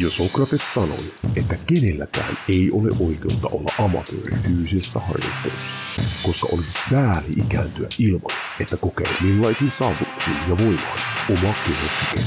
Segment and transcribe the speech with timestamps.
[0.00, 7.32] Jo Sokrates sanoi, että kenelläkään ei ole oikeutta olla amatööri fyysisessä harjoittelussa, koska olisi sääli
[7.36, 10.98] ikääntyä ilman, että kokee millaisiin saavutuksiin ja voimaan
[11.30, 12.24] oma keho.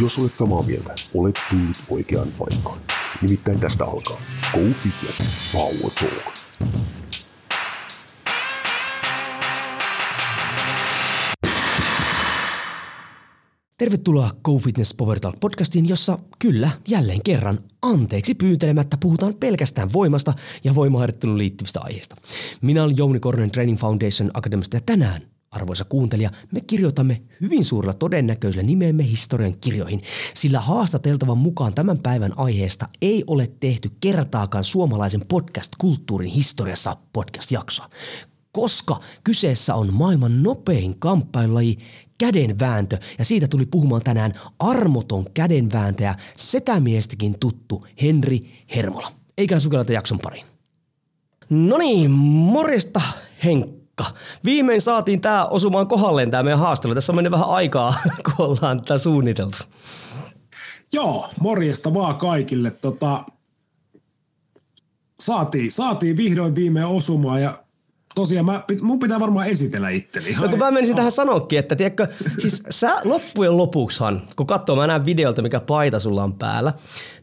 [0.00, 2.80] Jos olet samaa mieltä, olet tullut oikeaan paikkaan.
[3.22, 4.20] Nimittäin tästä alkaa
[4.52, 6.34] Go Fitness Power Talk.
[13.78, 20.34] Tervetuloa Go Fitness Power Talk podcastiin, jossa kyllä, jälleen kerran, anteeksi pyyntelemättä puhutaan pelkästään voimasta
[20.64, 22.16] ja voimaharjoitteluun liittyvistä aiheista.
[22.62, 27.94] Minä olen Jouni Kornen Training Foundation Academista ja tänään, arvoisa kuuntelija, me kirjoitamme hyvin suurella
[27.94, 30.02] todennäköisellä nimeemme historian kirjoihin,
[30.34, 37.90] sillä haastateltavan mukaan tämän päivän aiheesta ei ole tehty kertaakaan suomalaisen podcast-kulttuurin historiassa podcast-jaksoa
[38.52, 41.78] koska kyseessä on maailman nopein kamppailulaji
[42.18, 49.12] kädenvääntö ja siitä tuli puhumaan tänään armoton kädenvääntäjä setämiestäkin tuttu Henri Hermola.
[49.38, 50.46] Eikä sukelleta jakson pariin.
[51.50, 53.00] No niin, morjesta
[53.44, 54.04] Henkka.
[54.44, 56.94] Viimein saatiin tää osumaan kohdalleen tää meidän haastelu.
[56.94, 59.58] Tässä on mennyt vähän aikaa, kun ollaan tätä suunniteltu.
[60.92, 62.70] Joo, morjesta vaan kaikille.
[62.70, 63.24] Tota,
[65.20, 67.64] saatiin, saatiin vihdoin viimein osumaan ja
[68.14, 70.36] tosiaan mä, mun pitää varmaan esitellä itteni.
[70.40, 72.06] No kun mä menisin tähän sanoakin, että tiedätkö,
[72.38, 76.72] siis sä loppujen lopuksihan, kun katsoo mä näen videolta, mikä paita sulla on päällä,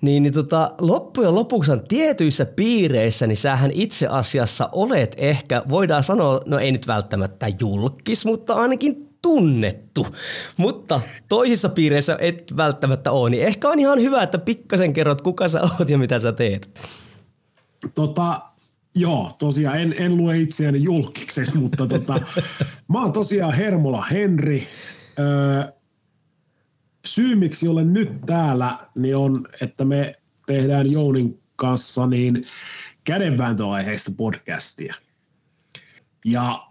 [0.02, 6.40] niin, niin tota, loppujen lopuksihan tietyissä piireissä, niin sähän itse asiassa olet ehkä, voidaan sanoa,
[6.46, 10.08] no ei nyt välttämättä julkis, mutta ainakin tunnettu,
[10.58, 15.48] mutta toisissa piireissä et välttämättä ole, niin ehkä on ihan hyvä, että pikkasen kerrot, kuka
[15.48, 16.80] sä oot ja mitä sä teet.
[17.96, 18.42] Tota,
[18.96, 22.22] Joo, tosiaan en, en lue itseäni julkiseksi, mutta tota,
[22.88, 24.68] mä oon tosiaan Hermola Henri.
[25.20, 25.72] Öö,
[27.06, 32.46] syy, miksi olen nyt täällä, niin on, että me tehdään Jounin kanssa niin
[33.04, 34.94] kädenvääntöaiheista podcastia.
[36.26, 36.68] Ja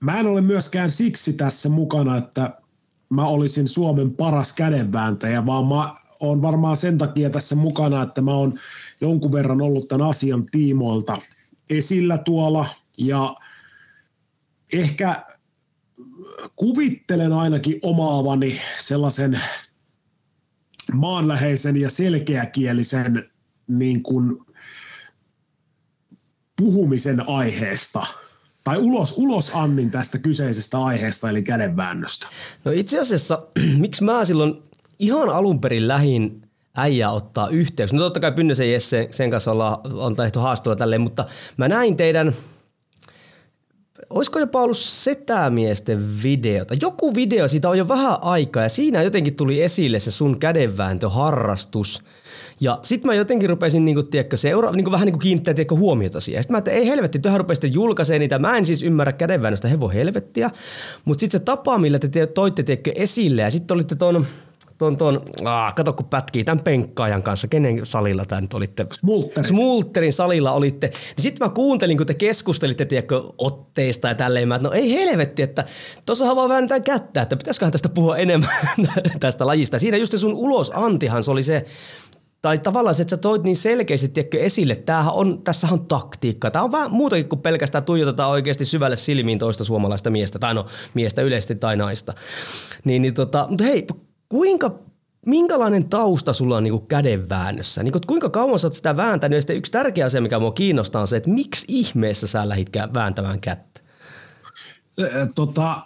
[0.00, 2.58] mä en ole myöskään siksi tässä mukana, että
[3.08, 8.34] mä olisin Suomen paras kädenvääntäjä, vaan mä on varmaan sen takia tässä mukana, että mä
[8.34, 8.58] oon
[9.00, 11.16] jonkun verran ollut tämän asian tiimoilta
[11.70, 12.66] esillä tuolla
[12.98, 13.36] ja
[14.72, 15.26] ehkä
[16.56, 19.40] kuvittelen ainakin omaavani sellaisen
[20.92, 23.30] maanläheisen ja selkeäkielisen
[23.68, 24.38] niin kuin
[26.56, 28.06] puhumisen aiheesta
[28.64, 32.28] tai ulos, ulos annin tästä kyseisestä aiheesta eli kädenväännöstä.
[32.64, 33.46] No itse asiassa,
[33.78, 34.62] miksi mä silloin
[34.98, 36.42] ihan alun perin lähin
[36.76, 37.92] äijä ottaa yhteys.
[37.92, 41.24] No totta kai Pynnösen Jesse, sen kanssa ollaan, on tehty haastelua tälleen, mutta
[41.56, 42.32] mä näin teidän,
[44.10, 46.74] olisiko jopa ollut setämiesten videota?
[46.80, 52.04] Joku video, siitä on jo vähän aikaa ja siinä jotenkin tuli esille se sun kädenvääntöharrastus.
[52.60, 56.42] Ja sitten mä jotenkin rupesin niinku, tiedätkö, seura- niinku, vähän niinku kiinnittää tiedätkö, huomiota siihen.
[56.42, 58.38] Sitten mä että ei helvetti, tähän rupesin julkaisee niitä.
[58.38, 60.50] Mä en siis ymmärrä kädenväännöstä hevo helvettiä.
[61.04, 64.26] Mutta sitten se tapa, millä te toitte tiedätkö, esille ja sitten olitte tuon
[64.78, 68.86] tuon, tuon aah, kato kun pätkii tämän penkkaajan kanssa, kenen salilla tämä nyt olitte?
[68.92, 69.44] Smulterin.
[69.44, 70.86] Smulterin salilla olitte.
[70.86, 74.48] Niin sitten mä kuuntelin, kun te keskustelitte, tiedätkö, otteista ja tälleen.
[74.48, 75.64] Mä, että no ei helvetti, että
[76.06, 78.50] tuossahan vaan väännetään kättä, että pitäisiköhän tästä puhua enemmän
[79.20, 79.78] tästä lajista.
[79.78, 81.64] Siinä just sun ulosantihan, se oli se,
[82.42, 85.86] tai tavallaan se, että sä toit niin selkeästi tiedätkö, esille, että tämähän on, tässä on
[85.86, 86.50] taktiikka.
[86.50, 90.66] Tämä on vähän muutakin kuin pelkästään tuijotetaan oikeasti syvälle silmiin toista suomalaista miestä, tai no
[90.94, 92.14] miestä yleisesti tai naista.
[92.84, 93.86] Niin, niin tota, mutta hei,
[94.28, 94.78] kuinka
[95.26, 97.82] minkälainen tausta sulla on niinku kädenväännössä?
[97.82, 99.36] Niinku, kuinka kauan sä oot sitä vääntänyt?
[99.36, 102.70] Ja sitten yksi tärkeä asia, mikä mua kiinnostaa, on se, että miksi ihmeessä sä lähit
[102.94, 103.80] vääntämään kättä?
[105.34, 105.82] Tota,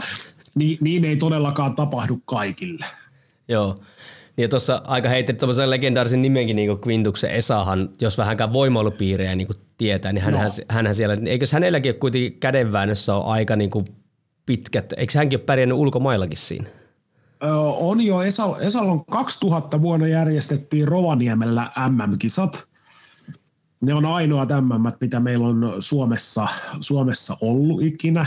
[0.55, 2.85] niin, niin ei todellakaan tapahdu kaikille.
[3.47, 3.79] Joo.
[4.37, 9.47] Niin tuossa aika heitti tuollaisen legendaarisen nimenkin niin kuin Quintuksen Esahan, jos vähänkään voimailupiirejä niin
[9.47, 10.65] kuin tietää, niin hänhän, no.
[10.69, 13.85] hänhän siellä, eikös hänelläkin kuitenkin kädenväännössä ole aika niin kuin
[14.45, 16.69] pitkät, eikö hänkin ole pärjännyt ulkomaillakin siinä?
[17.77, 22.68] On jo, Esa, Esalon 2000 vuonna järjestettiin Rovaniemellä MM-kisat.
[23.81, 26.47] Ne on ainoat MM, mitä meillä on Suomessa,
[26.81, 28.25] Suomessa ollut ikinä.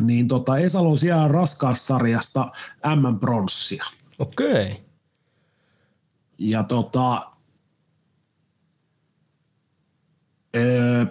[0.00, 2.52] Niin tota, Esalo on siellä raskaassarjasta
[2.86, 3.84] M-pronssia.
[4.18, 4.50] Okei.
[4.50, 4.74] Okay.
[6.38, 7.32] Ja tota,
[10.56, 11.06] öö,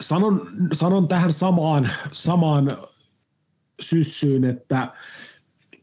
[0.00, 2.70] sanon, sanon tähän samaan, samaan
[3.80, 4.92] syssyyn, että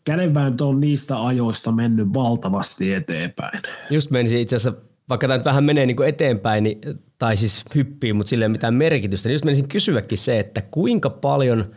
[0.03, 3.61] kädenvääntö on niistä ajoista mennyt valtavasti eteenpäin.
[3.89, 6.81] Just menisin itse asiassa, vaikka tämä nyt vähän menee niin kuin eteenpäin, niin,
[7.19, 11.09] tai siis hyppii, mutta sillä ei mitään merkitystä, niin just menisin kysyäkin se, että kuinka
[11.09, 11.65] paljon–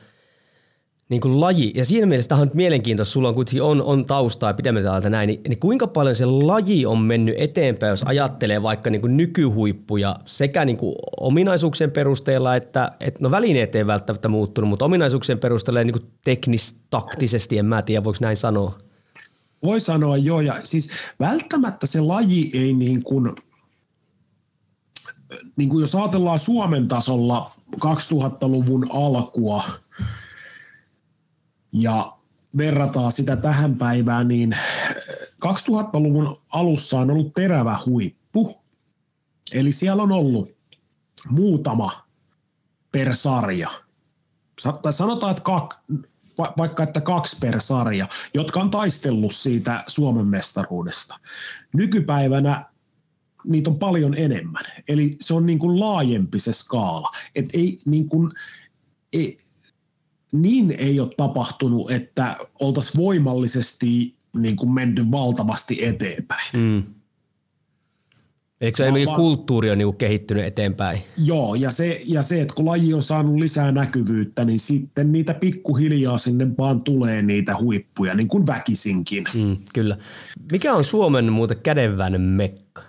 [1.09, 4.05] niin kuin laji, ja siinä mielessä tämä on nyt mielenkiintoista, sulla on kuitenkin on, on
[4.05, 8.63] taustaa pidemmältä ajalta näin, niin, niin, kuinka paljon se laji on mennyt eteenpäin, jos ajattelee
[8.63, 14.29] vaikka niin kuin nykyhuippuja sekä niin kuin ominaisuuksien perusteella, että, että no välineet ei välttämättä
[14.29, 18.79] muuttunut, mutta ominaisuuksien perusteella niin kuin teknistaktisesti, en mä tiedä, voiko näin sanoa?
[19.63, 23.35] Voi sanoa joo, ja siis välttämättä se laji ei niin kuin,
[25.57, 29.65] niin kuin jos ajatellaan Suomen tasolla 2000-luvun alkua,
[31.73, 32.17] ja
[32.57, 34.57] verrataan sitä tähän päivään, niin
[35.47, 38.57] 2000-luvun alussa on ollut terävä huippu.
[39.55, 40.51] Eli siellä on ollut
[41.31, 42.07] muutama
[42.93, 43.71] per sarja.
[44.83, 45.43] Tai sanotaan, että
[46.39, 51.21] vaikka että kaksi per sarja, jotka on taistellut siitä Suomen mestaruudesta.
[51.73, 52.65] Nykypäivänä
[53.45, 54.65] niitä on paljon enemmän.
[54.89, 57.11] Eli se on niin kuin laajempi se skaala.
[57.35, 58.33] Et ei, niin kuin,
[59.13, 59.39] ei,
[60.33, 66.51] niin ei ole tapahtunut, että oltaisiin voimallisesti niin kuin menty valtavasti eteenpäin.
[66.53, 66.96] Mm.
[68.61, 71.01] Eikö se no, kulttuuri on niin kuin kehittynyt eteenpäin?
[71.17, 75.35] Joo, ja se, ja se, että kun laji on saanut lisää näkyvyyttä, niin sitten niitä
[75.35, 79.25] pikkuhiljaa sinne vaan tulee niitä huippuja, niin kuin väkisinkin.
[79.35, 79.97] Mm, kyllä.
[80.53, 82.83] Mikä on Suomen muuten kädenväännön mekka?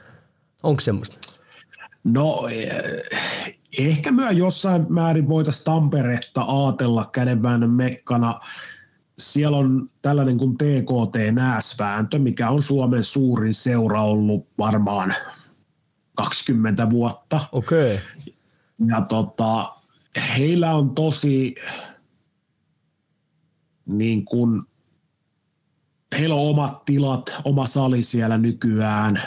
[0.64, 1.18] Onko semmoista?
[2.04, 2.48] No
[3.78, 8.40] ehkä myö jossain määrin voitaisiin Tamperetta aatella kädenväännön mekkana.
[9.20, 15.16] Siellä on tällainen kuin TKT Nääsvääntö, mikä on Suomen suurin seura ollut varmaan
[16.18, 17.40] 20 vuotta.
[17.52, 17.96] Okei.
[17.96, 18.34] Okay.
[18.88, 19.76] Ja tota,
[20.38, 21.56] heillä on tosi
[23.86, 24.62] niin kuin,
[26.20, 29.22] heillä on omat tilat, oma sali siellä nykyään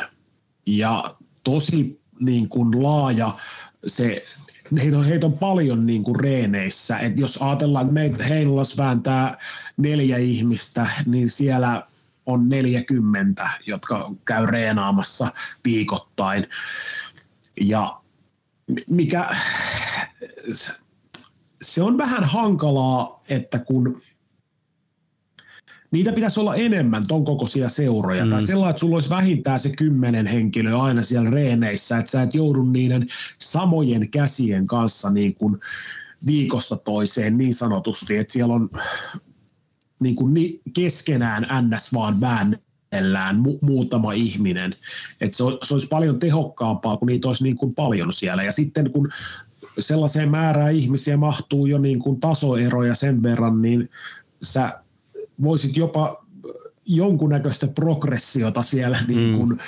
[0.67, 3.35] ja tosi niin kuin laaja
[3.87, 4.25] se
[4.83, 6.99] heitä on, heitä on paljon niin kuin reeneissä.
[6.99, 9.39] Et jos ajatellaan, että meitä Heinolas vääntää
[9.77, 11.87] neljä ihmistä, niin siellä
[12.27, 15.33] on 40, jotka käy reenaamassa
[15.65, 16.47] viikoittain.
[17.61, 18.01] Ja
[18.87, 19.29] mikä
[21.63, 24.03] se on vähän hankalaa, että kun
[25.91, 28.25] niitä pitäisi olla enemmän ton kokoisia seuroja.
[28.25, 28.31] Mm.
[28.31, 32.35] Tai sellainen, että sulla olisi vähintään se kymmenen henkilöä aina siellä reeneissä, että sä et
[32.35, 33.09] joudu niiden
[33.39, 35.61] samojen käsien kanssa niin kuin
[36.27, 38.71] viikosta toiseen niin sanotusti, että siellä on
[40.01, 41.95] niin kuin keskenään ns.
[41.95, 44.75] vaan väännellään mu- muutama ihminen.
[45.21, 48.43] Että se, se olisi paljon tehokkaampaa, kun niitä olisi niin kuin paljon siellä.
[48.43, 49.13] Ja sitten kun
[49.79, 53.91] sellaiseen määrään ihmisiä mahtuu jo niin kuin tasoeroja sen verran, niin
[54.43, 54.81] sä
[55.43, 56.25] voisit jopa
[56.85, 59.15] jonkunnäköistä progressiota siellä mm.
[59.15, 59.59] niin kuin,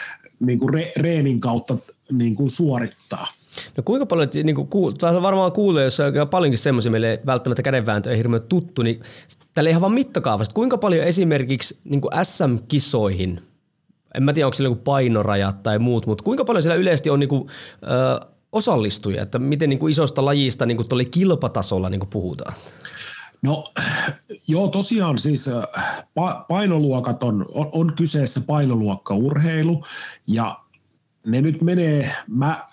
[0.40, 1.76] niin kuin re, reenin kautta
[2.12, 3.26] niin kuin suorittaa.
[3.76, 4.92] No kuinka paljon, niin kuin kuul,
[5.22, 9.00] varmaan kuulee, jos on paljonkin semmoisia, meille välttämättä kädenvääntö ei hirveän tuttu, niin
[9.54, 13.40] tällä ihan vaan mittakaavasta, kuinka paljon esimerkiksi niin kuin SM-kisoihin,
[14.14, 17.20] en mä tiedä onko siellä joku painoraja tai muut, mutta kuinka paljon siellä yleisesti on
[17.20, 17.48] niin kuin,
[17.82, 22.54] äh, osallistujia, että miten niin kuin isosta lajista niin kuin kilpatasolla niin kuin puhutaan?
[23.42, 23.64] No
[24.48, 25.50] joo, tosiaan siis
[26.48, 29.84] painoluokat on, on, on kyseessä painoluokkaurheilu
[30.26, 30.60] ja
[31.26, 32.68] ne nyt menee, mä,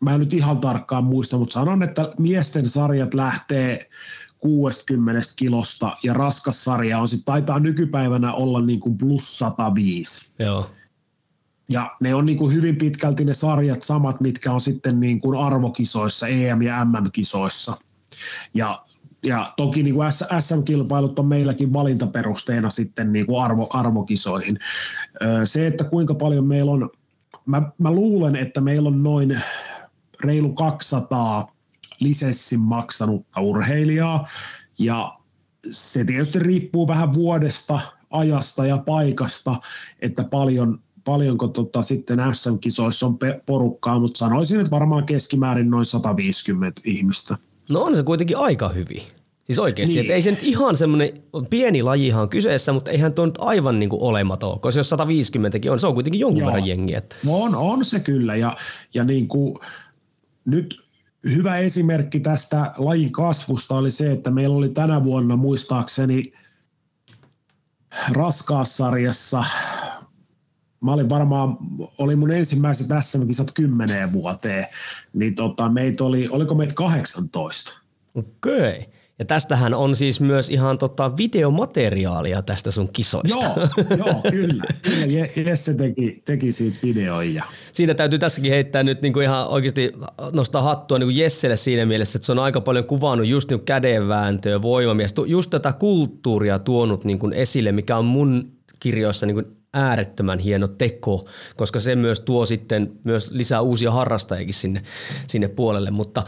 [0.00, 3.88] mä en nyt ihan tarkkaan muista, mutta sanon, että miesten sarjat lähtee
[4.38, 10.34] 60 kilosta ja raskas sarja on sitten taitaa nykypäivänä olla niin kuin plus 105.
[10.38, 10.70] Joo.
[11.68, 15.38] Ja ne on niin kuin hyvin pitkälti ne sarjat samat, mitkä on sitten niin kuin
[15.38, 17.76] arvokisoissa, EM- ja MM-kisoissa.
[18.54, 18.84] Ja,
[19.22, 24.58] ja toki niin kuin SM-kilpailut on meilläkin valintaperusteena sitten niin kuin arvo, arvokisoihin.
[25.44, 26.90] Se, että kuinka paljon meillä on,
[27.46, 29.40] mä, mä luulen, että meillä on noin
[30.24, 31.52] reilu 200
[32.00, 34.28] lisenssin maksanutta urheilijaa,
[34.78, 35.18] ja
[35.70, 37.80] se tietysti riippuu vähän vuodesta,
[38.10, 39.60] ajasta ja paikasta,
[40.00, 46.80] että paljon, paljonko tota sitten SM-kisoissa on porukkaa, mutta sanoisin, että varmaan keskimäärin noin 150
[46.84, 47.38] ihmistä.
[47.70, 49.02] No on se kuitenkin aika hyvin.
[49.44, 50.00] Siis oikeasti, niin.
[50.00, 53.88] että ei se nyt ihan semmoinen, pieni lajihan kyseessä, mutta eihän tuo nyt aivan niin
[53.88, 56.46] kuin olematon, koska jos 150 on, se on kuitenkin jonkun Joo.
[56.46, 57.02] verran jengiä.
[57.24, 58.56] No on, on se kyllä ja,
[58.94, 59.58] ja niin kuin,
[60.46, 60.86] nyt
[61.24, 66.32] hyvä esimerkki tästä lajin kasvusta oli se, että meillä oli tänä vuonna muistaakseni
[68.10, 69.44] raskaassarjassa,
[70.80, 71.56] mä olin varmaan,
[71.98, 74.66] oli mun ensimmäiset SM-kisat kymmeneen vuoteen,
[75.12, 77.78] niin tota, meitä oli, oliko meitä 18?
[78.14, 78.70] Okei.
[78.70, 78.95] Okay.
[79.18, 83.44] Ja tästähän on siis myös ihan tota videomateriaalia tästä sun kisoista.
[83.44, 84.64] Joo, joo kyllä.
[84.82, 85.26] kyllä.
[85.50, 87.44] Jesse teki, teki siitä videoja.
[87.72, 89.92] Siinä täytyy tässäkin heittää nyt niinku ihan oikeasti
[90.32, 94.62] nostaa hattua niinku Jesselle siinä mielessä, että se on aika paljon kuvannut just niinku kädenvääntöä,
[94.62, 99.42] voimamies, just tätä kulttuuria tuonut niinku esille, mikä on mun kirjoissa niinku
[99.74, 101.24] äärettömän hieno teko,
[101.56, 104.82] koska se myös tuo sitten myös lisää uusia harrastajiakin sinne,
[105.26, 106.22] sinne puolelle, mutta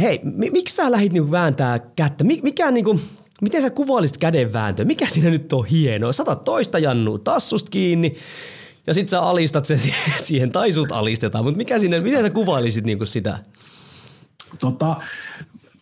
[0.00, 2.24] Hei, mi- miksi sä lähdit niinku vääntää kättä?
[2.24, 3.00] Mikä niinku,
[3.42, 4.84] miten sä kuvailisit kädenvääntöä?
[4.84, 6.12] Mikä siinä nyt on hienoa?
[6.12, 8.14] Sata toista jannu tassusta kiinni
[8.86, 9.78] ja sit sä alistat sen
[10.18, 13.38] siihen, tai sut alistetaan, mutta mikä siinä, miten sä kuvailisit niinku sitä?
[14.58, 14.96] Tota,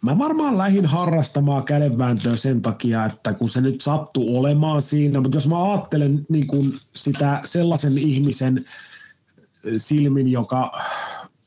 [0.02, 5.36] mä varmaan lähdin harrastamaan kädenvääntöä sen takia, että kun se nyt sattuu olemaan siinä, mutta
[5.36, 8.64] jos mä ajattelen niin sitä sellaisen ihmisen
[9.76, 10.70] silmin, joka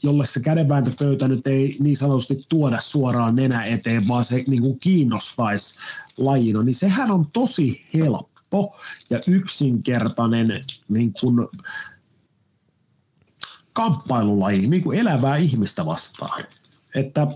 [0.06, 4.80] jolle se kädenvääntöpöytä nyt ei niin sanotusti tuoda suoraan nenä eteen, vaan se niin kuin
[4.80, 5.80] kiinnostaisi
[6.18, 8.78] lajina, niin sehän on tosi helppo
[9.10, 10.48] ja yksinkertainen
[10.90, 11.48] niin kuin
[13.74, 16.44] kamppailulaji, niin kuin elävää ihmistä vastaan.
[16.96, 17.30] Että äh,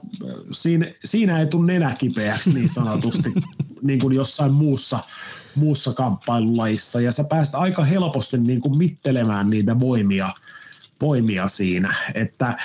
[0.51, 3.33] siinä, siinä ei tule nenä kipeäksi niin sanotusti
[3.81, 4.99] niin kuin jossain muussa,
[5.55, 7.01] muussa kamppailulajissa.
[7.01, 10.33] Ja sä pääst aika helposti niin kuin mittelemään niitä voimia–
[11.01, 12.57] voimia siinä, että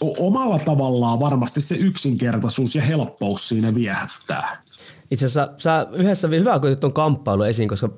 [0.00, 4.62] omalla tavallaan varmasti se yksinkertaisuus ja helppous siinä viehättää.
[5.10, 7.90] Itse asiassa sä yhdessä hyvä, kun tuon kamppailu esiin, koska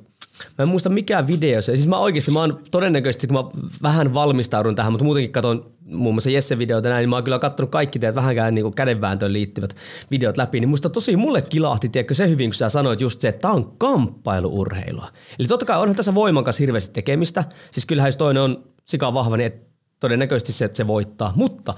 [0.58, 1.62] Mä en muista mikään video.
[1.62, 6.14] Siis mä oikeasti, mä oon todennäköisesti, kun mä vähän valmistaudun tähän, mutta muutenkin katson muun
[6.14, 9.76] muassa Jesse videoita näin, niin mä oon kyllä katsonut kaikki teet vähänkään niin kädenvääntöön liittyvät
[10.10, 13.28] videot läpi, niin musta tosi mulle kilahti, tiedätkö, se hyvin, kun sä sanoit just se,
[13.28, 15.08] että tää on kamppailuurheilua.
[15.38, 17.44] Eli totta kai onhan tässä voiman kanssa hirveästi tekemistä.
[17.70, 21.32] Siis kyllähän jos toinen on sika vahva, niin et todennäköisesti se, että se voittaa.
[21.36, 21.74] Mutta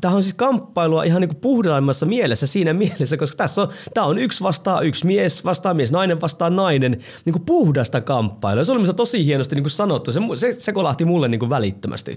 [0.00, 4.06] tämä on siis kamppailua ihan niin kuin puhdaimmassa mielessä siinä mielessä, koska tässä on, tämä
[4.06, 6.92] on yksi vastaa yksi mies, vastaa mies, nainen vastaa nainen,
[7.24, 8.64] niin kuin puhdasta kamppailua.
[8.64, 10.12] Se oli tosi hienosti niin kuin sanottu.
[10.12, 12.16] Se, se, se kolahti mulle niin kuin välittömästi.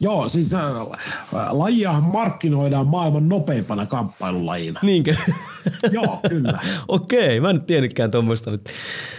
[0.00, 0.62] Joo, siis äh,
[1.50, 4.80] lajia markkinoidaan maailman nopeimpana kamppailulajina.
[4.82, 5.14] Niinkö?
[5.92, 6.58] Joo, kyllä.
[6.88, 8.50] Okei, mä en nyt tiennytkään tuommoista.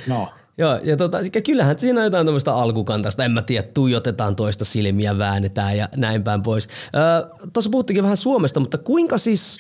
[0.07, 0.29] Joo.
[0.57, 5.17] Joo, ja tota, kyllähän siinä on jotain tuommoista alkukantasta, en mä tiedä, tuijotetaan toista silmiä,
[5.17, 6.67] väännetään ja näin päin pois.
[6.95, 9.57] Öö, Tuossa puhuttiinkin vähän Suomesta, mutta kuinka siis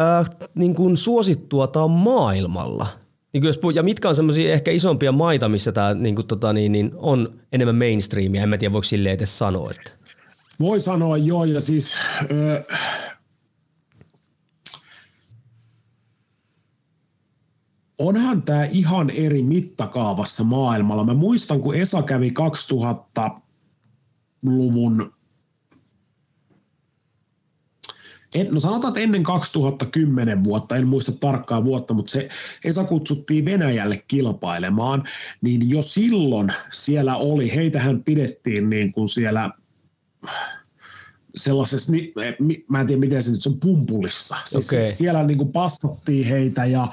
[0.00, 0.24] öö,
[0.54, 2.86] niin kuin suosittua tämä on maailmalla?
[3.32, 6.72] Niin jos, ja mitkä on semmoisia ehkä isompia maita, missä tämä niin kuin, tota, niin,
[6.72, 9.70] niin on enemmän mainstreamia, en mä tiedä voiko silleen edes sanoa.
[9.70, 9.92] Että.
[10.60, 11.94] Voi sanoa joo, ja siis
[12.30, 12.62] öö,
[17.98, 21.04] onhan tämä ihan eri mittakaavassa maailmalla.
[21.04, 25.12] Mä muistan, kun Esa kävi 2000-luvun
[28.34, 32.28] en, no sanotaan, että ennen 2010 vuotta, en muista tarkkaa vuotta, mutta se
[32.64, 35.08] Esa kutsuttiin Venäjälle kilpailemaan,
[35.40, 39.50] niin jo silloin siellä oli, heitähän pidettiin niin kuin siellä
[41.42, 41.92] sellaisessa,
[42.68, 44.36] mä en tiedä miten se nyt on, pumpulissa.
[44.44, 44.90] Siis okay.
[44.90, 46.88] Siellä niin kuin passattiin heitä ja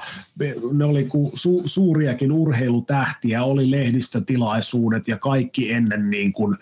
[0.72, 6.56] ne oli su, suuriakin urheilutähtiä, oli lehdistötilaisuudet ja kaikki ennen, niin kuin,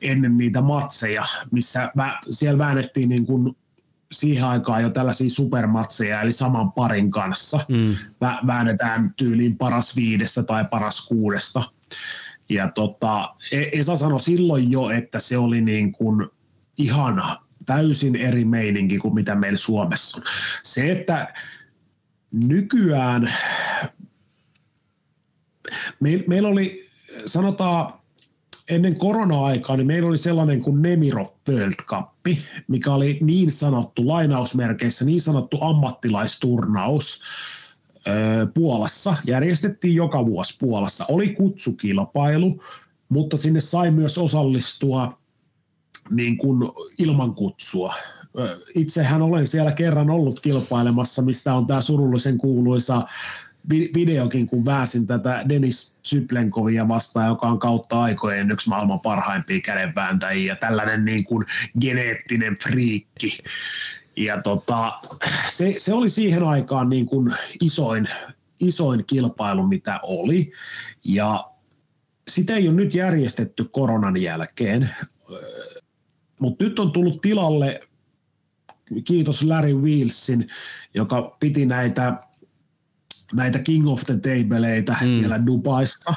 [0.00, 3.56] ennen niitä matseja, missä vä, siellä väännettiin niin kuin
[4.12, 7.60] siihen aikaan jo tällaisia supermatseja, eli saman parin kanssa.
[7.68, 7.96] Mm.
[8.20, 11.62] Vä, väännetään tyyliin paras viidestä tai paras kuudesta.
[12.48, 16.28] Ja tota, e-, Esa sanoi silloin jo, että se oli niin kuin
[16.78, 20.24] ihana, täysin eri meininki kuin mitä meillä Suomessa on.
[20.62, 21.34] Se, että
[22.32, 23.32] nykyään
[26.00, 26.88] me, meillä oli,
[27.26, 27.92] sanotaan,
[28.68, 32.08] ennen korona-aikaa, niin meillä oli sellainen kuin Nemirov World Cup,
[32.68, 37.22] mikä oli niin sanottu, lainausmerkeissä niin sanottu ammattilaisturnaus,
[38.54, 39.14] Puolassa.
[39.26, 41.04] Järjestettiin joka vuosi Puolassa.
[41.08, 42.62] Oli kutsukilpailu,
[43.08, 45.18] mutta sinne sai myös osallistua
[46.10, 46.62] niin kuin
[46.98, 47.94] ilman kutsua.
[48.74, 53.06] Itsehän olen siellä kerran ollut kilpailemassa, mistä on tämä surullisen kuuluisa
[53.70, 60.56] videokin, kun väsin tätä Denis Zyplenkovia vastaan, joka on kautta aikojen yksi maailman parhaimpia kädenvääntäjiä,
[60.56, 61.46] tällainen niin kuin
[61.80, 63.38] geneettinen friikki.
[64.16, 64.92] Ja tota,
[65.48, 68.08] se, se, oli siihen aikaan niin kuin isoin,
[68.60, 70.52] isoin kilpailu, mitä oli.
[71.04, 71.50] Ja
[72.28, 74.90] sitä ei ole nyt järjestetty koronan jälkeen.
[76.38, 77.80] Mutta nyt on tullut tilalle,
[79.04, 80.46] kiitos Larry Wheelsin,
[80.94, 82.28] joka piti näitä
[83.32, 85.06] näitä King of the Tableita mm.
[85.06, 86.14] siellä Dubaissa,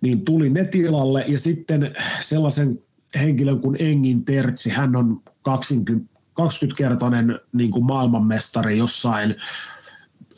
[0.00, 2.78] niin tuli ne tilalle ja sitten sellaisen
[3.14, 9.34] henkilön kuin Engin Tertsi, hän on 20, 20-kertainen niin kuin maailmanmestari jossain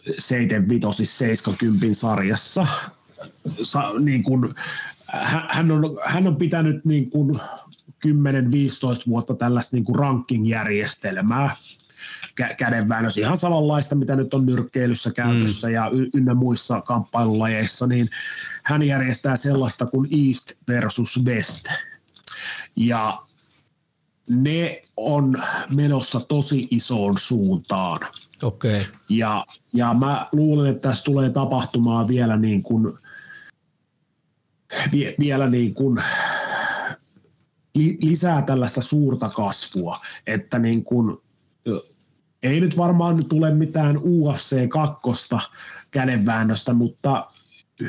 [0.09, 0.13] 75-70
[1.93, 2.67] sarjassa.
[3.63, 4.55] Sa, niin kuin,
[5.49, 7.41] hän, on, hän on pitänyt niin kuin
[8.07, 8.11] 10-15
[9.09, 11.57] vuotta tällaista niin kuin ranking-järjestelmää,
[12.57, 15.75] kädenväännös ihan samanlaista, mitä nyt on nyrkkeilyssä käytössä mm.
[15.75, 18.11] ja y- ynnä muissa kamppailulajeissa, niin
[18.63, 21.67] hän järjestää sellaista kuin East versus West.
[22.77, 23.23] Ja
[24.29, 25.43] ne on
[25.75, 28.01] menossa tosi isoon suuntaan.
[28.43, 28.81] Okay.
[29.09, 32.99] Ja, ja mä luulen, että tässä tulee tapahtumaan vielä niin kuin,
[35.19, 36.03] vielä niin kuin
[37.79, 41.17] lisää tällaista suurta kasvua, että niin kuin
[42.43, 45.01] ei nyt varmaan tule mitään UFC 2
[45.91, 47.31] kädenväännöstä, mutta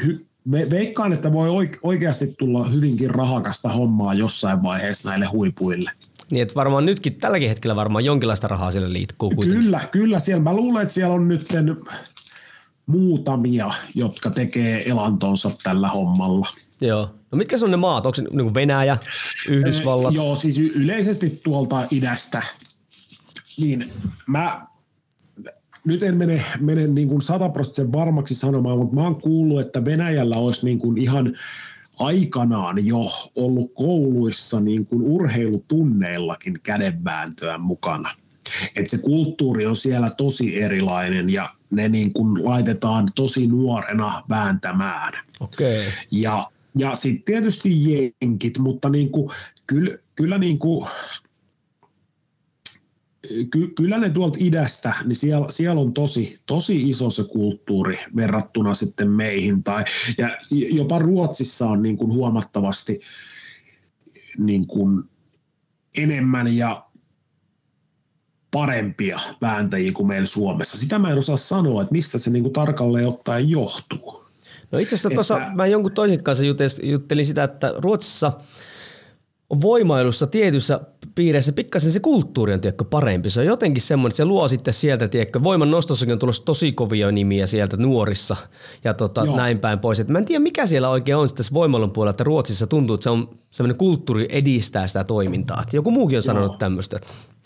[0.04, 5.92] hy, veikkaan, että voi oikeasti tulla hyvinkin rahakasta hommaa jossain vaiheessa näille huipuille.
[6.32, 9.64] Niin, että varmaan nytkin tälläkin hetkellä varmaan jonkinlaista rahaa sille liikkuu kuitenkin.
[9.64, 10.20] Kyllä, kyllä.
[10.20, 11.48] Siellä, mä luulen, että siellä on nyt
[12.86, 16.48] muutamia, jotka tekee elantonsa tällä hommalla.
[16.82, 17.10] Joo.
[17.32, 18.06] No mitkä on ne maat?
[18.06, 18.98] Onko se niin Venäjä,
[19.48, 20.16] Yhdysvallat?
[20.16, 22.44] Joo, siis yleisesti tuolta idästä
[23.60, 23.92] niin
[24.28, 24.68] mä
[25.86, 30.36] nyt en mene, mene niin kuin sataprosenttisen varmaksi sanomaan, mutta mä oon kuullut, että Venäjällä
[30.36, 31.38] olisi niin kuin ihan
[32.00, 38.10] aikanaan jo ollut kouluissa niin kuin urheilutunneillakin kädenvääntöä mukana.
[38.76, 45.14] Et se kulttuuri on siellä tosi erilainen ja ne niin kuin laitetaan tosi nuorena vääntämään.
[45.40, 45.84] Okay.
[46.12, 49.32] Ja, ja sitten tietysti jenkit, mutta niin kuin,
[49.68, 50.88] kyllä, kyllä niin kuin
[53.52, 58.74] ky, kyllä ne tuolta idästä, niin siellä, siellä on tosi, tosi iso se kulttuuri verrattuna
[58.74, 59.64] sitten meihin.
[59.64, 59.86] Tai,
[60.18, 63.00] ja jopa Ruotsissa on niin kuin huomattavasti
[64.38, 65.04] niin kuin
[65.98, 66.86] enemmän ja
[68.52, 70.78] parempia vääntäjiä kuin meillä Suomessa.
[70.78, 74.29] Sitä mä en osaa sanoa, että mistä se niin kuin tarkalleen ottaen johtuu.
[74.72, 76.44] No itse asiassa tuossa mä jonkun toisen kanssa
[76.84, 78.32] juttelin sitä, että Ruotsissa–
[79.50, 80.80] on voimailussa tietyssä
[81.16, 83.30] piireissä pikkasen se kulttuuri on tiedätkö, parempi.
[83.30, 86.72] Se on jotenkin semmoinen, että se luo sitten sieltä, tiedätkö, voiman nostossakin on tulossa tosi
[86.72, 88.36] kovia nimiä sieltä nuorissa
[88.84, 90.00] ja tota, näin päin pois.
[90.00, 93.04] Et mä en tiedä, mikä siellä oikein on sitten voimailun puolella, että Ruotsissa tuntuu, että
[93.04, 95.64] se on semmoinen kulttuuri edistää sitä toimintaa.
[95.68, 97.00] Et joku muukin on sanonut tämmöistä.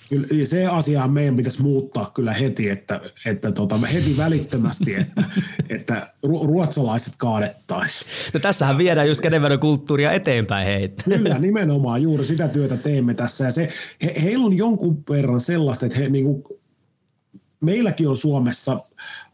[0.09, 5.23] Kyllä se asia meidän pitäisi muuttaa kyllä heti, että, että tota, heti välittömästi, että,
[5.69, 8.11] että ruotsalaiset kaadettaisiin.
[8.33, 11.03] No tässähän viedään just kädenväännön kulttuuria eteenpäin heitä.
[11.03, 13.45] Kyllä, nimenomaan juuri sitä työtä teemme tässä.
[13.45, 13.69] Ja se,
[14.03, 16.43] he, heillä on jonkun verran sellaista, että he, niin kuin,
[17.61, 18.79] meilläkin on Suomessa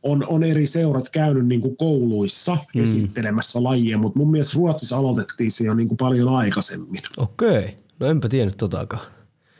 [0.04, 2.84] on, on eri seurat käynyt niin kuin kouluissa mm.
[2.84, 7.02] esittelemässä lajia, mutta mun mielestä Ruotsissa aloitettiin se jo niin kuin paljon aikaisemmin.
[7.18, 9.04] Okei, no enpä tiennyt totakaan.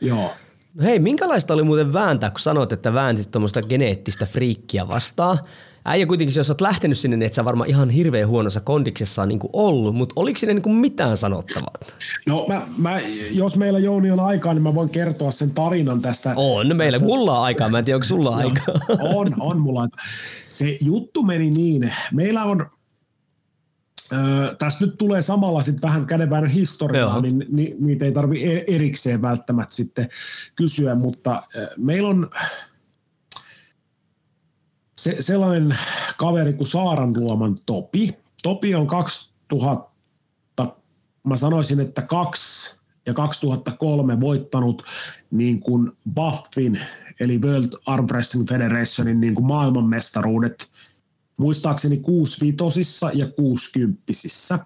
[0.00, 0.32] Joo.
[0.74, 5.38] No hei, minkälaista oli muuten vääntää, kun sanoit, että väänsit tuommoista geneettistä friikkiä vastaan?
[5.84, 9.38] Äijä kuitenkin, jos olet lähtenyt sinne, niin et sä varmaan ihan hirveän huonossa kondiksessa niin
[9.38, 11.74] kuin ollut, mutta oliko sinne niin kuin mitään sanottavaa?
[12.26, 16.32] No mä, mä, jos meillä Jouni on aikaa, niin mä voin kertoa sen tarinan tästä.
[16.36, 17.14] On meillä, tästä...
[17.14, 18.74] mulla on aikaa, mä en tiedä, onko sulla aikaa.
[19.14, 19.96] on, on mulla aika.
[20.48, 22.70] Se juttu meni niin, meillä on,
[24.12, 28.64] Öö, tässä nyt tulee samalla sitten vähän kädenväännön historiaa, niin ni, niitä ei tarvi e-,
[28.66, 30.08] erikseen välttämättä sitten
[30.56, 31.42] kysyä, mutta
[31.76, 32.30] meillä on
[34.98, 35.78] se, sellainen
[36.16, 38.16] kaveri kuin Saaranluoman Topi.
[38.42, 39.90] Topi on 2000,
[41.24, 44.82] mä sanoisin, että kaksi ja 2003 voittanut
[45.30, 46.80] niin kuin Buffin,
[47.20, 50.68] eli World Arm Wrestling Federationin niin kuin maailmanmestaruudet–
[51.40, 54.58] muistaakseni kuusivitosissa ja kuusikymppisissä.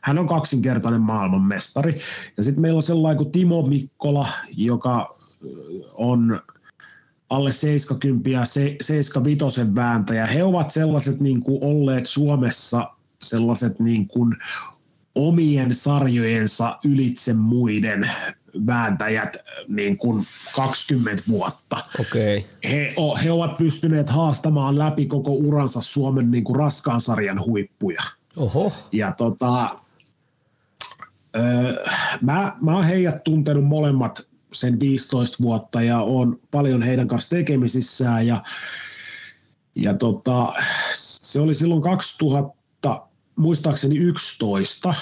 [0.00, 2.00] Hän on kaksinkertainen maailmanmestari.
[2.36, 5.16] Ja sitten meillä on sellainen kuin Timo Mikkola, joka
[5.94, 6.40] on
[7.30, 8.44] alle 70 ja
[8.80, 10.26] 75 vääntäjä.
[10.26, 12.90] He ovat sellaiset niin kuin olleet Suomessa
[13.22, 14.36] sellaiset niin kuin
[15.14, 18.10] omien sarjojensa ylitse muiden
[18.66, 19.36] vääntäjät
[19.68, 21.76] niin kuin 20 vuotta.
[22.00, 22.42] Okay.
[22.70, 28.02] He, he ovat pystyneet haastamaan läpi koko uransa Suomen niin kuin raskaan sarjan huippuja.
[28.36, 28.72] Oho.
[28.92, 29.76] Ja tota,
[31.36, 31.84] öö,
[32.20, 38.26] mä, mä oon heidät tuntenut molemmat sen 15 vuotta ja on paljon heidän kanssa tekemisissään
[38.26, 38.42] ja,
[39.74, 40.52] ja tota,
[40.92, 44.94] se oli silloin 2000, muistaakseni 11,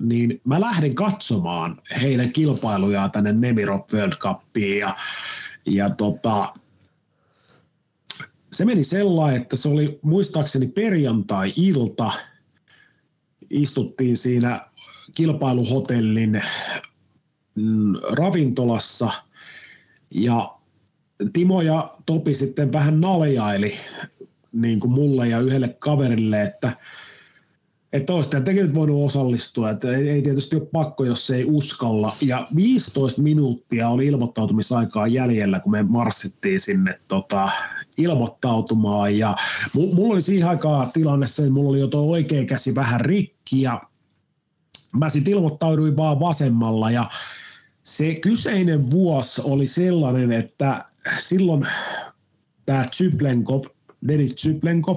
[0.00, 4.96] niin mä lähdin katsomaan heidän kilpailujaan tänne Nemirop World Cupiin ja,
[5.66, 6.54] ja tota,
[8.52, 12.12] se meni sellainen, että se oli muistaakseni perjantai-ilta,
[13.50, 14.66] istuttiin siinä
[15.14, 16.42] kilpailuhotellin
[17.54, 19.10] mm, ravintolassa
[20.10, 20.54] ja
[21.32, 23.74] Timo ja Topi sitten vähän naljaili
[24.52, 26.72] niin kuin mulle ja yhdelle kaverille, että–
[27.92, 32.16] että olisi tekin nyt voinut osallistua, että ei, ei tietysti ole pakko, jos ei uskalla.
[32.20, 37.50] Ja 15 minuuttia oli ilmoittautumisaikaa jäljellä, kun me marssittiin sinne tota,
[37.96, 39.18] ilmoittautumaan.
[39.18, 39.36] Ja
[39.74, 43.62] mulla oli siihen aikaan tilanne se, että mulla oli jo tuo oikea käsi vähän rikki
[43.62, 43.82] ja
[44.96, 47.10] mä sitten ilmoittauduin vaan vasemmalla ja
[47.82, 50.84] se kyseinen vuosi oli sellainen, että
[51.18, 51.66] silloin
[52.66, 53.62] tämä Zyplenkov,
[54.08, 54.96] Denis Zyplenkov,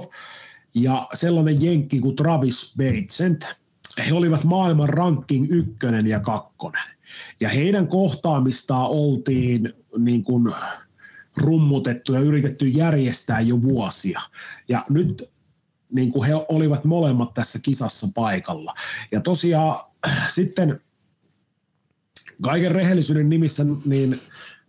[0.74, 3.44] ja sellainen jenkki kuin Travis Batesent.
[4.06, 6.84] He olivat maailman ranking ykkönen ja kakkonen.
[7.40, 10.54] Ja heidän kohtaamistaan oltiin niin kuin
[11.36, 14.20] rummutettu ja yritetty järjestää jo vuosia.
[14.68, 15.30] Ja nyt
[15.92, 18.74] niin kuin he olivat molemmat tässä kisassa paikalla.
[19.12, 19.90] Ja tosiaan
[20.28, 20.80] sitten
[22.42, 24.20] kaiken rehellisyyden nimissä niin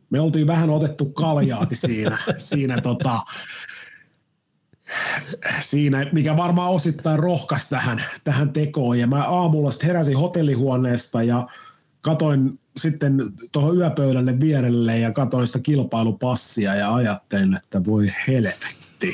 [0.09, 3.21] me oltiin vähän otettu kaljaakin siinä, siinä tota,
[5.61, 8.99] siinä, mikä varmaan osittain rohkaisi tähän, tähän tekoon.
[8.99, 11.47] Ja mä aamulla sitten heräsin hotellihuoneesta ja
[12.01, 19.13] katoin sitten tuohon yöpöydälle vierelle ja katoin sitä kilpailupassia ja ajattelin, että voi helvetti.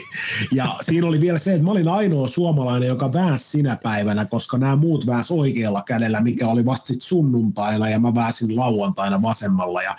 [0.51, 4.57] Ja siinä oli vielä se, että mä olin ainoa suomalainen, joka väänsi sinä päivänä, koska
[4.57, 9.81] nämä muut väänsi oikealla kädellä, mikä oli vasta sitten sunnuntaina ja mä väänsin lauantaina vasemmalla.
[9.83, 9.97] Ja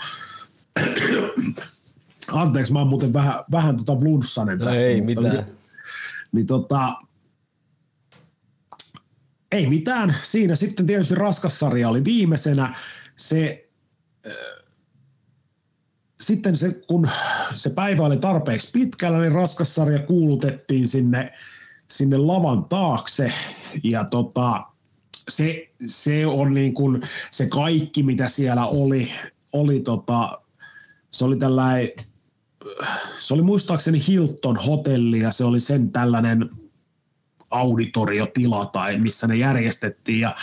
[2.33, 4.83] Anteeksi, mä oon muuten vähän, vähän tota blunssanen no tässä.
[4.83, 5.45] Ei mitään
[6.33, 6.97] niin tota,
[9.53, 10.17] ei mitään.
[10.23, 12.77] Siinä sitten tietysti raskas sarja oli viimeisenä.
[13.17, 13.69] Se,
[14.27, 14.33] äh,
[16.21, 17.09] sitten se, kun
[17.55, 21.33] se päivä oli tarpeeksi pitkällä, niin raskas sarja kuulutettiin sinne,
[21.91, 23.33] sinne lavan taakse.
[23.83, 24.65] Ja tota,
[25.29, 29.13] se, se on niin kuin se kaikki, mitä siellä oli,
[29.53, 30.43] oli tota,
[31.11, 31.91] se oli tällainen
[33.17, 36.51] se oli muistaakseni Hilton hotelli ja se oli sen tällainen
[37.51, 40.37] auditoriotila tai missä ne järjestettiin ja,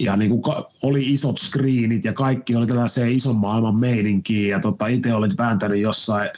[0.00, 0.42] ja niin kuin
[0.82, 5.80] oli isot screenit ja kaikki oli tällaiseen ison maailman meininkiin ja tota, itse olit vääntänyt
[5.80, 6.30] jossain,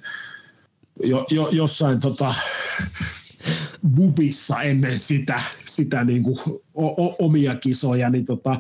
[1.05, 2.35] jo, jo, jossain tota,
[3.97, 6.39] bubissa ennen sitä, sitä niin kuin
[6.75, 8.59] o, o, omia kisoja, niin tota,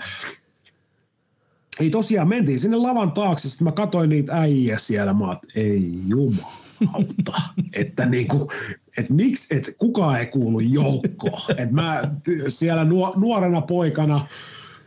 [1.80, 5.92] ei tosiaan, mentiin sinne lavan taakse, sitten mä katsoin niitä äijä siellä, mä oot, ei
[6.06, 8.50] jumalauta, että niinku,
[8.98, 11.58] et miksi, et kukaan ei kuulu joukkoon.
[11.58, 12.02] Et mä
[12.48, 14.26] siellä nuorena poikana,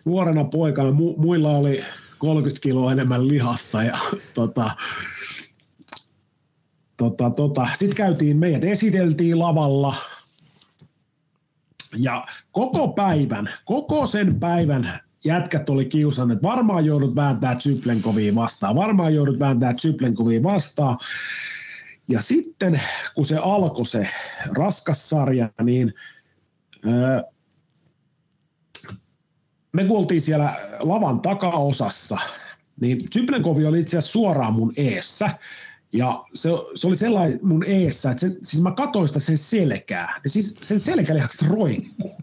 [0.05, 1.83] nuorena poikana, mu, muilla oli
[2.17, 3.97] 30 kiloa enemmän lihasta ja
[4.33, 4.71] tota,
[6.97, 7.67] tota, tota.
[7.73, 9.95] sitten käytiin, meidät esiteltiin lavalla
[11.97, 18.75] ja koko päivän, koko sen päivän jätkät oli kiusannut, että varmaan joudut vääntää Zyplenkoviin vastaan,
[18.75, 20.97] varmaan joudut vääntää Zyplenkoviin vastaan.
[22.07, 22.81] Ja sitten
[23.15, 24.09] kun se alkoi se
[24.45, 25.93] raskas sarja, niin
[29.71, 32.17] me kuultiin siellä lavan takaosassa,
[32.81, 35.29] niin Zyplenkovi oli itse asiassa suoraan mun eessä.
[35.93, 40.19] Ja se, se oli sellainen mun eessä, että se, siis mä katsoin sitä sen selkää.
[40.23, 42.17] Ja siis sen selkälihakset roikkuu.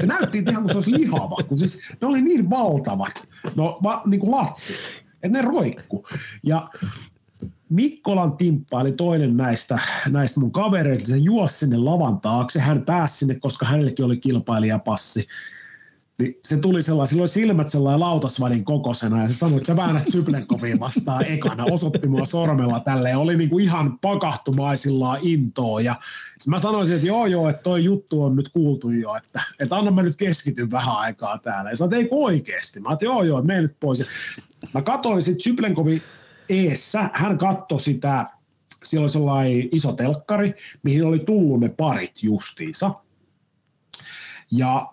[0.00, 4.02] Se näytti ihan kuin se olisi lihava, kun siis ne oli niin valtavat, no va,
[4.06, 4.76] niin kuin latsit,
[5.22, 6.06] että ne roikku.
[6.42, 6.68] Ja
[7.68, 11.08] Mikkolan Timppa oli toinen näistä, näistä mun kavereista.
[11.08, 12.60] Se juosi sinne lavan taakse.
[12.60, 15.26] Hän pääsi sinne, koska hänellekin oli kilpailijapassi.
[16.18, 19.76] Niin se tuli sellainen, sillä oli silmät sellainen lautasvadin kokosena ja se sanoi, että sä
[19.76, 25.96] väännät Syplenkoviin vastaan ekana, osoitti mua sormella tälleen, oli niinku ihan pakahtumaisillaan intoa ja
[26.48, 29.90] mä sanoisin, että joo joo, että toi juttu on nyt kuultu jo, että, että anna
[29.90, 31.70] mä nyt keskityn vähän aikaa täällä.
[31.70, 32.80] Ja sä ei oikeesti?
[32.80, 34.04] Mä että joo joo, mene nyt pois.
[34.74, 36.02] Mä katsoin sitten Syplenkovi
[36.48, 38.26] eessä, hän katsoi sitä,
[38.84, 42.94] siellä oli sellainen iso telkkari, mihin oli tullut ne parit justiinsa.
[44.50, 44.86] Ja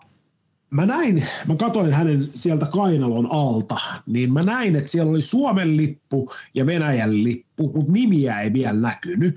[0.76, 5.76] mä näin, mä katsoin hänen sieltä kainalon alta, niin mä näin, että siellä oli Suomen
[5.76, 9.36] lippu ja Venäjän lippu, mutta nimiä ei vielä näkynyt.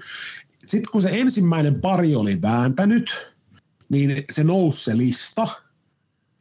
[0.65, 3.34] Sitten kun se ensimmäinen pari oli vääntänyt,
[3.89, 5.47] niin se nousi se lista.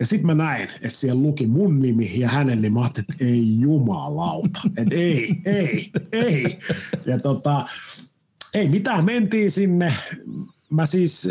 [0.00, 2.74] Ja sitten mä näin, että siellä luki mun nimi ja hänen nimi.
[2.74, 4.60] Mä ajattelin, että ei jumalauta.
[4.76, 6.58] Että ei, ei, ei.
[7.06, 7.68] Ja tota,
[8.54, 9.94] ei mitään, mentiin sinne.
[10.70, 11.28] Mä siis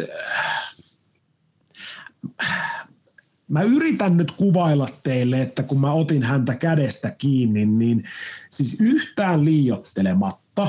[3.48, 8.04] mä yritän nyt kuvailla teille, että kun mä otin häntä kädestä kiinni, niin
[8.50, 10.68] siis yhtään liiottelematta,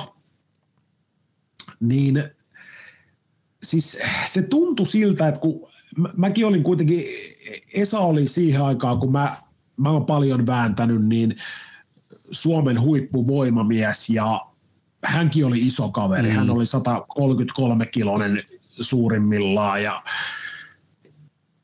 [1.80, 2.24] niin
[3.62, 5.68] siis se tuntui siltä, että kun
[6.16, 7.04] mäkin olin kuitenkin,
[7.74, 9.36] Esa oli siihen aikaan, kun mä,
[9.76, 11.36] mä oon paljon vääntänyt, niin
[12.30, 14.46] Suomen huippuvoimamies ja
[15.04, 16.30] hänkin oli iso kaveri.
[16.30, 16.36] Mm.
[16.36, 18.44] Hän oli 133 kilonen
[18.80, 20.02] suurimmillaan ja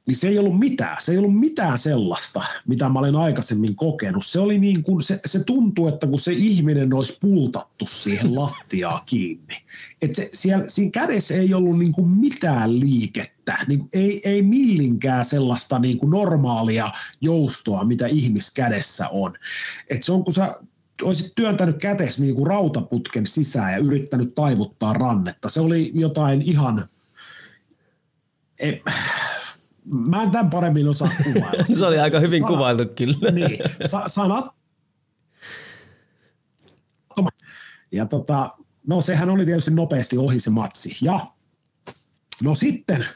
[0.07, 0.97] niin se ei ollut mitään.
[1.01, 4.27] Se ei ollut mitään sellaista, mitä mä olen aikaisemmin kokenut.
[4.27, 9.03] Se, oli niin kuin, se, se tuntui, että kun se ihminen olisi pultattu siihen lattiaa
[9.07, 9.57] kiinni.
[10.03, 13.59] Että se, siellä, siinä kädessä ei ollut niin kuin mitään liikettä.
[13.69, 19.35] Niin kuin, ei, ei millinkään sellaista niin kuin normaalia joustoa, mitä ihmiskädessä on.
[19.91, 20.61] Että se on, kun sä
[21.03, 25.49] olisit työntänyt kätes niin kuin rautaputken sisään ja yrittänyt taivuttaa rannetta.
[25.49, 26.89] Se oli jotain ihan...
[28.59, 28.83] Ei,
[29.85, 31.65] mä en tämän paremmin osaa kuvailla.
[31.65, 33.31] se oli aika hyvin sanat, kuvailtu kyllä.
[33.31, 34.47] niin, sa- sanat.
[37.93, 38.51] Ja tota,
[38.87, 40.97] no sehän oli tietysti nopeasti ohi se matsi.
[41.03, 41.27] Ja
[42.43, 43.07] no sitten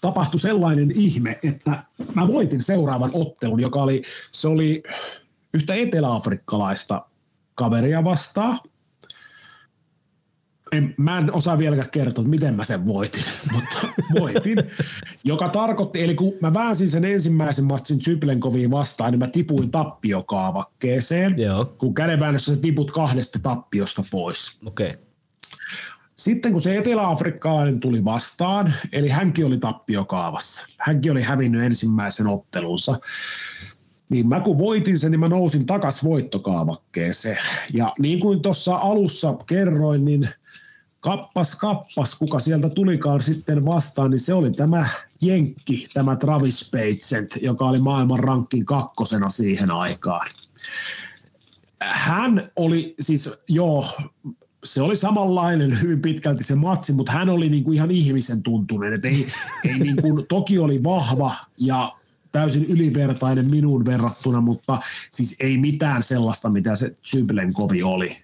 [0.00, 1.84] tapahtui sellainen ihme, että
[2.14, 4.82] mä voitin seuraavan ottelun, joka oli, se oli
[5.54, 7.06] yhtä eteläafrikkalaista
[7.54, 8.60] kaveria vastaan–
[10.76, 13.78] en, mä en osaa vieläkään kertoa, miten mä sen voitin, mutta
[14.20, 14.58] voitin.
[15.24, 21.34] Joka tarkoitti, eli kun mä väänsin sen ensimmäisen matsin Zyplenkoviin vastaan, niin mä tipuin tappiokaavakkeeseen,
[21.38, 21.64] Joo.
[21.64, 24.58] kun kädenväännössä sä tiput kahdesta tappiosta pois.
[24.66, 24.90] Okay.
[26.16, 32.98] Sitten kun se etelä-afrikkalainen tuli vastaan, eli hänkin oli tappiokaavassa, hänkin oli hävinnyt ensimmäisen ottelunsa,
[34.08, 37.38] niin mä kun voitin sen, niin mä nousin takas voittokaavakkeeseen.
[37.72, 40.28] Ja niin kuin tuossa alussa kerroin, niin–
[41.04, 44.88] kappas kappas, kuka sieltä tulikaan sitten vastaan, niin se oli tämä
[45.22, 50.26] Jenkki, tämä Travis Patient, joka oli maailman rankkin kakkosena siihen aikaan.
[51.80, 53.84] Hän oli siis, joo,
[54.64, 58.92] se oli samanlainen hyvin pitkälti se matsi, mutta hän oli niin kuin ihan ihmisen tuntunen.
[58.92, 59.26] Et ei,
[59.68, 61.92] ei niin kuin, toki oli vahva ja
[62.32, 68.16] täysin ylivertainen minuun verrattuna, mutta siis ei mitään sellaista, mitä se Zybelenkovi oli.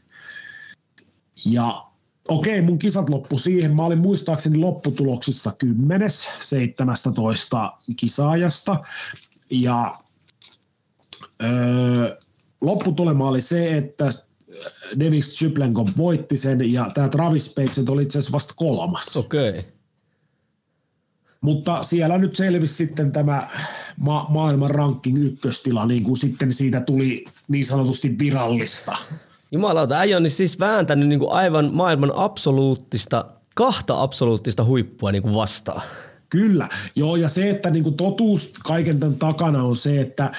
[1.45, 1.89] Ja
[2.31, 3.77] okei, mun kisat loppu siihen.
[3.77, 8.85] Mä olin muistaakseni lopputuloksissa 10 17 kisaajasta.
[9.51, 9.99] Ja
[11.43, 12.19] öö,
[12.61, 14.05] lopputulema oli se, että
[14.99, 19.16] Denis Zyplenkov voitti sen ja tämä Travis Patesen oli itse asiassa vasta kolmas.
[19.16, 19.51] Okei.
[19.51, 19.62] Okay.
[21.40, 23.49] Mutta siellä nyt selvisi sitten tämä
[23.97, 28.93] ma- maailman ranking ykköstila, niin kuin sitten siitä tuli niin sanotusti virallista
[29.53, 35.23] Jumalauta, äijä on niin siis vääntänyt niin kuin aivan maailman absoluuttista, kahta absoluuttista huippua niin
[35.23, 35.83] kuin vastaan.
[36.29, 40.33] Kyllä, joo ja se, että niin kuin totuus kaiken tämän takana on se, että,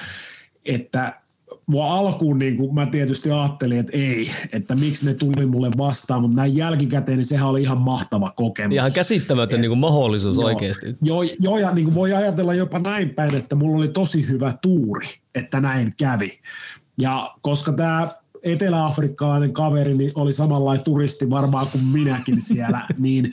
[0.64, 1.22] että
[1.66, 6.22] mua alkuun niin kuin mä tietysti ajattelin, että ei, että miksi ne tuli mulle vastaan,
[6.22, 8.74] mutta näin jälkikäteen niin sehän oli ihan mahtava kokemus.
[8.74, 10.96] Ihan käsittämätön niin kuin mahdollisuus joo, oikeasti.
[11.02, 14.54] Joo, joo, ja niin kuin voi ajatella jopa näin päin, että mulla oli tosi hyvä
[14.62, 16.40] tuuri, että näin kävi.
[17.00, 18.08] Ja koska tämä
[18.42, 23.32] etelä-afrikkalainen kaveri niin oli samanlainen turisti varmaan kuin minäkin siellä, niin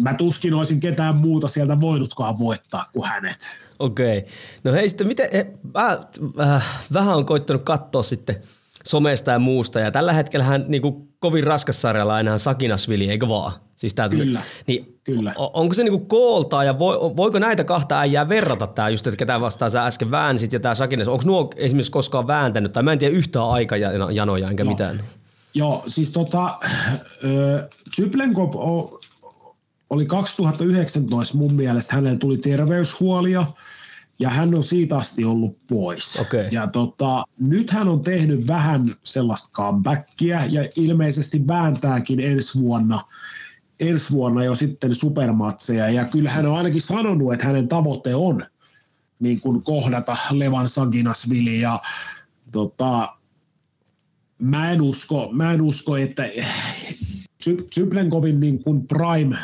[0.00, 3.38] mä tuskin olisin ketään muuta sieltä voinutkaan voittaa kuin hänet.
[3.78, 4.18] Okei.
[4.18, 4.30] Okay.
[4.64, 5.98] No hei sitten, miten, he, mä,
[6.40, 8.36] äh, vähän on koittanut katsoa sitten
[8.84, 13.28] somesta ja muusta, ja tällä hetkellä hän niin kuin kovin raskas sarjalla enää Sakinasvili, eikö
[13.28, 13.52] vaan?
[13.76, 14.24] Siis tää tuli.
[14.24, 15.32] Kyllä, niin, kyllä.
[15.36, 19.40] Onko se niinku kooltaa ja vo, voiko näitä kahta äijää verrata tää just, että ketä
[19.40, 21.08] vastaan sä äsken väänsit ja tää Sakinas?
[21.08, 24.70] Onko nuo esimerkiksi koskaan vääntänyt tai mä en tiedä yhtään aikajanoja enkä Joo.
[24.70, 25.00] mitään?
[25.54, 26.58] Joo, siis tota,
[27.96, 28.54] Zyplenkov
[29.90, 33.46] oli 2019 mun mielestä, hänellä tuli terveyshuolia
[34.18, 36.20] ja hän on siitä asti ollut pois.
[36.20, 36.48] Okei.
[36.50, 43.04] Ja tota, nyt hän on tehnyt vähän sellaista comebackia ja ilmeisesti vääntääkin ensi vuonna,
[43.80, 45.88] ensi vuonna jo sitten supermatseja.
[45.88, 48.46] Ja kyllä hän on ainakin sanonut, että hänen tavoite on
[49.18, 51.80] niin kuin kohdata Levan Saginasvili ja
[52.52, 53.16] tota,
[54.38, 56.22] mä en usko, mä en usko että
[57.74, 59.36] Zyplenkovin niin kuin prime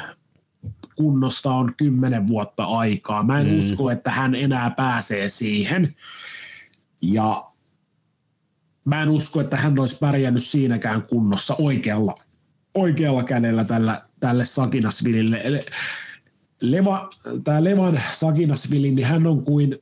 [0.96, 3.22] kunnosta on kymmenen vuotta aikaa.
[3.22, 3.58] Mä en mm.
[3.58, 5.96] usko, että hän enää pääsee siihen.
[7.00, 7.52] Ja
[8.84, 12.14] mä en usko, että hän olisi pärjännyt siinäkään kunnossa oikealla,
[12.74, 15.64] oikealla kädellä tällä, tälle Sakinasvilille.
[16.60, 17.10] Leva,
[17.44, 19.78] tämä Levan Sakinasvili, niin hän on kuin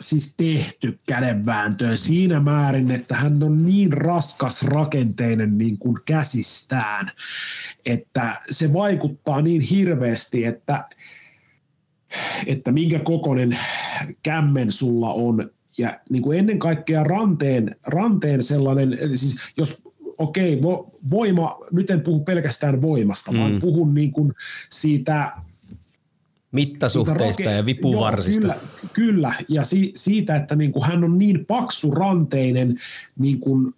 [0.00, 7.12] siis tehty kädenvääntöön siinä määrin, että hän on niin raskas rakenteinen niin kuin käsistään,
[7.86, 10.88] että se vaikuttaa niin hirveästi, että,
[12.46, 13.58] että minkä kokoinen
[14.22, 15.50] kämmen sulla on.
[15.78, 19.82] Ja niin kuin ennen kaikkea ranteen, ranteen sellainen, siis jos
[20.18, 23.38] okei, vo, voima, nyt en puhu pelkästään voimasta, mm.
[23.38, 24.32] vaan puhun niin kuin
[24.70, 25.32] siitä
[26.52, 28.46] mittasuhteista ja vipuvarsista.
[28.46, 32.80] Joo, kyllä, kyllä, ja si, siitä, että niin kuin hän on niin paksu ranteinen,
[33.18, 33.74] niin kuin,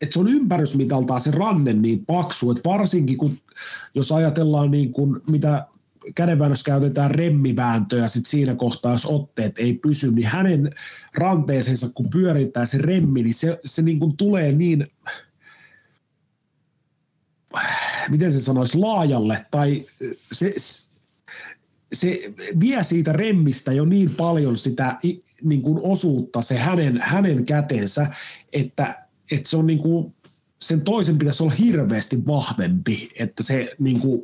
[0.00, 3.38] että se on ympärysmitaltaan se ranne niin paksu, että varsinkin kun,
[3.94, 5.66] jos ajatellaan niin kuin, mitä
[6.14, 10.74] kädenväännössä käytetään remmivääntöä, sit siinä kohtaa, jos otteet ei pysy, niin hänen
[11.14, 14.86] ranteeseensa, kun pyörittää se remmi, niin se, se niin kuin tulee niin,
[18.08, 19.86] miten se sanoisi, laajalle, tai
[20.32, 20.52] se,
[21.92, 24.98] se vie siitä remmistä jo niin paljon sitä
[25.42, 28.06] niin kuin osuutta se hänen, hänen käteensä,
[28.52, 30.14] että, että se on niin kuin,
[30.62, 34.22] sen toisen pitäisi olla hirveästi vahvempi, että se niin kuin,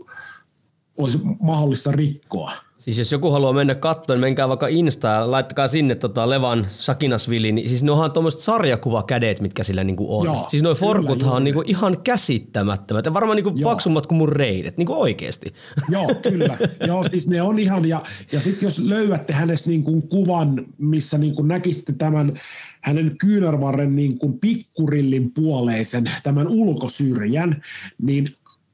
[0.96, 2.52] olisi mahdollista rikkoa.
[2.78, 7.52] Siis jos joku haluaa mennä katsomaan, niin menkää vaikka Instaan, laittakaa sinne tota Levan Sakinasvili,
[7.52, 10.24] niin siis ne onhan tuommoiset sarjakuvakädet, mitkä sillä niinku on.
[10.24, 14.76] Joo, siis noi forkuthan on niinku ihan käsittämättömät ja varmaan niinku paksummat kuin mun reidet,
[14.76, 15.54] niinku oikeesti.
[15.92, 16.58] Joo, kyllä.
[16.86, 21.42] Joo, siis ne on ihan, ja, ja sitten jos löydätte hänestä niinku kuvan, missä niinku
[21.42, 22.40] näkisitte tämän
[22.80, 27.62] hänen kyynärvarren niinku pikkurillin puoleisen, tämän ulkosyrjän,
[28.02, 28.26] niin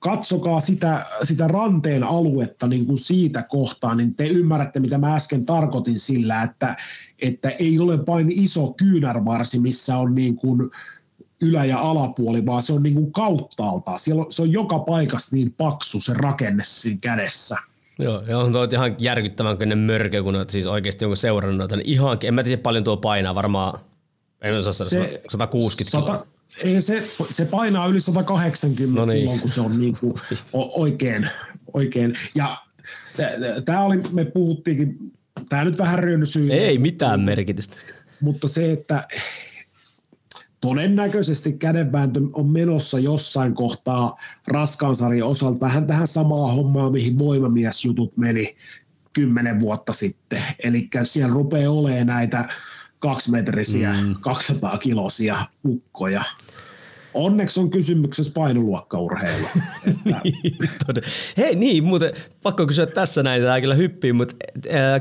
[0.05, 5.45] katsokaa sitä, sitä ranteen aluetta niin kuin siitä kohtaa, niin te ymmärrätte, mitä mä äsken
[5.45, 6.77] tarkoitin sillä, että,
[7.19, 10.71] että ei ole vain iso kyynärvarsi, missä on niin kuin
[11.41, 13.99] ylä- ja alapuoli, vaan se on niin kuin kauttaalta.
[13.99, 17.57] Siellä on, se on joka paikasta niin paksu se rakenne siinä kädessä.
[17.99, 21.77] Joo, ja on tuo ihan järkyttävän kynnen mörkö, kun olet siis oikeasti jonkun seurannut noita,
[21.77, 23.81] niin ihan, en mä tiedä paljon tuo painaa, varmaan,
[24.43, 26.34] en osaa se, 160 sata, kiloa.
[26.59, 29.19] Ei, se, se painaa yli 180 No niin.
[29.19, 30.15] silloin, kun se on niin kuin
[30.53, 31.29] oikein,
[31.73, 32.15] oikein.
[32.35, 32.59] Ja
[33.65, 35.13] tämä oli, me puhuttiinkin,
[35.49, 36.53] tämä nyt vähän rönsyy.
[36.53, 37.77] Ei mitään merkitystä.
[38.21, 39.09] Mutta se, että
[40.61, 48.17] todennäköisesti kädenvääntö on menossa jossain kohtaa raskaan sarjan osalta vähän tähän samaa hommaa, mihin voimamiesjutut
[48.17, 48.57] meni
[49.13, 50.43] kymmenen vuotta sitten.
[50.59, 52.49] Eli siellä rupeaa olemaan näitä
[53.05, 54.15] kaksimetrisiä, mm.
[54.21, 55.37] 200 kilosia
[55.69, 56.23] ukkoja.
[57.15, 59.47] Onneksi on kysymyksessä painoluokkaurheilu.
[60.89, 61.01] että,
[61.37, 62.13] Hei niin, muuten
[62.43, 64.35] pakko kysyä tässä näitä, tämä kyllä hyppii, mutta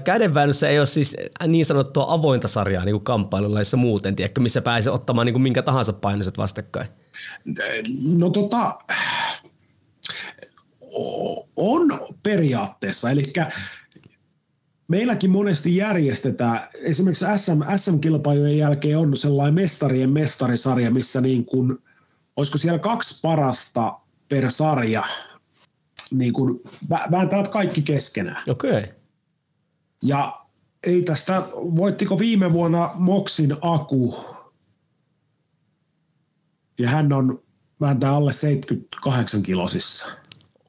[0.03, 1.15] kädenväännössä ei ole siis
[1.47, 5.61] niin sanottua avointa sarjaa niin kuin kamppailulaissa muuten, tiedätkö, missä pääsee ottamaan niin kuin minkä
[5.61, 6.87] tahansa painoiset vastakkain.
[8.17, 8.79] no tota,
[11.55, 13.33] on periaatteessa, eli
[14.87, 21.77] meilläkin monesti järjestetään, esimerkiksi SM, SM-kilpailujen jälkeen on sellainen mestarien mestarisarja, missä niin kuin,
[22.35, 25.03] olisiko siellä kaksi parasta per sarja,
[26.11, 26.61] niin kuin
[27.11, 28.43] vääntävät kaikki keskenään.
[28.47, 28.71] Okei.
[28.71, 28.93] Okay.
[30.01, 30.45] Ja
[30.83, 34.17] ei tästä, voittiko viime vuonna Moksin Aku
[36.79, 37.43] ja hän on
[37.81, 40.05] vääntää alle 78 kilosissa.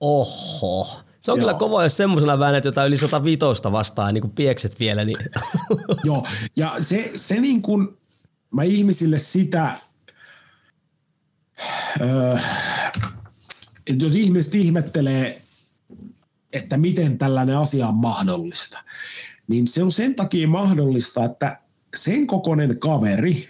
[0.01, 1.01] Oho.
[1.25, 1.47] Se on Joo.
[1.47, 3.41] kyllä kova, jos semmoisella väännät jotain yli 105
[3.73, 5.05] vastaan, niin kuin piekset vielä.
[5.05, 5.19] Niin.
[6.05, 7.89] Joo, ja se, se niin kuin,
[8.51, 9.79] mä ihmisille sitä,
[12.01, 12.37] öö,
[13.87, 15.43] että jos ihmiset ihmettelee,
[16.53, 18.79] että miten tällainen asia on mahdollista,
[19.49, 21.61] niin se on sen takia mahdollista, että
[21.97, 23.49] sen kokoinen kaveri,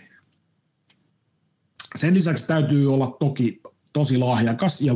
[1.94, 3.60] sen lisäksi täytyy olla toki
[3.92, 4.94] tosi lahjakas ja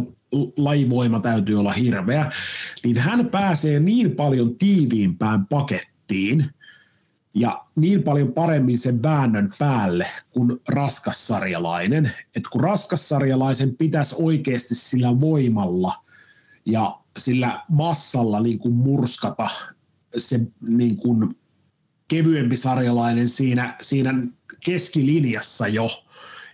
[0.56, 2.30] lajivoima täytyy olla hirveä,
[2.84, 6.46] niin hän pääsee niin paljon tiiviimpään pakettiin
[7.34, 12.12] ja niin paljon paremmin sen väännön päälle kuin raskassarjalainen.
[12.36, 16.04] Että kun raskassarjalaisen pitäisi oikeasti sillä voimalla
[16.66, 19.48] ja sillä massalla niin kuin murskata
[20.16, 21.36] se niin kuin
[22.08, 24.26] kevyempi sarjalainen siinä, siinä
[24.64, 25.86] keskilinjassa jo,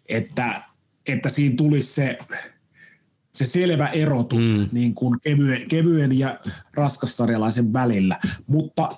[0.07, 0.63] että,
[1.07, 2.19] että siinä tulisi se,
[3.35, 4.69] se selvä erotus mm.
[4.73, 6.41] niin kuin kevyen, kevyen ja
[6.75, 8.21] raskassarjalaisen välillä.
[8.47, 8.97] Mutta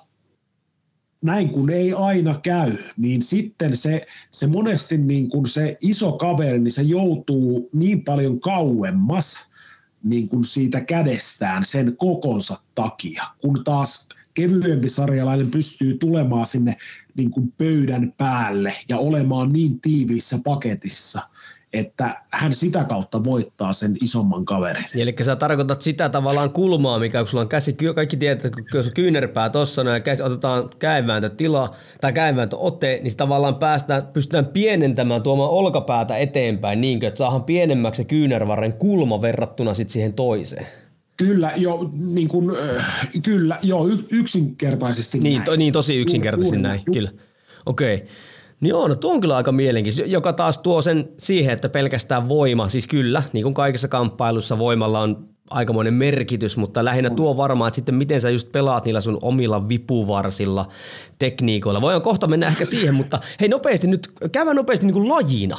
[1.21, 6.59] näin kun ei aina käy, niin sitten se, se monesti niin kuin se iso kaveri,
[6.59, 9.51] niin se joutuu niin paljon kauemmas
[10.03, 16.77] niin kuin siitä kädestään sen kokonsa takia, kun taas kevyempi sarjalainen pystyy tulemaan sinne
[17.15, 21.21] niin kuin pöydän päälle ja olemaan niin tiiviissä paketissa,
[21.73, 24.85] että hän sitä kautta voittaa sen isomman kaverin.
[24.95, 28.83] Eli sä tarkoitat sitä tavallaan kulmaa, mikä kun sulla on käsi, kaikki tietää, että kun
[28.83, 35.49] se kyynärpää tuossa ja käsi, otetaan käenvääntötila tai käenvääntöote, niin tavallaan päästään, pystytään pienentämään tuomaan
[35.49, 40.67] olkapäätä eteenpäin niin, että saadaan pienemmäksi se kyynärvarren kulma verrattuna sitten siihen toiseen.
[41.17, 42.57] Kyllä, jo, niin kuin,
[43.23, 43.77] kyllä, jo,
[44.09, 45.45] yksinkertaisesti niin, näin.
[45.45, 47.09] To, niin, tosi yksinkertaisesti näin, kyllä.
[47.65, 47.95] Okei.
[47.95, 48.07] Okay.
[48.59, 52.29] Niin joo, no tuo on kyllä aika mielenkiintoista, joka taas tuo sen siihen, että pelkästään
[52.29, 57.67] voima, siis kyllä, niin kuin kaikissa kamppailussa voimalla on aikamoinen merkitys, mutta lähinnä tuo varmaan,
[57.67, 60.65] että sitten miten sä just pelaat niillä sun omilla vipuvarsilla
[61.19, 61.81] tekniikoilla.
[61.81, 65.57] Voidaan kohta mennä ehkä siihen, mutta hei nopeasti nyt, käydään nopeasti niin kuin lajina.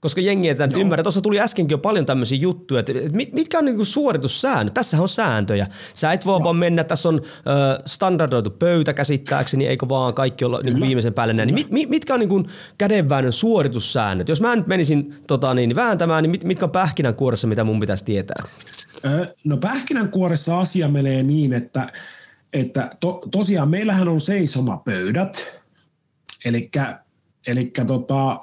[0.00, 1.02] Koska jengi ei tämän ymmärrä.
[1.02, 2.92] Tuossa tuli äskenkin jo paljon tämmöisiä juttuja, että
[3.32, 4.74] mitkä on niinku suoritussäännöt.
[4.74, 5.66] Tässä on sääntöjä.
[5.94, 6.44] Sä et voi Joo.
[6.44, 11.34] vaan mennä, tässä on ö, standardoitu pöytä käsittääkseni, eikö vaan kaikki olla niinku viimeisen päälle
[11.34, 11.54] näin.
[11.54, 12.42] Niin mit, mitkä on niinku
[12.78, 14.28] kädenväännön suoritussäännöt?
[14.28, 18.04] Jos mä nyt menisin tota, niin, vääntämään, niin mit, mitkä on pähkinänkuoressa, mitä mun pitäisi
[18.04, 18.42] tietää?
[19.44, 21.92] no pähkinänkuoressa asia menee niin, että,
[22.52, 25.60] että to, tosiaan meillähän on seisomapöydät,
[27.46, 28.40] eli tota,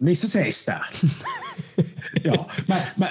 [0.00, 0.92] missä seistään.
[2.24, 2.50] Joo.
[2.68, 3.10] Mä, mä,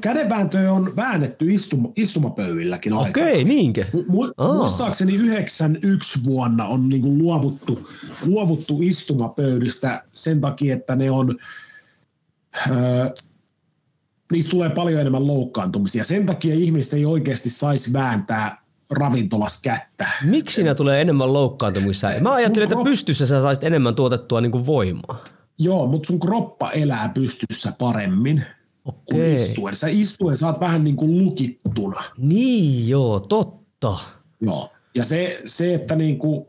[0.00, 3.84] kädenvääntö on väännetty istuma, istumapöydilläkin Okei, okay, niinkö?
[4.08, 7.88] Mu, muistaakseni 91 vuonna on niinku luovuttu,
[8.24, 11.38] luovuttu istumapöydistä sen takia, että ne on,
[12.70, 13.08] öö,
[14.32, 16.04] niistä tulee paljon enemmän loukkaantumisia.
[16.04, 20.08] Sen takia ihmiset ei oikeasti saisi vääntää ravintolas kättä.
[20.24, 22.20] Miksi ne tulee enemmän loukkaantumisia?
[22.20, 25.24] Mä ajattelin, että pystyssä sä saisit enemmän tuotettua niin kuin voimaa.
[25.58, 28.44] Joo, mutta sun kroppa elää pystyssä paremmin
[28.84, 29.02] Okei.
[29.10, 29.76] kuin istuen.
[29.76, 32.02] Sä istuen saat vähän niin kuin lukittuna.
[32.18, 33.98] Niin joo, totta.
[34.40, 36.46] Joo, ja se, se että niin kuin,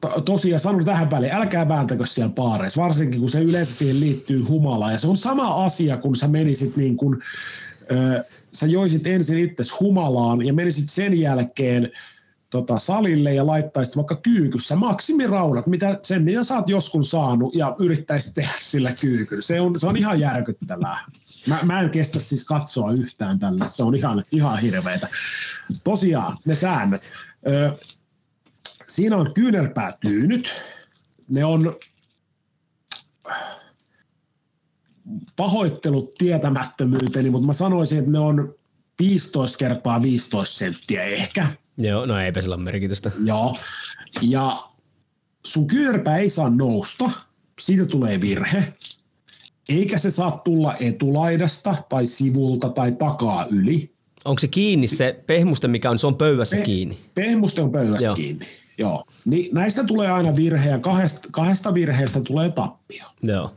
[0.00, 4.42] to, tosiaan sanon tähän väliin, älkää vääntäkö siellä paareissa, varsinkin kun se yleensä siihen liittyy
[4.42, 4.92] humalaan.
[4.92, 7.22] Ja se on sama asia, kun sä menisit niin kuin,
[7.92, 11.90] ö, sä joisit ensin itse humalaan ja menisit sen jälkeen
[12.54, 17.76] tota, salille ja laittaisit vaikka kyykyssä maksimiraudat, mitä sen mitä sä oot joskus saanut ja
[17.78, 19.42] yrittäisit tehdä sillä kyykyllä.
[19.42, 21.04] Se on, se on ihan järkyttävää.
[21.46, 23.66] Mä, mä en kestä siis katsoa yhtään tällä.
[23.66, 25.08] Se on ihan, ihan hirveetä.
[25.84, 27.02] Tosiaan, ne säännöt.
[27.46, 27.76] Ö,
[28.88, 30.62] siinä on kyynärpäätyynyt.
[31.28, 31.76] Ne on
[35.36, 38.54] pahoittelut tietämättömyyteni, mutta mä sanoisin, että ne on
[38.98, 41.46] 15 kertaa 15 senttiä ehkä–
[41.78, 43.10] Joo, no eipä sillä ole merkitystä.
[43.24, 43.56] Joo,
[44.22, 44.56] ja
[45.46, 47.10] sun kyynärpää ei saa nousta,
[47.60, 48.72] siitä tulee virhe,
[49.68, 53.94] eikä se saa tulla etulaidasta tai sivulta tai takaa yli.
[54.24, 56.98] Onko se kiinni se pehmuste, mikä on, se on pöydässä Pe- kiinni?
[57.14, 58.16] Pehmuste on pöydässä Joo.
[58.16, 58.46] kiinni,
[58.78, 59.04] joo.
[59.24, 63.04] Niin näistä tulee aina virhe ja kahdesta, kahdesta virheestä tulee tappio.
[63.22, 63.54] Joo.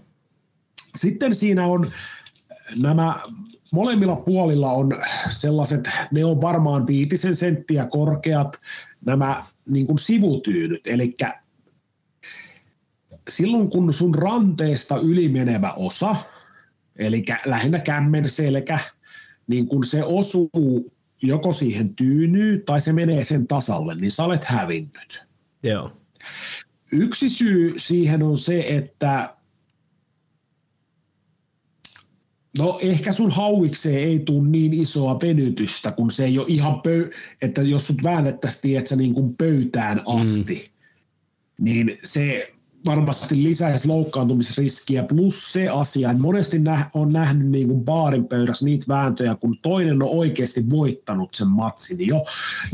[0.95, 1.91] Sitten siinä on
[2.75, 3.15] nämä
[3.71, 4.91] molemmilla puolilla on
[5.29, 8.57] sellaiset, ne on varmaan viitisen senttiä korkeat
[9.05, 11.17] nämä niin kuin sivutyynyt, eli
[13.29, 16.15] silloin kun sun ranteesta ylimenevä osa,
[16.95, 18.79] eli lähinnä kämmen selkä,
[19.47, 20.91] niin kun se osuu
[21.21, 25.21] joko siihen tyynyyn tai se menee sen tasalle, niin sä olet hävinnyt.
[25.63, 25.91] Joo.
[26.91, 29.36] Yksi syy siihen on se, että
[32.57, 37.11] No ehkä sun hauikseen ei tule niin isoa venytystä, kun se ei ole ihan pöy-
[37.41, 40.71] että jos sut väännettäisiin, tiedätkö, niin kuin pöytään asti,
[41.57, 41.65] mm.
[41.65, 42.53] niin se
[42.85, 48.65] varmasti lisäisi loukkaantumisriskiä, plus se asia, että monesti nä- on nähnyt niin kuin baarin pöydässä
[48.65, 52.23] niitä vääntöjä, kun toinen on oikeasti voittanut sen matsin jo,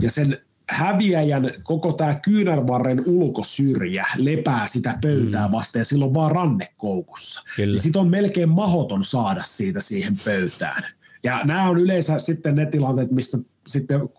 [0.02, 0.38] ja sen
[0.70, 5.52] häviäjän koko tämä kyynärvarren ulkosyrjä lepää sitä pöytää mm.
[5.52, 7.44] vasten ja silloin vaan rannekoukussa.
[7.58, 10.84] Niin sitten on melkein mahoton saada siitä siihen pöytään.
[11.24, 13.38] Ja nämä on yleensä sitten ne tilanteet, mistä
[13.68, 14.10] sitten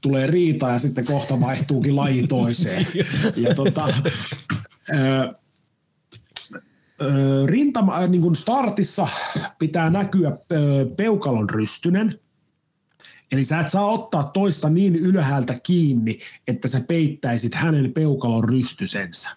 [0.00, 2.86] tulee riita ja sitten kohta vaihtuukin laji toiseen.
[3.36, 3.88] ja tota,
[7.46, 9.08] rintama, niin kuin startissa
[9.58, 10.38] pitää näkyä
[10.96, 12.20] peukalon rystynen,
[13.32, 19.30] Eli sä et saa ottaa toista niin ylhäältä kiinni, että sä peittäisit hänen peukalon rystysensä.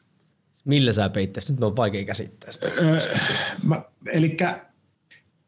[0.66, 1.52] Millä sä peittäisit?
[1.52, 2.68] Nyt on vaikea käsittää sitä.
[2.68, 3.00] Öö,
[3.64, 3.82] mä,
[4.14, 4.66] elikkä,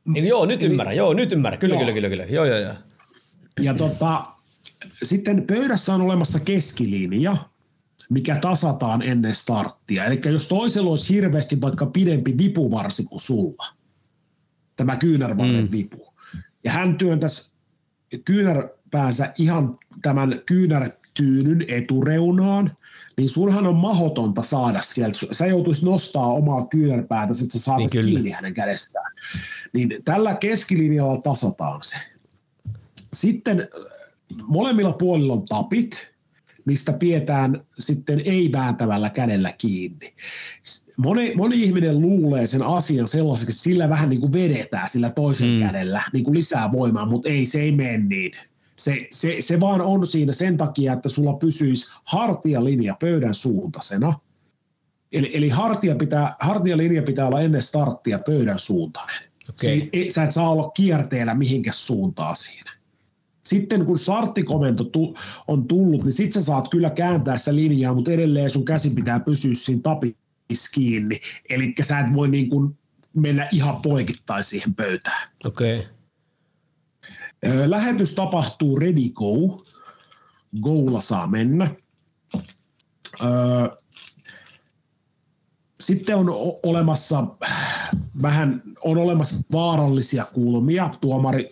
[0.06, 0.96] niin, joo, nyt eli, ymmärrän.
[0.96, 1.60] Joo, nyt ymmärrän.
[1.60, 1.80] Kyllä, joo.
[1.80, 2.24] kyllä, kyllä, kyllä.
[2.24, 2.74] Joo, joo, joo.
[3.62, 4.24] Ja tota,
[5.04, 7.38] sitten pöydässä on olemassa keskilinja,
[8.10, 10.06] mikä tasataan ennen starttia.
[10.06, 13.66] Eli jos toisella olisi hirveästi vaikka pidempi vipuvarsi kuin sulla,
[14.76, 15.72] tämä kyynärvarren mm.
[15.72, 16.14] vipu,
[16.64, 17.53] ja hän työntäisi
[18.26, 22.78] kyynärpäänsä ihan tämän kyynärtyynyn etureunaan,
[23.18, 25.18] niin sunhan on mahdotonta saada sieltä.
[25.32, 29.12] Sä joutuisi nostaa omaa kyynärpäätä, että sä saat niin kiinni hänen kädestään.
[29.74, 31.96] Niin tällä keskilinjalla tasataan se.
[33.14, 33.70] Sitten
[34.48, 36.13] molemmilla puolilla on tapit,
[36.66, 40.14] mistä pidetään sitten ei-vääntävällä kädellä kiinni.
[40.98, 45.48] Moni, moni ihminen luulee sen asian sellaiseksi, että sillä vähän niin kuin vedetään sillä toisen
[45.50, 45.60] mm.
[45.60, 48.32] kädellä niin kuin lisää voimaa, mutta ei, se ei mene niin.
[48.76, 54.20] Se, se, se vaan on siinä sen takia, että sulla pysyisi hartialinja pöydän suuntaisena.
[55.12, 59.24] Eli, eli hartia pitää, hartialinja pitää olla ennen starttia pöydän suuntainen.
[59.50, 59.90] Okay.
[59.94, 62.72] Se, sä et saa olla kierteellä mihinkä suuntaan siinä.
[63.44, 64.86] Sitten kun starttikomento
[65.48, 69.20] on tullut, niin sitten sä saat kyllä kääntää sitä linjaa, mutta edelleen sun käsi pitää
[69.20, 71.20] pysyä siinä tapissa kiinni.
[71.50, 72.78] Eli sä et voi niin kuin
[73.14, 75.30] mennä ihan poikittain siihen pöytään.
[75.46, 75.80] Okei.
[75.80, 75.90] Okay.
[77.70, 79.66] Lähetys tapahtuu ready go.
[80.62, 81.72] Goula saa mennä.
[85.82, 86.30] Sitten on
[86.64, 87.28] olemassa
[88.22, 90.90] vähän on olemassa vaarallisia kulmia.
[91.02, 91.52] Tuomari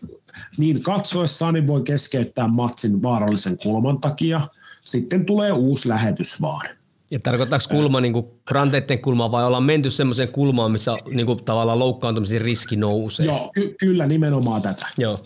[0.58, 4.42] niin katsoessaan niin voi keskeyttää matsin vaarallisen kulman takia.
[4.84, 6.70] Sitten tulee uusi lähetys vaan.
[7.12, 11.44] Ja tarkoittaako kulma niin kuin ranteiden kulmaa vai ollaan menty semmoiseen kulmaan, missä niin kuin
[11.44, 13.26] tavallaan loukkaantumisen riski nousee?
[13.26, 14.88] Joo, ky- kyllä nimenomaan tätä.
[14.98, 15.20] Joo.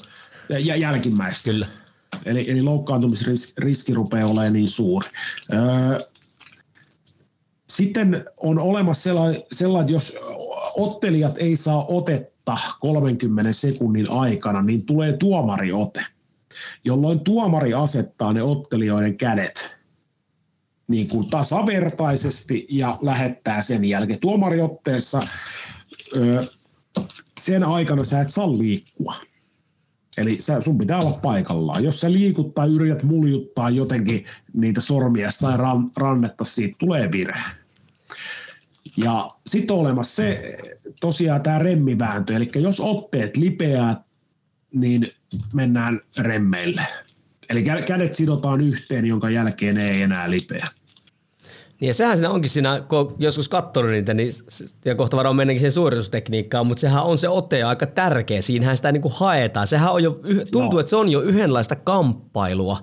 [0.49, 1.49] Ja jälkimmäistä.
[1.49, 1.67] Kyllä.
[2.25, 5.09] Eli, eli loukkaantumisriski rupeaa olemaan niin suuri.
[5.53, 5.99] Öö,
[7.69, 10.15] sitten on olemassa sellainen, sellainen, jos
[10.75, 12.34] ottelijat ei saa otetta
[12.79, 16.05] 30 sekunnin aikana, niin tulee tuomariote,
[16.83, 19.75] jolloin tuomari asettaa ne ottelijoiden kädet
[20.87, 24.19] niin kuin tasavertaisesti ja lähettää sen jälkeen.
[24.19, 25.27] Tuomariotteessa
[27.39, 29.15] sen aikana sä et saa liikkua.
[30.17, 31.83] Eli sä, sun pitää olla paikallaan.
[31.83, 37.64] Jos sä liikut tai yrität muljuttaa jotenkin niitä sormia tai ran, rannetta, siitä tulee virhe.
[38.97, 40.57] Ja sitten on olemassa se
[41.01, 44.03] tosiaan tämä remmivääntö, eli jos otteet lipeää,
[44.73, 45.11] niin
[45.53, 46.81] mennään remmeille.
[47.49, 50.67] Eli kädet sidotaan yhteen, jonka jälkeen ei enää lipeä.
[51.79, 54.31] Niin ja sehän siinä onkin siinä, kun joskus katsonut niitä, niin,
[54.85, 58.41] ja kohta varmaan mennäkin sen suoritustekniikkaan, mutta sehän on se ote aika tärkeä.
[58.41, 59.67] Siinähän sitä niin kuin haetaan.
[59.67, 60.19] Sehän on jo,
[60.51, 60.79] tuntuu, no.
[60.79, 62.77] että se on jo yhdenlaista kamppailua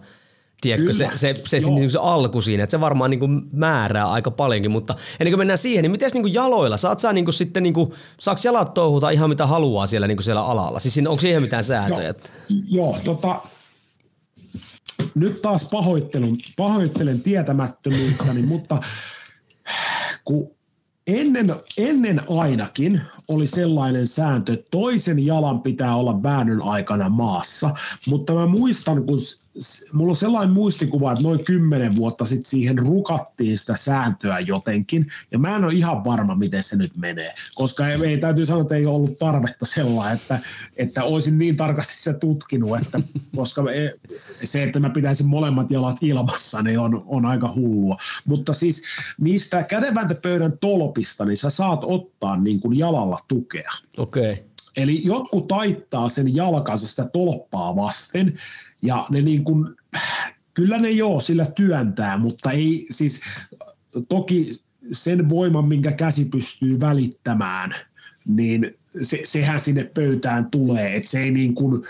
[0.63, 4.11] Tiedätkö, se, se, se, se, niin se alku siinä, että se varmaan niin kuin määrää
[4.11, 6.77] aika paljonkin, mutta ennen kuin mennään siihen, niin miten niin jaloilla?
[6.77, 10.17] Saat sä niin kuin sitten, niin kuin, saaks jalat touhuta ihan mitä haluaa siellä, niin
[10.17, 10.79] kuin siellä alalla?
[10.79, 12.15] Siis onko siihen mitään sääntöjä?
[12.49, 13.43] Joo, joo tota,
[15.15, 18.81] nyt taas pahoittelen, pahoittelen tietämättömyyttäni, mutta
[20.25, 20.51] kun
[21.07, 27.75] ennen, ennen ainakin oli sellainen sääntö, että toisen jalan pitää olla väännön aikana maassa,
[28.07, 29.19] mutta mä muistan, kun
[29.93, 35.39] mulla on sellainen muistikuva, että noin kymmenen vuotta sitten siihen rukattiin sitä sääntöä jotenkin, ja
[35.39, 38.75] mä en ole ihan varma, miten se nyt menee, koska ei, ei täytyy sanoa, että
[38.75, 40.39] ei ollut tarvetta sellainen, että,
[40.77, 43.01] että olisin niin tarkasti se tutkinut, että
[43.37, 43.63] koska
[44.45, 47.97] se, että mä pitäisin molemmat jalat ilmassa, niin on, on aika hullua.
[48.25, 48.83] Mutta siis
[49.21, 53.71] niistä kädenvääntöpöydän tolpista, niin sä saat ottaa niin kuin jalalla tukea.
[53.97, 54.33] Okei.
[54.33, 54.45] Okay.
[54.77, 58.39] Eli jotkut taittaa sen jalkansa sitä tolppaa vasten,
[58.83, 59.77] ja ne niin kuin,
[60.55, 63.21] kyllä ne joo sillä työntää, mutta ei siis
[64.09, 64.51] toki
[64.93, 67.75] sen voiman, minkä käsi pystyy välittämään,
[68.25, 71.83] niin se, sehän sinne pöytään tulee, että se ei niin kuin,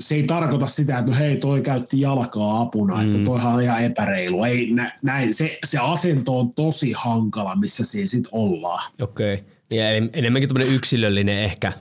[0.00, 3.02] se ei tarkoita sitä, että no hei, toi käytti jalkaa apuna, mm.
[3.02, 4.44] että toihan on ihan epäreilu.
[4.44, 8.90] Ei, nä, näin, se, se asento on tosi hankala, missä siinä sitten ollaan.
[9.02, 9.46] Okei, okay.
[9.70, 11.72] ja enemmänkin tämmöinen yksilöllinen ehkä.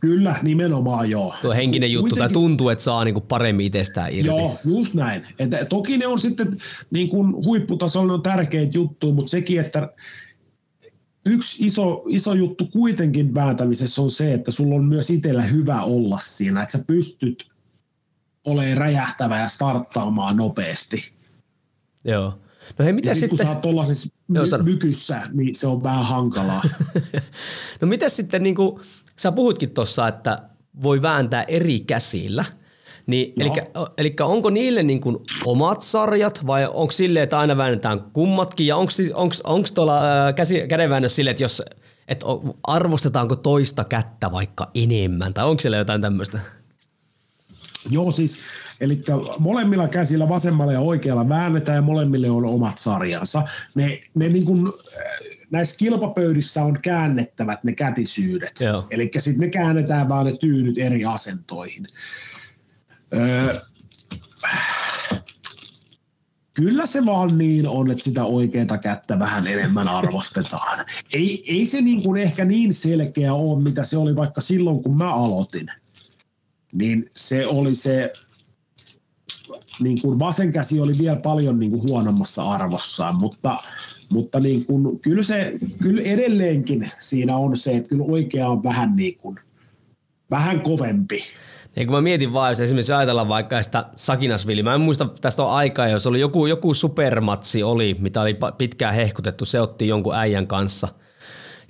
[0.00, 1.34] Kyllä, nimenomaan joo.
[1.42, 4.26] Tuo henkinen juttu, Kuitenkin, tai tuntuu, että saa niinku paremmin itsestään irti.
[4.26, 5.22] Joo, just näin.
[5.38, 6.56] Et, toki ne on sitten
[6.90, 9.88] niin kuin huipputasolla on tärkeitä juttuja, mutta sekin, että
[11.26, 16.18] yksi iso, iso juttu kuitenkin vääntämisessä on se, että sulla on myös itsellä hyvä olla
[16.22, 17.51] siinä, että sä pystyt
[18.44, 21.12] olemaan räjähtävä ja starttaamaan nopeasti.
[22.04, 22.38] Joo.
[22.78, 23.28] No hei, mitä ja sitten?
[23.28, 26.62] kun sä oot tuollaisessa my- mykyssä, niin se on vähän hankalaa.
[27.80, 28.80] no mitä sitten, niin kuin,
[29.18, 30.42] sä puhutkin tuossa, että
[30.82, 32.44] voi vääntää eri käsillä–
[33.06, 33.50] niin, eli,
[33.98, 38.76] eli onko niille niin kuin omat sarjat vai onko silleen, että aina väännetään kummatkin ja
[38.76, 40.02] onko tuolla
[40.36, 41.62] käsi, kädenväännössä silleen, että jos
[42.08, 42.26] että
[42.66, 46.38] arvostetaanko toista kättä vaikka enemmän tai onko siellä jotain tämmöistä?
[47.90, 48.38] Joo siis,
[48.80, 49.00] eli
[49.38, 53.42] molemmilla käsillä vasemmalla ja oikealla väännetään ja molemmille on omat sarjansa.
[53.74, 54.72] Ne, ne niin kuin,
[55.50, 58.58] näissä kilpapöydissä on käännettävät ne kätisyydet.
[58.90, 61.86] Eli sitten ne käännetään vaan ne tyynyt eri asentoihin.
[63.14, 63.60] Öö,
[66.54, 70.84] kyllä se vaan niin on, että sitä oikeaa kättä vähän enemmän arvostetaan.
[71.14, 74.98] Ei, ei se niin kuin ehkä niin selkeä ole, mitä se oli vaikka silloin, kun
[74.98, 75.70] mä aloitin.
[76.72, 78.12] Niin se oli se,
[79.80, 83.58] niin kuin vasen käsi oli vielä paljon niin kuin huonommassa arvossaan, mutta,
[84.10, 88.96] mutta niin kuin, kyllä, se, kyllä edelleenkin siinä on se, että kyllä oikea on vähän,
[88.96, 89.38] niin kuin,
[90.30, 91.22] vähän kovempi.
[91.76, 95.42] Niin kun mä mietin vaan, jos esimerkiksi ajatellaan vaikka sitä Sakinasvili, mä en muista tästä
[95.42, 100.14] on aikaa, jos oli joku, joku supermatsi oli, mitä oli pitkään hehkutettu, se otti jonkun
[100.14, 100.88] äijän kanssa.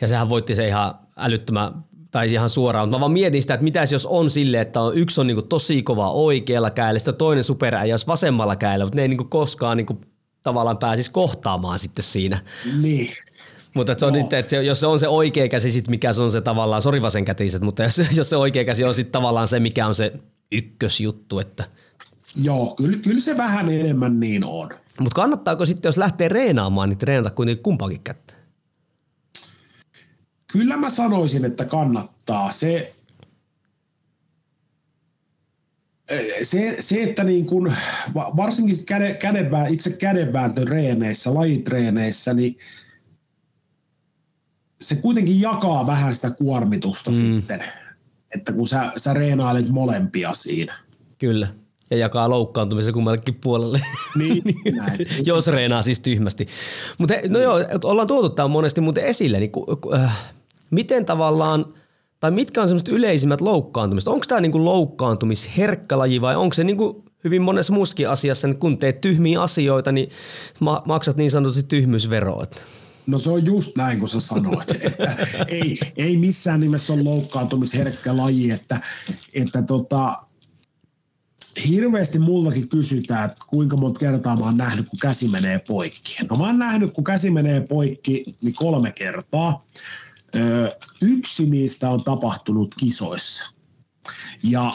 [0.00, 1.72] Ja sehän voitti se ihan älyttömän
[2.12, 4.96] tai ihan suoraan, mutta mä vaan mietin sitä, että mitäs jos on sille, että on,
[4.96, 9.02] yksi on niinku tosi kova oikealla käellä, sitten toinen superäijä olisi vasemmalla käellä, mutta ne
[9.02, 10.00] ei niinku koskaan niinku
[10.42, 12.38] tavallaan pääsisi kohtaamaan sitten siinä.
[12.80, 13.12] Niin.
[13.74, 16.22] Mutta se on nyt, että se, jos se on se oikea käsi, sit mikä se
[16.22, 19.60] on se tavallaan, sori vasenkätiset, mutta jos, jos se oikea käsi on sitten tavallaan se,
[19.60, 20.12] mikä on se
[20.52, 21.64] ykkösjuttu, että
[22.42, 24.70] Joo, kyllä, kyllä se vähän enemmän niin on.
[25.00, 28.34] Mutta kannattaako sitten, jos lähtee reenaamaan, niin treenata kuitenkin kumpaakin kättä?
[30.52, 32.52] Kyllä mä sanoisin, että kannattaa.
[32.52, 32.92] Se,
[36.42, 37.72] se, se että niin kun,
[38.14, 42.58] varsinkin käde, kädenvää, itse kädenvääntöreeneissä, lajitreeneissä, niin–
[44.82, 47.16] se kuitenkin jakaa vähän sitä kuormitusta mm.
[47.16, 47.64] sitten,
[48.34, 50.78] että kun sä, sä reenailet molempia siinä.
[51.18, 51.48] Kyllä,
[51.90, 53.80] ja jakaa loukkaantumisen kummallekin puolelle.
[54.18, 54.42] Niin,
[54.76, 54.98] näin.
[55.24, 56.46] Jos reenaa siis tyhmästi.
[56.98, 60.32] Mutta no joo, ollaan tuotu tämä monesti muuten esille, niin ku, ku, äh,
[60.72, 61.64] miten tavallaan,
[62.20, 64.08] tai mitkä on semmoiset yleisimmät loukkaantumiset?
[64.08, 68.78] Onko tämä niinku loukkaantumisherkkä laji vai onko se niinku hyvin monessa muussakin asiassa, niin kun
[68.78, 70.10] teet tyhmiä asioita, niin
[70.84, 72.44] maksat niin sanotusti tyhmyysveroa?
[73.06, 74.70] No se on just näin, kun sä sanoit.
[74.86, 75.16] että
[75.48, 78.80] ei, ei missään nimessä ole loukkaantumisherkkä laji, että,
[79.34, 80.22] että tota,
[81.68, 86.16] hirveästi mullakin kysytään, että kuinka monta kertaa mä oon nähnyt, kun käsi menee poikki.
[86.30, 89.66] No mä oon nähnyt, kun käsi menee poikki, niin kolme kertaa.
[91.02, 93.54] Yksi niistä on tapahtunut kisoissa.
[94.42, 94.72] Ja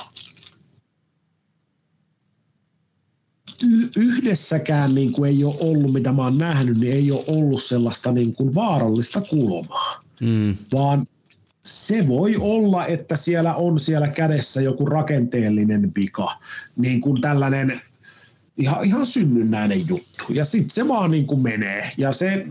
[3.95, 8.11] yhdessäkään niin kuin ei ole ollut, mitä mä oon nähnyt, niin ei ole ollut sellaista
[8.11, 10.57] niin kuin vaarallista kulmaa, mm.
[10.73, 11.05] vaan
[11.65, 16.39] se voi olla, että siellä on siellä kädessä joku rakenteellinen vika,
[16.75, 17.81] niin kuin tällainen
[18.57, 20.23] ihan, ihan synnynnäinen juttu.
[20.29, 21.91] Ja sitten se vaan niin kuin menee.
[21.97, 22.45] Ja se,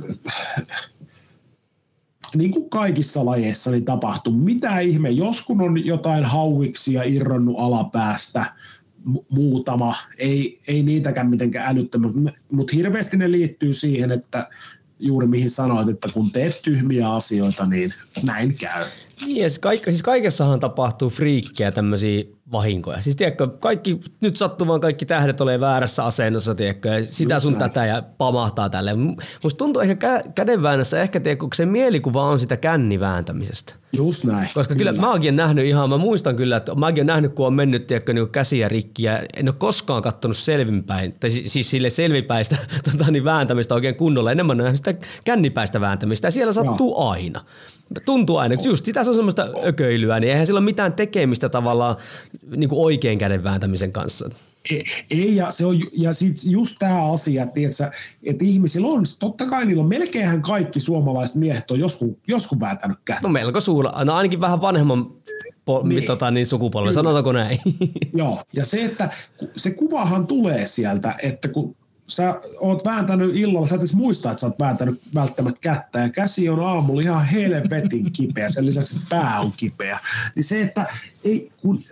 [2.35, 4.33] niin kuin kaikissa lajeissa niin tapahtuu.
[4.33, 8.45] Mitä ihme, jos kun on jotain hauiksia irronnut alapäästä,
[9.29, 12.13] muutama, ei, ei niitäkään mitenkään älyttömän,
[12.51, 14.49] mutta hirveästi ne liittyy siihen, että
[14.99, 17.91] juuri mihin sanoit, että kun teet tyhmiä asioita, niin
[18.23, 18.85] näin käy.
[19.21, 23.03] Niin, siis, kaikki, siis kaikessahan tapahtuu friikkejä tämmöisiä vahinkoja.
[23.03, 27.43] Siis tiedätkö, kaikki, nyt sattuu vaan kaikki tähdet ole väärässä asennossa, tiedätkö, ja sitä Just
[27.43, 27.71] sun näin.
[27.71, 28.95] tätä ja pamahtaa tälle.
[29.43, 33.75] Musta tuntuu ehkä kädenväännössä, ehkä tiedätkö, se mielikuva on sitä kännivääntämisestä.
[33.93, 34.49] Just näin.
[34.55, 37.55] Koska kyllä, kyllä mäkin nähnyt ihan, mä muistan kyllä, että mäkin olen nähnyt, kun on
[37.55, 41.91] mennyt tiedätkö, niin käsiä rikki ja en ole koskaan katsonut selvinpäin, tai siis, siis sille
[41.91, 42.57] selvipäistä
[42.93, 44.95] tota, niin vääntämistä oikein kunnolla, enemmän nähnyt sitä
[45.25, 47.09] kännipäistä vääntämistä ja siellä sattuu Joo.
[47.09, 47.41] aina.
[48.05, 51.97] Tuntuu aina, just sitä se on semmoista ököilyä, niin eihän sillä ole mitään tekemistä tavallaan
[52.57, 54.31] niin kuin oikein käden vääntämisen kanssa.
[55.11, 57.91] Ei, ja, se on, ja sit just tämä asia, tiiätkö,
[58.23, 62.99] että ihmisillä on, totta kai niillä on, melkeinhän kaikki suomalaiset miehet on joskus, joskus vääntänyt
[63.05, 63.29] kättä.
[63.29, 65.11] No melko suura, no ainakin vähän vanhemman
[65.65, 66.05] po, niin.
[66.05, 67.59] Tota, niin sukupolven, sanotaanko näin?
[68.15, 69.11] Joo, ja se, että
[69.57, 71.77] se kuvahan tulee sieltä, että kun
[72.07, 76.09] sä oot vääntänyt illalla, sä et edes muista, että sä oot vääntänyt välttämättä kättä, ja
[76.09, 79.99] käsi on aamulla ihan helvetin kipeä, sen lisäksi että pää on kipeä.
[80.35, 80.87] Niin se, että
[81.25, 81.83] ei, kun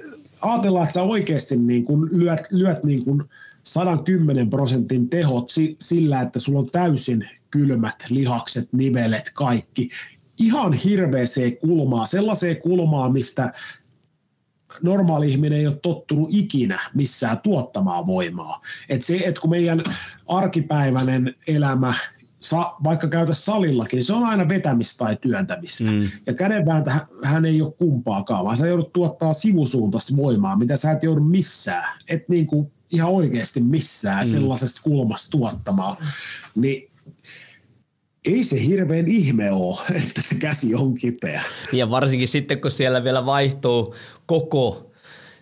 [0.44, 3.28] ajatellaan, että sä oikeasti niin kun lyöt, lyöt niin kun
[3.62, 5.48] 110 prosentin tehot
[5.80, 9.90] sillä, että sulla on täysin kylmät lihakset, nivelet, kaikki.
[10.38, 13.52] Ihan hirveeseen kulmaa, sellaiseen kulmaan, mistä
[14.82, 18.60] normaali ihminen ei ole tottunut ikinä missään tuottamaan voimaa.
[18.88, 19.82] Et se, että kun meidän
[20.26, 21.94] arkipäiväinen elämä,
[22.44, 25.90] sa, vaikka käytä salillakin, niin se on aina vetämistä tai työntämistä.
[25.90, 26.10] Mm.
[26.26, 26.90] Ja kädenvääntö
[27.24, 32.00] hän ei ole kumpaakaan, vaan sä joudut tuottaa sivusuuntaista voimaa, mitä sä et joudu missään.
[32.08, 34.30] Et niin kuin ihan oikeasti missään mm.
[34.30, 35.96] sellaisesta kulmasta tuottamaan.
[36.54, 36.90] Niin
[38.24, 39.76] ei se hirveän ihme ole,
[40.06, 41.42] että se käsi on kipeä.
[41.72, 43.94] Ja varsinkin sitten, kun siellä vielä vaihtuu
[44.26, 44.90] koko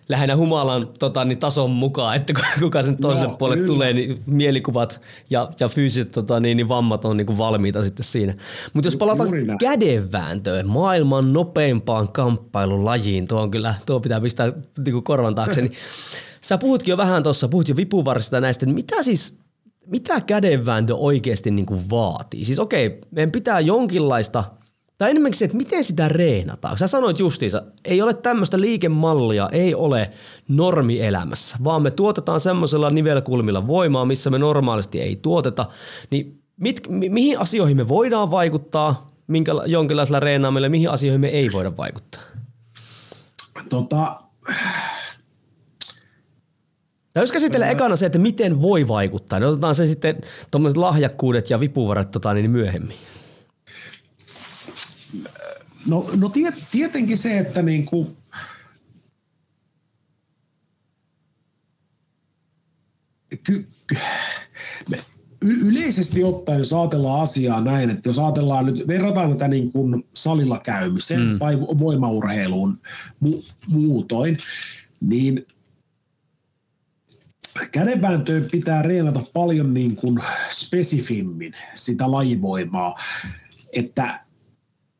[0.09, 3.73] lähinnä humalan tota, niin tason mukaan, että kuka sen toiselle no, puolelle kyllä.
[3.73, 8.03] tulee, niin mielikuvat ja, ja fyysiset tota, niin, niin vammat on niin kuin valmiita sitten
[8.03, 8.33] siinä.
[8.73, 9.29] Mutta jos palataan
[9.59, 14.51] kädenvääntöön, maailman nopeimpaan kamppailulajiin, tuo, on kyllä, tuo pitää pistää
[14.85, 15.73] niin kuin korvan taakse, niin
[16.41, 19.43] sä puhutkin jo vähän tuossa, puhut jo vipuvarsista näistä, niin mitä siis
[19.87, 22.45] mitä kädenvääntö oikeasti niin kuin vaatii?
[22.45, 24.43] Siis okei, meidän pitää jonkinlaista,
[25.03, 26.77] tai enemmänkin se, että miten sitä reenataan.
[26.77, 30.11] Sä sanoit justiinsa, ei ole tämmöistä liikemallia, ei ole
[30.47, 35.65] normielämässä, vaan me tuotetaan semmoisella nivelkulmilla voimaa, missä me normaalisti ei tuoteta.
[36.11, 41.49] Niin mit, mi, mihin asioihin me voidaan vaikuttaa, minkä, jonkinlaisella reenaamilla, mihin asioihin me ei
[41.53, 42.21] voida vaikuttaa?
[43.69, 44.21] Tota,
[47.13, 51.49] tai jos käsitellään ekana se, että miten voi vaikuttaa, niin otetaan se sitten tuommoiset lahjakkuudet
[51.49, 52.97] ja vipuvarat tota, niin myöhemmin.
[55.85, 58.17] No, no tiet, tietenkin se, että niin kuin,
[63.43, 63.97] ky, ky,
[64.89, 65.03] me,
[65.41, 70.59] yleisesti ottaen, jos ajatellaan asiaa näin, että jos ajatellaan nyt, verrataan tätä niin kuin salilla
[70.59, 71.39] käymiseen mm.
[71.39, 72.81] tai voimaurheiluun
[73.19, 74.37] mu, muutoin,
[75.01, 75.47] niin
[77.71, 80.19] kädenvääntöön pitää reenata paljon niin kuin
[80.49, 82.95] spesifimmin sitä lajivoimaa,
[83.73, 84.19] että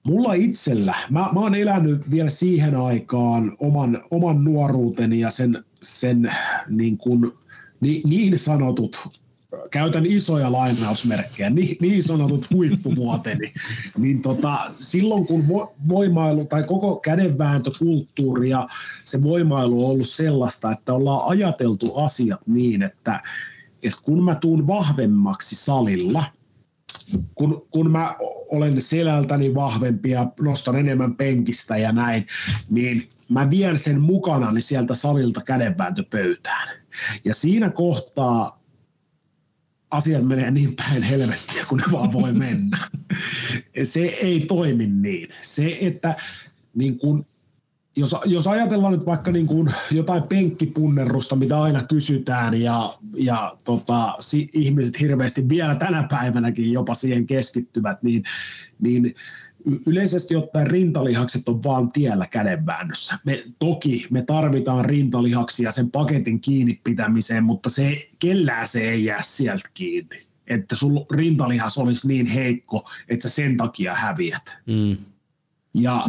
[0.04, 6.32] mulla itsellä, mä, mä oon elänyt vielä siihen aikaan oman, oman nuoruuteni ja sen, sen
[6.70, 7.32] niin, kuin,
[7.82, 9.10] niin, niin sanotut
[9.72, 13.54] käytän isoja lainausmerkkejä, niin, niin sanotut huippuvuoteni,
[13.98, 18.68] niin tota, silloin kun vo, voimailu tai koko kädenvääntökulttuuri ja
[19.04, 23.22] se voimailu on ollut sellaista, että ollaan ajateltu asiat niin, että,
[23.84, 26.24] että kun mä tuun vahvemmaksi salilla,
[27.36, 28.16] kun, kun mä
[28.52, 32.28] olen selältäni vahvempi ja nostan enemmän penkistä ja näin,
[32.70, 36.78] niin mä vien sen mukana sieltä salilta kädenvääntöpöytään.
[37.26, 38.64] Ja siinä kohtaa
[39.92, 42.78] asiat menee niin päin helvettiä, kun ne vaan voi mennä.
[43.84, 45.28] Se ei toimi niin.
[45.42, 46.16] Se, että
[46.76, 47.26] niin kun,
[47.96, 54.16] jos, jos ajatellaan nyt vaikka niin kuin jotain penkkipunnerusta, mitä aina kysytään ja, ja tota,
[54.20, 58.24] si, ihmiset hirveästi vielä tänä päivänäkin jopa siihen keskittyvät, niin,
[58.80, 59.16] niin
[59.88, 63.20] yleisesti ottaen rintalihakset on vaan tiellä kädenväännössä.
[63.26, 69.22] Me, toki me tarvitaan rintalihaksia sen paketin kiinni pitämiseen, mutta se, kellään se ei jää
[69.22, 70.28] sieltä kiinni.
[70.48, 74.58] Että sun rintalihas olisi niin heikko, että sä sen takia häviät.
[74.66, 74.98] Mm.
[75.74, 76.06] Ja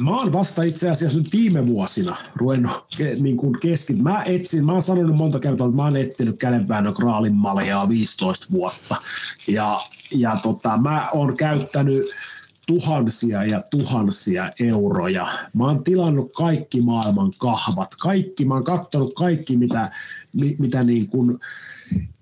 [0.00, 2.86] Mä oon vasta itse asiassa nyt viime vuosina ruvennut
[3.20, 4.02] niin kuin keskin.
[4.02, 8.46] Mä etsin, mä oon sanonut monta kertaa, että mä oon etsinyt kädenväännön kraalin maljaa 15
[8.50, 8.96] vuotta.
[9.48, 9.80] Ja,
[10.10, 12.06] ja tota, mä oon käyttänyt
[12.66, 15.26] tuhansia ja tuhansia euroja.
[15.52, 19.90] Mä oon tilannut kaikki maailman kahvat, kaikki, mä oon katsonut kaikki, mitä,
[20.58, 21.38] mitä niin kuin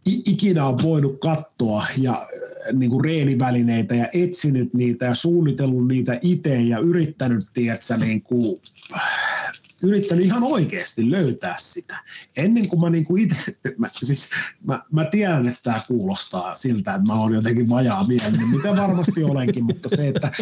[0.06, 6.18] ikinä on voinut katsoa ja äh, niin kuin reenivälineitä ja etsinyt niitä ja suunnitellut niitä
[6.22, 8.60] itse ja yrittänyt, tiedätkö, niin kuin,
[8.94, 9.52] äh,
[9.82, 11.96] yrittänyt ihan oikeasti löytää sitä.
[12.36, 14.30] Ennen kuin mä niin kuin itse, mä, siis
[14.66, 19.24] mä, mä tiedän, että tämä kuulostaa siltä, että mä oon jotenkin vajaa mielinen, mitä varmasti
[19.24, 20.32] olenkin, mutta se, että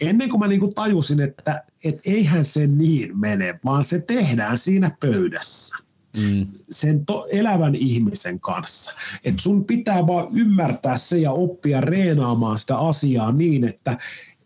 [0.00, 4.58] ennen kuin mä niin kuin tajusin, että et eihän se niin mene, vaan se tehdään
[4.58, 5.76] siinä pöydässä
[6.16, 6.46] mm.
[6.70, 8.92] sen to, elävän ihmisen kanssa.
[9.24, 13.98] Et sun pitää vaan ymmärtää se ja oppia reenaamaan sitä asiaa niin, että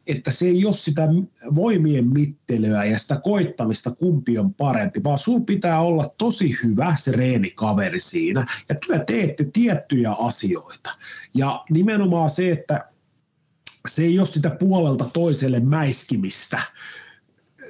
[0.06, 1.08] että se ei ole sitä
[1.54, 7.12] voimien mittelyä ja sitä koittamista, kumpi on parempi, vaan sun pitää olla tosi hyvä se
[7.12, 10.90] reenikaveri siinä, ja työ teette tiettyjä asioita.
[11.34, 12.88] Ja nimenomaan se, että
[13.88, 16.60] se ei ole sitä puolelta toiselle mäiskimistä,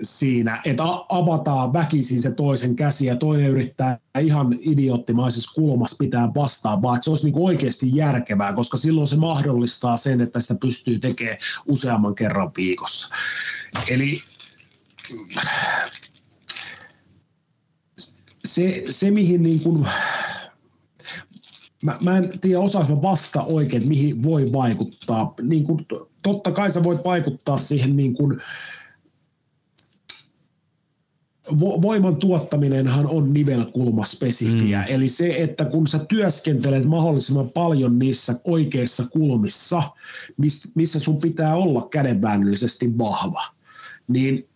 [0.02, 6.82] siinä, että avataan väkisin se toisen käsi ja toinen yrittää ihan idioottimaisessa kulmassa pitää vastaan,
[6.82, 10.98] vaan että se olisi niin oikeasti järkevää, koska silloin se mahdollistaa sen, että sitä pystyy
[10.98, 13.14] tekemään useamman kerran viikossa.
[13.88, 14.22] Eli
[18.44, 19.86] se, se mihin niin kuin,
[21.82, 25.34] mä, mä en tiedä osaanko vasta oikein, mihin voi vaikuttaa.
[25.42, 25.86] Niin kuin,
[26.22, 28.42] totta kai sä voit vaikuttaa siihen niin kuin,
[31.60, 34.78] voiman tuottaminenhan on nivelkulma spesifiä.
[34.78, 34.94] Mm.
[34.94, 39.82] Eli se, että kun sä työskentelet mahdollisimman paljon niissä oikeissa kulmissa,
[40.74, 43.42] missä sun pitää olla kädenväännöllisesti vahva,
[44.08, 44.48] niin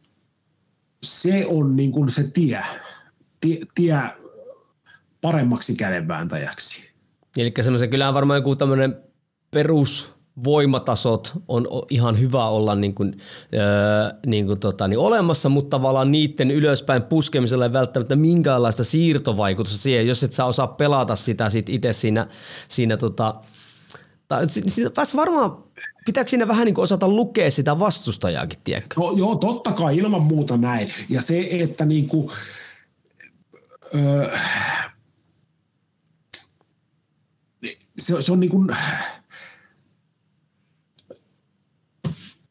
[1.02, 2.64] se on niin kuin se tie,
[3.40, 4.00] tie, tie
[5.20, 6.90] paremmaksi kädenvääntäjäksi.
[7.36, 8.96] Eli semmoisen kyllähän varmaan joku tämmöinen
[9.50, 10.14] perus
[10.44, 13.16] voimatasot on ihan hyvä olla niin kuin,
[13.54, 13.60] öö,
[14.26, 20.06] niin kuin tota, niin olemassa, mutta tavallaan niiden ylöspäin puskemisella ei välttämättä minkäänlaista siirtovaikutusta siihen,
[20.06, 22.26] jos et sä osaa pelata sitä sit itse siinä,
[22.68, 23.34] siinä tota,
[24.28, 24.46] tai,
[24.94, 25.64] tässä varmaan
[26.06, 29.00] pitääkö siinä vähän niin osata lukea sitä vastustajaakin, tiedätkö?
[29.00, 30.92] No, joo, totta kai, ilman muuta näin.
[31.08, 32.30] Ja se, että niin kuin,
[33.94, 34.30] öö,
[37.98, 38.68] se, se on niin kuin,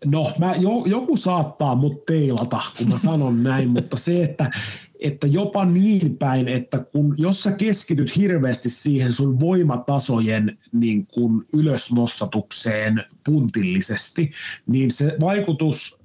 [0.05, 4.51] No, mä, jo, joku saattaa mut teilata, kun mä sanon näin, mutta se, että,
[4.99, 11.45] että jopa niin päin, että kun, jos sä keskityt hirveästi siihen sun voimatasojen niin kun
[11.53, 14.31] ylösnostatukseen puntillisesti,
[14.67, 15.99] niin se vaikutus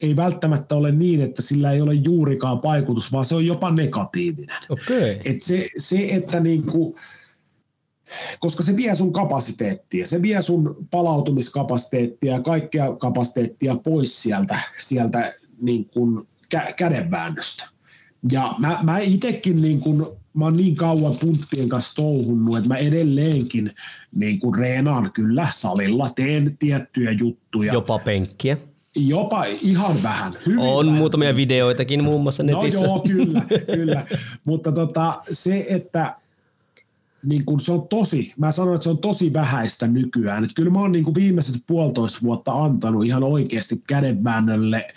[0.00, 4.56] ei välttämättä ole niin, että sillä ei ole juurikaan vaikutus, vaan se on jopa negatiivinen.
[4.68, 5.16] Okay.
[5.24, 6.94] Et se, se, että niin kuin,
[8.40, 15.34] koska se vie sun kapasiteettia, se vie sun palautumiskapasiteettia ja kaikkea kapasiteettia pois sieltä, sieltä
[15.60, 17.68] niin kuin kä- kädenväännöstä.
[18.32, 22.76] Ja mä, mä itsekin niin kuin, mä oon niin kauan punttien kanssa touhunnut, että mä
[22.76, 23.74] edelleenkin
[24.14, 27.72] niin kuin reenaan kyllä salilla, teen tiettyjä juttuja.
[27.72, 28.56] Jopa penkkiä.
[28.94, 30.32] Jopa ihan vähän.
[30.46, 30.98] Hyvin on vähän.
[30.98, 32.80] muutamia videoitakin muun muassa no netissä.
[32.80, 33.42] No joo, kyllä,
[33.74, 34.06] kyllä.
[34.46, 36.14] Mutta tota, se, että
[37.22, 40.44] niin kuin se on tosi, mä sanon, että se on tosi vähäistä nykyään.
[40.44, 44.94] Että kyllä mä oon niin kuin viimeiset puolitoista vuotta antanut ihan oikeasti kädenväännölle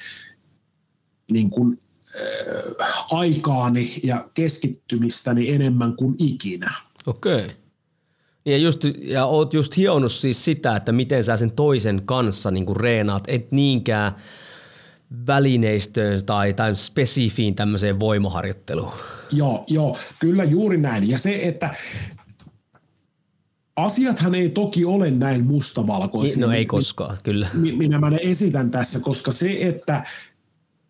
[1.32, 1.80] niin kuin,
[2.22, 6.74] äh, aikaani ja keskittymistäni enemmän kuin ikinä.
[7.08, 7.36] Okei.
[7.36, 7.50] Okay.
[8.46, 12.66] Ja, just, ja oot just hionut siis sitä, että miten sä sen toisen kanssa niin
[12.66, 14.12] kuin reenaat, et niinkään
[15.28, 18.94] välineistöön tai, tai spesifiin tämmöiseen voimaharjoitteluun.
[19.32, 21.10] Joo, joo, kyllä juuri näin.
[21.10, 21.76] Ja se, että
[23.76, 26.46] asiathan ei toki ole näin mustavalkoisia.
[26.46, 27.48] No ei koskaan, kyllä.
[27.54, 30.04] Minä mä ne esitän tässä, koska se, että,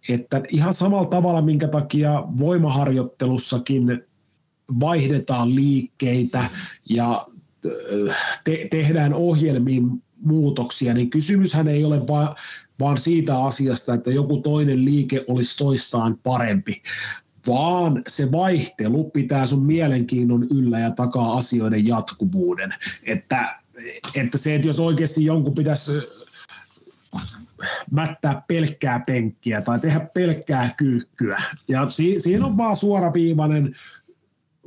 [0.09, 4.03] että ihan samalla tavalla, minkä takia voimaharjoittelussakin
[4.79, 6.49] vaihdetaan liikkeitä
[6.89, 7.25] ja
[8.43, 12.35] te- tehdään ohjelmiin muutoksia, niin kysymyshän ei ole vaan,
[12.79, 16.81] vaan siitä asiasta, että joku toinen liike olisi toistaan parempi,
[17.47, 22.73] vaan se vaihtelu pitää sun mielenkiinnon yllä ja takaa asioiden jatkuvuuden.
[23.03, 23.59] Että,
[24.15, 25.91] että se, että jos oikeasti jonkun pitäisi
[27.91, 31.41] mättää pelkkää penkkiä tai tehdä pelkkää kyykkyä.
[31.67, 33.75] Ja si- siinä on vaan suoraviivainen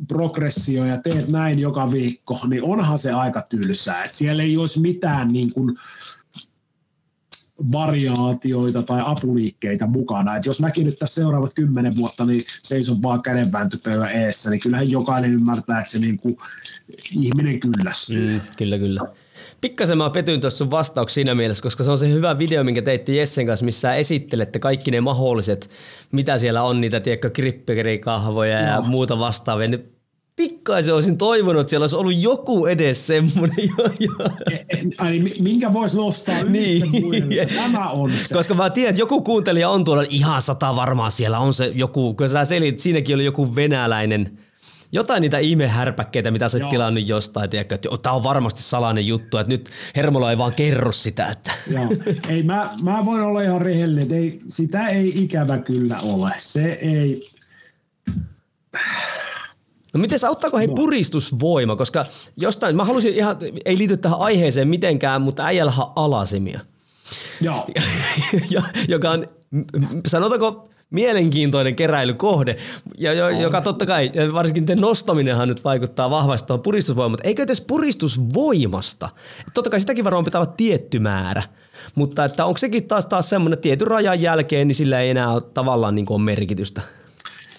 [0.09, 4.05] progressio ja teet näin joka viikko, niin onhan se aika tylsää.
[4.05, 5.79] Et siellä ei olisi mitään niin kuin,
[7.73, 10.37] variaatioita tai apuliikkeitä mukana.
[10.37, 14.91] Et jos mäkin nyt tässä seuraavat kymmenen vuotta niin seison vaan kädenvääntöpöydän eessä, niin kyllähän
[14.91, 16.37] jokainen ymmärtää, että se niin kuin
[17.21, 18.33] ihminen kyllästyy.
[18.33, 19.01] Mm, kyllä, kyllä.
[19.61, 22.83] Pikkasen mä petyin tuossa sun vastauksi siinä mielessä, koska se on se hyvä video, minkä
[22.83, 25.71] teitte Jessen kanssa, missä esittelette kaikki ne mahdolliset,
[26.13, 28.67] mitä siellä on, niitä tiedätkö, kripperikahvoja no.
[28.67, 29.69] ja muuta vastaavia.
[29.69, 29.94] Niin
[30.37, 33.57] pikkaisen olisin toivonut, että siellä olisi ollut joku edes semmoinen.
[33.79, 34.29] Jo, jo.
[34.99, 36.83] Ai, minkä voisi nostaa niin.
[37.63, 38.35] Tämä on se.
[38.35, 42.15] Koska mä tiedän, että joku kuuntelija on tuolla, ihan sata varmaan siellä on se joku,
[42.15, 44.39] kun sä selit, siinäkin oli joku venäläinen,
[44.93, 49.53] jotain niitä ihmehärpäkkeitä, mitä sä tilannut jostain, tiedätkö, että tämä on varmasti salainen juttu, että
[49.53, 51.27] nyt Hermola ei vaan kerro sitä.
[51.27, 51.53] Että.
[51.71, 51.89] Joo.
[52.29, 56.33] Ei, mä, mä voin olla ihan rehellinen, ei, sitä ei ikävä kyllä ole.
[56.37, 57.31] Se ei,
[59.95, 65.23] No miten auttaako hei puristusvoima, koska jostain, mä halusin ihan, ei liity tähän aiheeseen mitenkään,
[65.23, 66.61] mutta äijällähän alasimia.
[67.41, 67.67] Joo.
[68.89, 69.27] joka on,
[70.07, 72.57] sanotaanko, mielenkiintoinen keräilykohde,
[72.99, 77.43] ja jo, joka totta kai, varsinkin te nostaminenhan nyt vaikuttaa vahvasti tuohon puristusvoimaan, mutta eikö
[77.43, 79.09] edes puristusvoimasta?
[79.55, 81.43] Totta kai sitäkin varmaan pitää olla tietty määrä,
[81.95, 85.43] mutta että onko sekin taas, taas semmoinen tietyn rajan jälkeen, niin sillä ei enää ole
[85.55, 86.83] tavallaan niin kuin merkitystä?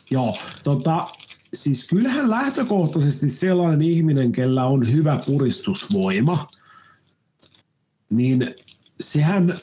[0.09, 1.07] Joo, tota,
[1.55, 6.47] siis kyllähän lähtökohtaisesti sellainen ihminen, kellä on hyvä puristusvoima,
[8.09, 8.55] niin
[8.99, 9.59] sehän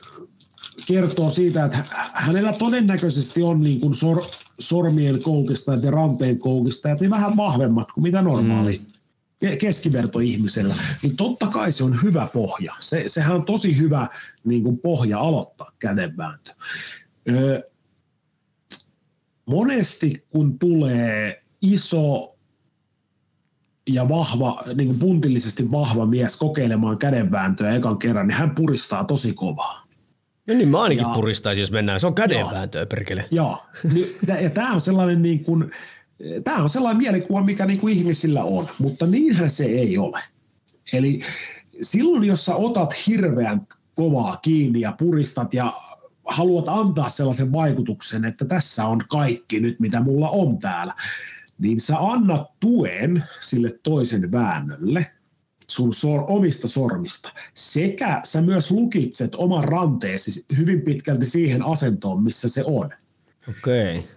[0.87, 4.23] kertoo siitä, että hänellä todennäköisesti on niin kuin sor,
[4.59, 8.81] sormien koukista ja ranteen koukista niin vähän vahvemmat kuin mitä normaali
[9.43, 9.59] mm.
[9.59, 10.77] keskivertoihmisellä.
[11.03, 12.75] Niin totta kai se on hyvä pohja.
[12.81, 14.09] Se, sehän on tosi hyvä
[14.45, 16.55] niin kuin pohja aloittaa kädenvääntö.
[17.31, 17.61] Öö,
[19.47, 22.37] monesti kun tulee iso
[23.89, 29.33] ja vahva, niin kuin puntillisesti vahva mies kokeilemaan kädenvääntöä ekan kerran, niin hän puristaa tosi
[29.33, 29.83] kovaa.
[30.49, 32.01] No niin, mä ainakin ja, puristaisin, jos mennään.
[32.01, 33.29] Se on kädenvääntöä, perkele.
[33.31, 33.63] Joo,
[34.43, 35.71] ja tämä on sellainen niin kuin,
[36.45, 40.23] tämä on sellainen mielikuva, mikä niin kuin ihmisillä on, mutta niinhän se ei ole.
[40.93, 41.21] Eli
[41.83, 45.73] silloin, jos sä otat hirveän kovaa kiinni ja puristat ja
[46.25, 50.95] haluat antaa sellaisen vaikutuksen, että tässä on kaikki nyt, mitä mulla on täällä,
[51.63, 55.07] niin sä annat tuen sille toisen väännölle
[55.69, 57.33] sun sor, omista sormista.
[57.55, 62.91] Sekä sä myös lukitset oman ranteesi hyvin pitkälti siihen asentoon, missä se on.
[63.49, 63.99] Okei.
[63.99, 64.11] Okay.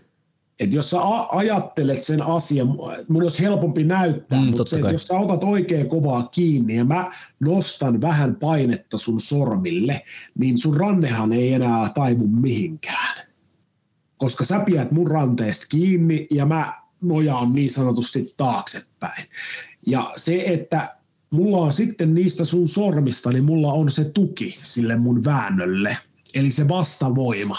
[0.59, 0.97] Et jos sä
[1.29, 2.67] ajattelet sen asian,
[3.07, 7.11] mun olisi helpompi näyttää, mm, mutta se, jos sä otat oikein kovaa kiinni ja mä
[7.39, 10.01] nostan vähän painetta sun sormille,
[10.39, 13.27] niin sun rannehan ei enää taivu mihinkään.
[14.17, 19.25] Koska sä pidät mun ranteesta kiinni ja mä nojaan niin sanotusti taaksepäin.
[19.87, 20.95] Ja se, että
[21.29, 25.97] mulla on sitten niistä sun sormista, niin mulla on se tuki sille mun väännölle,
[26.33, 27.57] eli se vastavoima.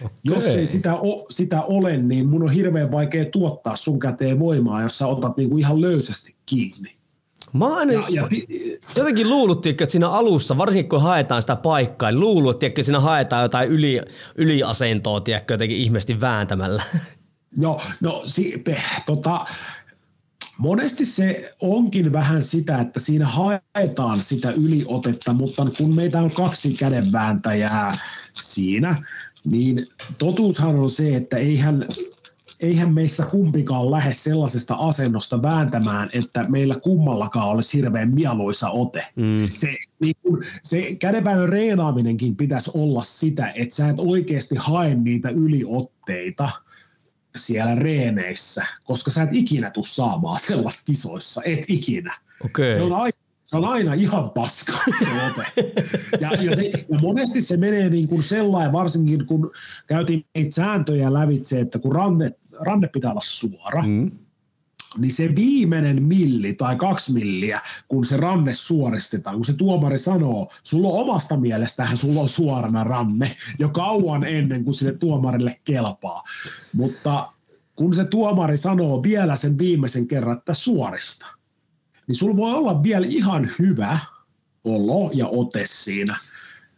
[0.00, 0.16] Okay.
[0.24, 4.82] Jos ei sitä, o, sitä ole, niin mun on hirveän vaikea tuottaa sun käteen voimaa,
[4.82, 6.96] jos sä otat niinku ihan löysästi kiinni.
[7.52, 12.10] Mä oon ja, ja ti- jotenkin luullut, että siinä alussa, varsinkin kun haetaan sitä paikkaa,
[12.10, 14.00] niin luullut, että siinä haetaan jotain yli,
[14.34, 16.82] yliasentoa, tiedätkö, jotenkin ihmeesti vääntämällä.
[17.56, 19.46] Joo, no si, pe, tota,
[20.58, 26.74] Monesti se onkin vähän sitä, että siinä haetaan sitä yliotetta, mutta kun meitä on kaksi
[26.74, 27.98] kädenvääntäjää
[28.40, 29.02] siinä,
[29.44, 29.86] niin
[30.18, 31.88] totuushan on se, että eihän,
[32.60, 39.06] eihän meissä kumpikaan lähde sellaisesta asennosta vääntämään, että meillä kummallakaan olisi hirveän mieluisa ote.
[39.16, 39.48] Mm.
[39.54, 45.28] Se, niin kun, se kädenväännön reenaaminenkin pitäisi olla sitä, että sä et oikeasti hae niitä
[45.30, 46.48] yliotteita–
[47.36, 52.14] siellä reeneissä, koska sä et ikinä tuu saamaan sellaista kisoissa, et ikinä.
[52.44, 52.74] Okay.
[52.74, 55.72] Se, on aina, se on aina ihan paska se ote.
[56.20, 59.52] Ja, ja, se, ja monesti se menee niin kuin sellainen, varsinkin kun
[59.86, 64.10] käytiin niitä sääntöjä lävitse, että kun ranne, ranne pitää olla suora, mm
[64.98, 70.52] niin se viimeinen milli tai kaksi milliä, kun se ranne suoristetaan, kun se tuomari sanoo,
[70.62, 76.22] sulla on omasta mielestähän sulla on suorana ranne jo kauan ennen kuin sille tuomarille kelpaa.
[76.72, 77.32] Mutta
[77.76, 81.26] kun se tuomari sanoo vielä sen viimeisen kerran, että suorista,
[82.06, 83.98] niin sulla voi olla vielä ihan hyvä
[84.64, 86.18] olo ja ote siinä–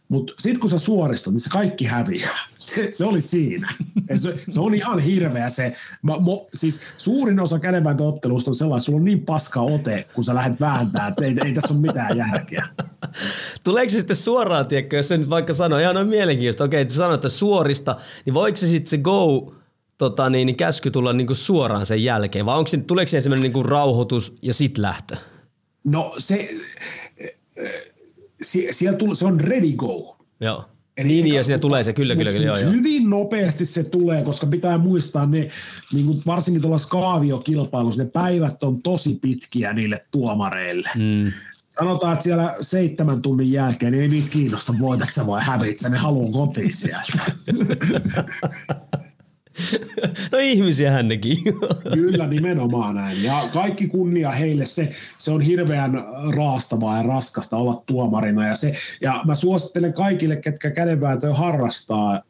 [0.09, 2.39] mutta sitten kun sä suoristat, niin se kaikki häviää.
[2.59, 3.69] Se, se oli siinä.
[4.17, 5.73] se, se on ihan hirveä se.
[6.03, 10.25] Mä, mo, siis suurin osa kädenvääntöottelusta on sellainen, että sulla on niin paska ote, kun
[10.25, 12.69] sä lähdet vääntämään, että ei, ei tässä ole mitään järkeä.
[13.65, 16.95] Tuleeko se sitten suoraan, tiedätkö, jos se nyt vaikka sanoo, ihan noin mielenkiintoista, okei, että
[16.95, 19.55] sanoit, että suorista, niin voiko se sitten se go
[19.99, 23.21] tota, niin, niin käsky tulla niin kuin suoraan sen jälkeen, vai onko se, tuleeko se
[23.21, 25.17] semmoinen niin rauhoitus ja sit lähtö?
[25.85, 26.49] No se,
[28.43, 30.17] sie, siellä tulee, se on ready go.
[30.41, 30.65] Joo.
[30.97, 32.47] Eli niin, niin ja siinä tulee se, kyllä, kyllä, kyllä.
[32.47, 33.11] Joo, hyvin joo.
[33.11, 35.49] nopeasti se tulee, koska pitää muistaa ne,
[35.93, 40.91] niin kuin varsinkin tuolla skaaviokilpailussa, ne päivät on tosi pitkiä niille tuomareille.
[40.97, 41.33] Mm.
[41.69, 45.89] Sanotaan, että siellä seitsemän tunnin jälkeen niin ei niitä kiinnosta, voitat sä vai hävit sä,
[45.89, 47.19] ne haluaa kotiin sieltä.
[50.33, 51.39] No ihmisiä nekin.
[51.95, 53.23] Kyllä, nimenomaan näin.
[53.23, 54.67] Ja kaikki kunnia heille.
[54.67, 56.05] Se, se on hirveän
[56.37, 58.47] raastavaa ja raskasta olla tuomarina.
[58.47, 62.23] Ja, se, ja mä suosittelen kaikille, ketkä kädenvääntöä harrastaa,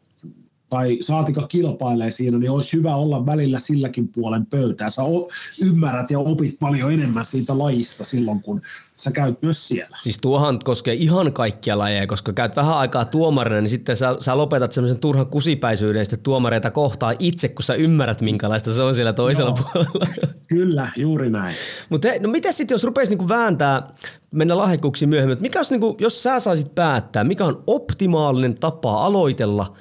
[0.70, 4.90] tai saatika kilpailee siinä, niin olisi hyvä olla välillä silläkin puolen pöytää.
[4.90, 5.02] Sä
[5.60, 8.62] ymmärrät ja opit paljon enemmän siitä lajista silloin, kun
[8.96, 9.96] sä käyt myös siellä.
[10.02, 14.36] Siis tuohan koskee ihan kaikkia lajeja, koska käyt vähän aikaa tuomarina, niin sitten sä, sä
[14.36, 19.12] lopetat semmoisen turhan kusipäisyyden sitten tuomareita kohtaa itse, kun sä ymmärrät, minkälaista se on siellä
[19.12, 20.06] toisella no, puolella.
[20.48, 21.54] Kyllä, juuri näin.
[21.88, 23.86] Mutta no mitä sitten, jos rupeisi niinku vääntää,
[24.30, 29.74] mennä lahjakkuuksiin myöhemmin, mikä olisi, niinku, jos sä saisit päättää, mikä on optimaalinen tapa aloitella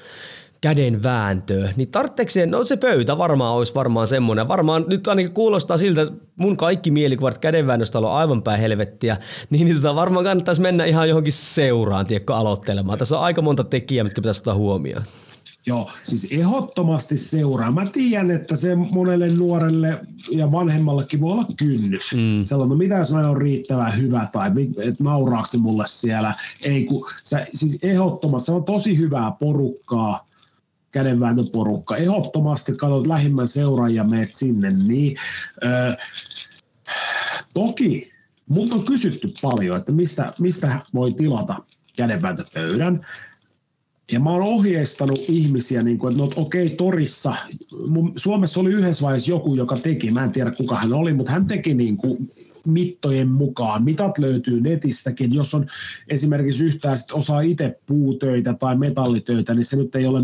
[0.62, 4.48] käden vääntöä, niin tarvitseeko se, no se pöytä varmaan olisi varmaan semmoinen.
[4.48, 9.18] Varmaan nyt ainakin kuulostaa siltä, että mun kaikki mielikuvat kädenväännöstä on aivan päin helvettiä,
[9.50, 13.00] niin, niin tota varmaan kannattaisi mennä ihan johonkin seuraan, tiedätkö, aloittelemaan.
[13.00, 15.04] Tässä on aika monta tekijää, mitkä pitäisi ottaa huomioon.
[15.66, 17.72] Joo, siis ehdottomasti seuraa.
[17.72, 20.00] Mä tiedän, että se monelle nuorelle
[20.32, 22.14] ja vanhemmallekin voi olla kynnys.
[22.14, 22.44] Mm.
[22.44, 26.34] Sellainen, mitä jos mä on riittävän hyvä tai että nauraako se mulle siellä.
[26.64, 30.28] Ei, kun, sä, siis ehdottomasti se on tosi hyvää porukkaa
[30.92, 31.96] kädenväännöporukka.
[31.96, 34.70] Ehdottomasti katsot lähimmän seuran ja meet sinne.
[34.70, 35.18] Niin,
[35.64, 35.96] ö,
[37.54, 38.12] toki
[38.50, 41.56] multa on kysytty paljon, että mistä, mistä voi tilata
[41.98, 43.06] kädenvääntöpöydän.
[44.12, 47.34] Ja mä oon ohjeistanut ihmisiä, niin kuin, että no, okei, okay, torissa,
[47.88, 51.32] mun, Suomessa oli yhdessä vaiheessa joku, joka teki, mä en tiedä kuka hän oli, mutta
[51.32, 52.32] hän teki niin kuin
[52.66, 53.84] mittojen mukaan.
[53.84, 55.34] Mitat löytyy netistäkin.
[55.34, 55.68] Jos on
[56.10, 60.22] esimerkiksi yhtään sit osaa itse puutöitä tai metallitöitä, niin se nyt ei ole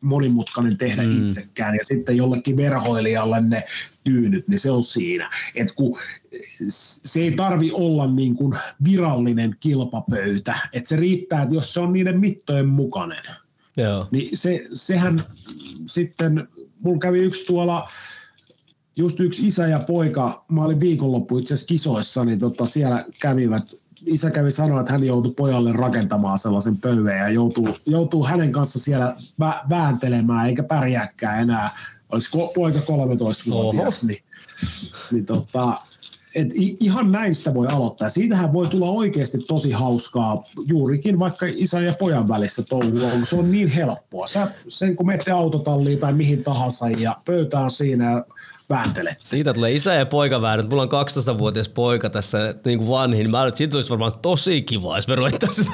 [0.00, 1.24] monimutkainen tehdä mm.
[1.24, 3.64] itsekään ja sitten jollekin verhoilijalle ne
[4.04, 5.30] tyynyt, niin se on siinä.
[5.54, 5.98] Et kun
[6.68, 11.92] se ei tarvi olla niin kuin virallinen kilpapöytä, että se riittää, että jos se on
[11.92, 13.22] niiden mittojen mukainen.
[13.76, 14.08] Joo.
[14.10, 15.24] Niin se, sehän
[15.86, 16.48] sitten,
[16.80, 17.88] mulla kävi yksi tuolla,
[18.96, 23.74] just yksi isä ja poika, mä olin viikonloppu itse asiassa kisoissa, niin tota, siellä kävivät
[24.06, 28.80] isä kävi sanoa, että hän joutui pojalle rakentamaan sellaisen pöydän ja joutuu, joutuu hänen kanssa
[28.80, 31.70] siellä vä- vääntelemään eikä pärjääkään enää.
[32.08, 34.22] Olisi ko- poika 13-vuotias, niin,
[35.10, 35.78] niin tota,
[36.36, 36.48] et
[36.80, 38.08] ihan näistä voi aloittaa.
[38.08, 43.36] Siitähän voi tulla oikeasti tosi hauskaa juurikin vaikka isän ja pojan välissä touhua, kun se
[43.36, 44.26] on niin helppoa.
[44.26, 48.24] Sä sen kun menette autotalliin tai mihin tahansa ja pöytä on siinä
[48.68, 49.16] vääntelet.
[49.20, 50.68] Siitä tulee isä ja poika väännöt.
[50.68, 53.30] Mulla on 12-vuotias poika tässä niin kuin vanhin.
[53.30, 55.68] Mä että siitä olisi varmaan tosi kiva, jos me ruvettaisiin.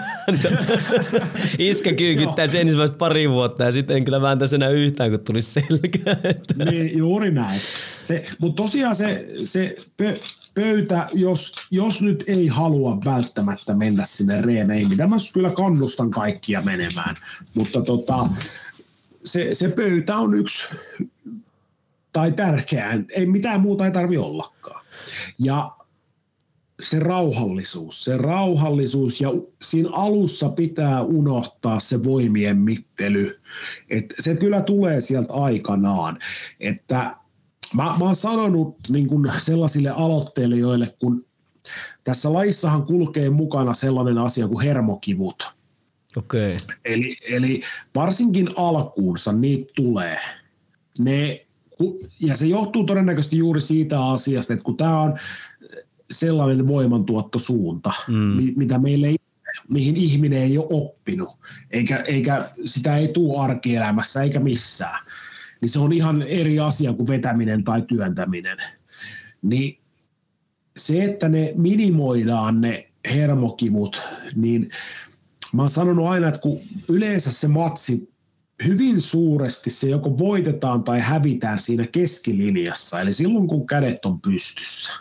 [1.59, 6.16] Iskä kyykyttäisi ensimmäistä pari vuotta ja sitten en kyllä vääntäisi enää yhtään, kun tulisi selkä.
[6.70, 7.61] niin, juuri näin.
[8.01, 10.16] Se, mutta tosiaan se, se pö,
[10.55, 16.62] pöytä, jos, jos nyt ei halua välttämättä mennä sinne reeneihin, mitä mä kyllä kannustan kaikkia
[16.62, 17.16] menemään,
[17.55, 18.28] mutta tota,
[19.24, 20.64] se, se pöytä on yksi
[22.13, 22.99] tai tärkeää.
[23.11, 24.85] Ei mitään muuta ei tarvi ollakaan.
[25.39, 25.71] Ja
[26.81, 29.29] se rauhallisuus, se rauhallisuus ja
[29.63, 33.41] siinä alussa pitää unohtaa se voimien mittely.
[33.91, 36.19] Et se kyllä tulee sieltä aikanaan.
[36.61, 37.17] Että
[37.75, 41.27] mä, mä oon sanonut niin kun sellaisille aloittelijoille, kun
[42.05, 45.55] tässä laissahan kulkee mukana sellainen asia kuin hermokivut.
[46.17, 46.57] Okay.
[46.85, 47.63] Eli, eli
[47.95, 50.19] varsinkin alkuunsa niitä tulee.
[50.99, 51.47] Ne
[52.20, 55.18] ja se johtuu todennäköisesti juuri siitä asiasta, että kun tämä on
[56.11, 58.53] sellainen voimantuottosuunta, mm.
[58.57, 59.16] mitä meille ei
[59.68, 61.28] mihin ihminen ei ole oppinut,
[61.70, 65.07] eikä, eikä sitä ei tule arkielämässä eikä missään,
[65.61, 68.59] niin se on ihan eri asia kuin vetäminen tai työntäminen.
[69.43, 69.78] Niin
[70.76, 74.03] se, että ne minimoidaan ne hermokivut,
[74.37, 74.70] niin
[75.55, 78.12] mä oon sanonut aina, että kun yleensä se matsi
[78.65, 84.93] hyvin suuresti se joko voitetaan tai hävitään siinä keskilinjassa, eli silloin kun kädet on pystyssä.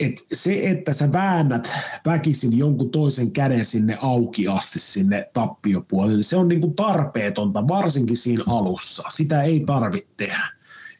[0.00, 1.72] Et se, että sä väännät
[2.06, 8.44] väkisin jonkun toisen käden sinne auki asti sinne tappiopuolelle, se on niinku tarpeetonta, varsinkin siinä
[8.46, 9.02] alussa.
[9.08, 10.48] Sitä ei tarvitse tehdä.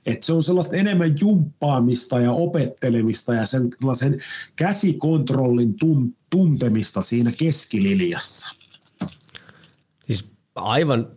[0.06, 4.22] Et se on sellaista enemmän jumppaamista ja opettelemista ja sen, sen
[4.56, 5.74] käsikontrollin
[6.30, 8.63] tuntemista siinä keskilinjassa
[10.54, 11.08] aivan,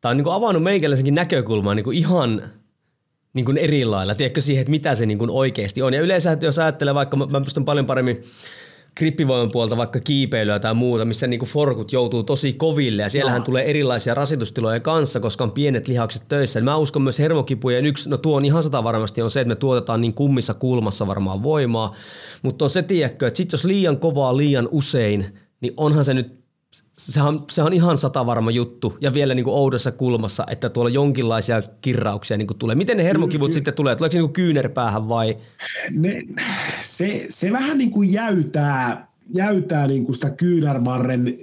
[0.00, 2.42] tämä on niin kuin avannut meikäläisenkin näkökulmaa niin kuin ihan
[3.34, 5.94] niin kuin eri lailla, tiedätkö siihen, että mitä se niin kuin oikeasti on.
[5.94, 8.22] Ja yleensä, että jos ajattelee vaikka, mä pystyn paljon paremmin
[8.94, 13.40] krippivoiman puolta vaikka kiipeilyä tai muuta, missä niin kuin forkut joutuu tosi koville ja siellähän
[13.40, 13.44] no.
[13.44, 16.60] tulee erilaisia rasitustiloja kanssa, koska on pienet lihakset töissä.
[16.60, 19.54] Mä uskon myös hermokipujen yksi, no tuo on ihan sata varmasti on se, että me
[19.54, 21.94] tuotetaan niin kummissa kulmassa varmaan voimaa,
[22.42, 25.26] mutta on se tiedätkö, että sit jos liian kovaa liian usein,
[25.60, 26.41] niin onhan se nyt
[26.92, 30.90] se on, se on ihan satavarma juttu ja vielä niin kuin oudossa kulmassa, että tuolla
[30.90, 32.76] jonkinlaisia kirrauksia niin kuin tulee.
[32.76, 33.96] Miten ne hermokivut mm, sitten tulee?
[33.96, 35.38] Tuleeko se niin kuin kyynärpäähän vai?
[35.90, 36.22] Ne,
[36.80, 41.38] se, se vähän niin kuin jäytää, jäytää niin kuin sitä kyynärmarren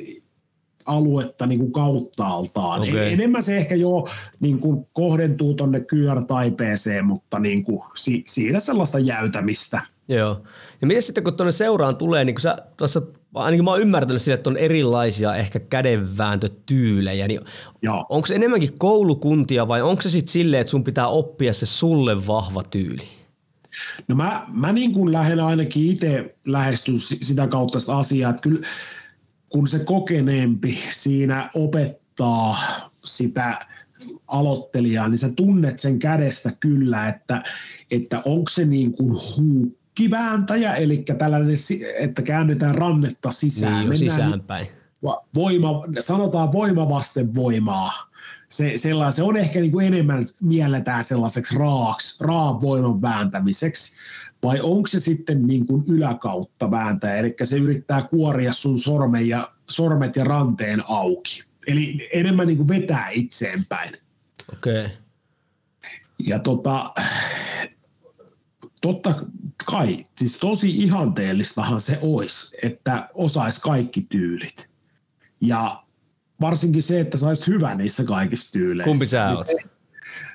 [0.86, 2.82] aluetta niin kuin kauttaaltaan.
[2.82, 3.12] Okay.
[3.12, 4.08] Enemmän se ehkä jo
[4.40, 9.82] niin kuin kohdentuu tuonne kyörtaipeeseen, mutta niin kuin si, siinä sellaista jäytämistä.
[10.08, 10.42] Joo.
[10.82, 13.02] Ja miten sitten kun tuonne seuraan tulee, niin kun sä tuossa,
[13.34, 17.40] ainakin mä oon ymmärtänyt sille, että on erilaisia ehkä kädenvääntötyylejä, niin
[18.10, 22.28] onko se enemmänkin koulukuntia vai onko se sitten silleen, että sun pitää oppia se sulle
[22.28, 23.04] vahva tyyli?
[24.08, 28.42] No mä, mä niin kuin lähden ainakin itse lähestyn si- sitä kautta sitä asiaa, että
[28.42, 28.68] kyllä
[29.50, 32.58] kun se kokeneempi siinä opettaa
[33.06, 33.60] sitä
[34.28, 37.44] aloittelijaa, niin sä tunnet sen kädestä kyllä, että,
[37.92, 39.20] että onko se niin kuin
[40.00, 41.56] huukkivääntäjä, eli tällainen,
[42.00, 43.74] että käännetään rannetta sisään.
[43.74, 44.68] Niin jo sisäänpäin.
[45.36, 47.92] voima, sanotaan voima vasten voimaa.
[48.50, 53.96] Se, sellainen, se on ehkä niin kuin enemmän mielletään sellaiseksi raaksi, raan voiman vääntämiseksi,
[54.44, 59.52] vai onko se sitten niin kuin yläkautta vääntäjä, eli se yrittää kuoria sun sormen ja,
[59.70, 61.44] sormet ja ranteen auki.
[61.68, 63.92] Eli enemmän niin kuin vetää itseenpäin.
[64.54, 64.86] Okei.
[64.86, 64.98] Okay.
[66.20, 66.94] Ja tota,
[68.82, 69.16] totta
[69.66, 74.70] kai, siis tosi ihanteellistahan se olisi, että osaisi kaikki tyylit.
[75.42, 75.84] Ja
[76.42, 78.90] varsinkin se, että saisit hyvä niissä kaikissa tyyleissä.
[78.92, 79.48] Kumpi sä Niin oot?
[79.48, 79.56] se-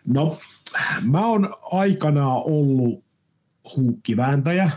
[0.07, 0.39] No,
[1.03, 3.05] mä oon aikanaan ollut
[3.77, 4.71] huukkivääntäjä,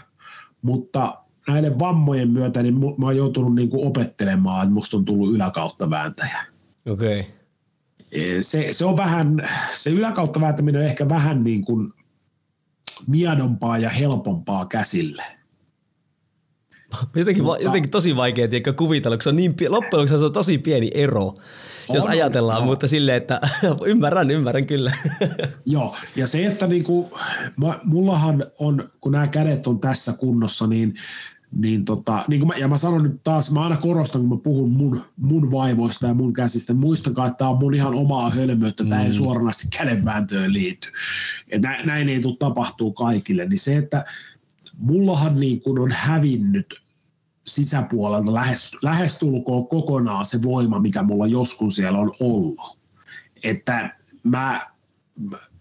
[0.61, 1.17] mutta
[1.47, 6.45] näiden vammojen myötä niin mä oon joutunut niinku opettelemaan, että musta on tullut yläkautta vääntäjä.
[6.89, 7.19] Okei.
[7.19, 7.31] Okay.
[8.41, 9.37] Se, se on vähän,
[9.73, 11.93] se yläkautta vääntäminen on ehkä vähän niin kuin
[13.07, 15.23] miedompaa ja helpompaa käsille.
[17.15, 20.33] Jotenkin, Mutta- jotenkin tosi vaikea tiedä, kuvitella, kun se on niin loppujen lopuksi se on
[20.33, 21.33] tosi pieni ero,
[21.93, 22.65] jos On, ajatellaan, on.
[22.67, 23.41] mutta silleen, että
[23.85, 24.91] ymmärrän, ymmärrän kyllä.
[25.65, 27.17] Joo, ja se, että niinku,
[27.57, 30.93] mä, mullahan on, kun nämä kädet on tässä kunnossa, niin,
[31.57, 34.43] niin tota, niin kuin mä, ja mä sanon nyt taas, mä aina korostan, kun mä
[34.43, 38.83] puhun mun, mun vaivoista ja mun käsistä, muistakaa, että tämä on mun ihan omaa hölmöyttä,
[38.83, 40.87] tämä ei suoranaisesti kädenvääntöön liity.
[41.51, 44.05] Ja nä, näin ei tule tapahtuu kaikille, niin se, että
[44.77, 46.81] mullahan niin kun on hävinnyt
[47.47, 52.79] sisäpuolelta lähes, lähestulkoon kokonaan se voima, mikä mulla joskus siellä on ollut.
[53.43, 54.67] Että mä,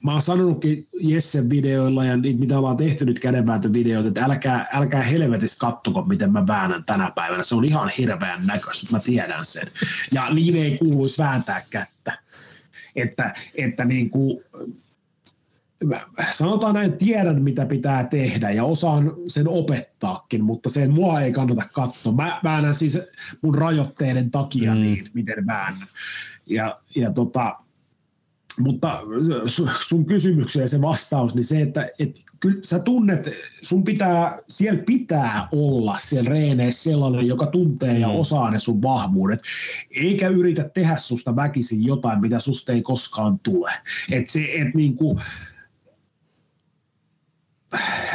[0.04, 5.02] mä oon sanonutkin Jessen videoilla ja niitä, mitä ollaan tehty nyt kädenvääntövideoita, että älkää, älkää
[5.02, 7.42] helvetis kattoko, miten mä väännän tänä päivänä.
[7.42, 9.68] Se on ihan hirveän näköistä, mä tiedän sen.
[10.12, 12.18] Ja niin ei kuuluisi vääntää kättä.
[12.96, 14.44] Että, että niin kuin,
[16.30, 21.62] sanotaan näin, tiedän mitä pitää tehdä ja osaan sen opettaakin, mutta sen mua ei kannata
[21.72, 22.12] katsoa.
[22.12, 22.98] Mä väännän siis
[23.42, 24.80] mun rajoitteiden takia mm.
[24.80, 25.88] niin, miten väännän.
[26.46, 27.56] Ja, ja tota,
[28.58, 29.00] mutta
[29.46, 33.30] su- sun kysymykseen se vastaus, niin se, että et, kyllä sä tunnet,
[33.62, 38.14] sun pitää, siellä pitää olla siellä reeneissä sellainen, joka tuntee ja Mm.
[38.14, 39.40] osaa ne sun vahvuudet,
[39.90, 43.72] eikä yritä tehdä susta väkisin jotain, mitä susta ei koskaan tule.
[44.12, 45.20] Et se, et niinku,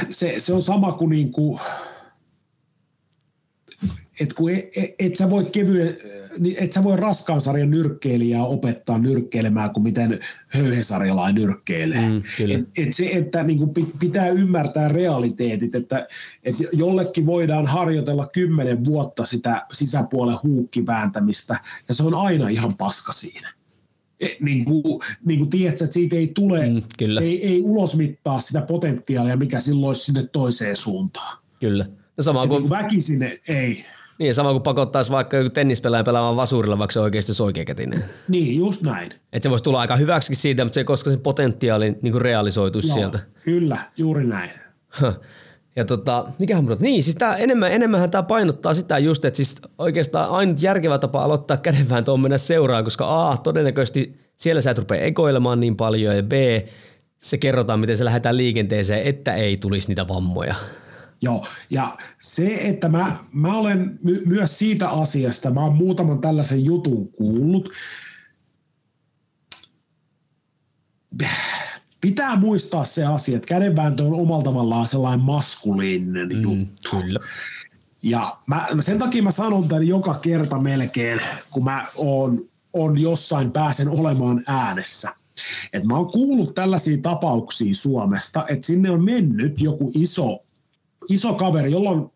[0.10, 1.60] se, se on sama kuin niinku,
[4.22, 5.98] et kun et, et, et sä voi kevyen,
[6.40, 12.10] niin et sä voi raskaan sarjan nyrkkeilijää opettaa nyrkkeilemään kuin miten höyhesarjalainen nyrkkeilee.
[12.10, 12.56] Mm, kyllä.
[12.58, 16.08] Et, et se, että niin kuin pitää ymmärtää realiteetit, että,
[16.44, 23.12] että jollekin voidaan harjoitella kymmenen vuotta sitä sisäpuolen huukkivääntämistä, ja se on aina ihan paska
[23.12, 23.54] siinä.
[24.20, 27.20] E, niin kuin, niin kuin tiedät, että siitä ei tule, Mm, kyllä.
[27.20, 31.38] se ei, ei ulosmittaa sitä potentiaalia, mikä silloin olisi sinne toiseen suuntaan.
[31.60, 31.86] Kyllä.
[32.18, 33.86] No sama Niin kuin, kuin väkisin ei.
[34.20, 38.06] Niin, sama kuin pakottaisi vaikka joku tennispelaaja pelaamaan vasurilla, vaikka se oikeasti olisi oikeakätinen.
[38.28, 39.12] Niin, just näin.
[39.34, 42.22] Että se voisi tulla aika hyväksi siitä, mutta se ei koskaan se potentiaali niin kuin
[42.22, 43.20] realisoituisi Joo, sieltä.
[43.44, 44.52] Kyllä, juuri näin.
[45.76, 49.56] Ja tota, mikähän mun, niin siis tää enemmän, enemmänhän tämä painottaa sitä just, että siis
[49.78, 54.78] oikeastaan ainut järkevä tapa aloittaa kädenvääntö on mennä seuraan, koska A, todennäköisesti siellä sä et
[54.78, 56.32] rupea ekoilemaan niin paljon ja B,
[57.18, 60.56] se kerrotaan, miten se lähdetään liikenteeseen, että ei tulisi niitä vammoja.
[61.22, 66.66] Joo, ja se, että mä, mä olen my- myös siitä asiasta, mä oon muutaman tällaisen
[66.66, 67.70] jutun kuullut.
[72.02, 76.42] Pitää muistaa se asia, että kädenvääntö on omalla tavallaan sellainen maskuliininen mm.
[76.42, 76.90] juttu.
[76.90, 77.20] Kyllä.
[78.02, 81.20] Ja mä, sen takia mä sanon tämän joka kerta melkein,
[81.52, 85.10] kun mä oon, on jossain pääsen olemaan äänessä.
[85.74, 90.40] Et mä oon kuullut tällaisia tapauksia Suomesta, että sinne on mennyt joku iso,
[91.10, 92.12] iso kaveri, jolla on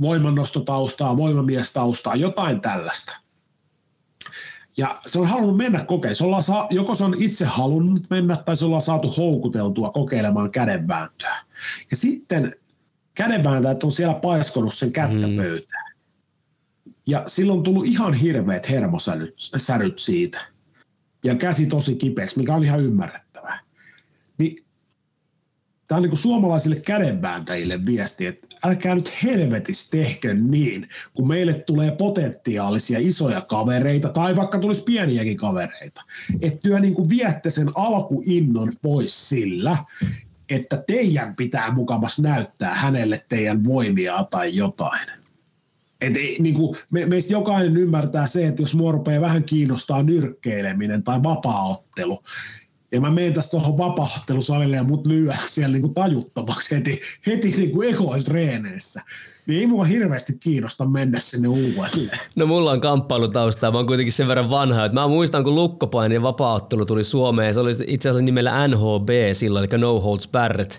[0.00, 3.16] voimannostotaustaa, voimamiestaustaa, jotain tällaista.
[4.76, 6.14] Ja se on halunnut mennä kokeilemaan.
[6.14, 10.50] Se ollaan saa, joko se on itse halunnut mennä tai se ollaan saatu houkuteltua kokeilemaan
[10.50, 11.36] kädenvääntöä.
[11.90, 12.54] Ja sitten
[13.14, 15.36] kädenvääntäjät on siellä paiskonut sen kättä Mm.
[15.36, 15.90] pöytään.
[17.06, 20.40] Ja silloin on tullut ihan hirveät hermosäryt säryt siitä.
[21.24, 23.29] Ja käsi tosi kipeäksi, mikä on ihan ymmärrettävää.
[25.90, 31.90] Tämä on niin suomalaisille kädenvääntäjille viesti, että älkää nyt helvetis tehkö niin, kun meille tulee
[31.90, 36.02] potentiaalisia isoja kavereita, tai vaikka tulisi pieniäkin kavereita,
[36.42, 39.76] että työ niin viette sen alkuinnon pois sillä,
[40.48, 45.08] että teidän pitää mukamas näyttää hänelle teidän voimia tai jotain.
[46.00, 50.02] Et ei, niin kuin me, meistä jokainen ymmärtää se, että jos mua rupeaa vähän kiinnostaa
[50.02, 52.22] nyrkkeileminen tai vapaaottelu,
[52.92, 57.48] ja mä menen tästä tuohon vapaattelusalille ja mut lyö siellä niin kuin tajuttomaksi heti, heti
[57.56, 59.02] niin kuin ekoisreeneissä
[59.50, 62.10] niin ei mua hirveästi kiinnosta mennä sinne uudelleen.
[62.36, 66.14] No mulla on kamppailutausta, mä oon kuitenkin sen verran vanha, että mä muistan kun lukkopaini
[66.14, 70.72] ja vapaaottelu tuli Suomeen, se oli itse asiassa nimellä NHB silloin, eli No Holds Barrett,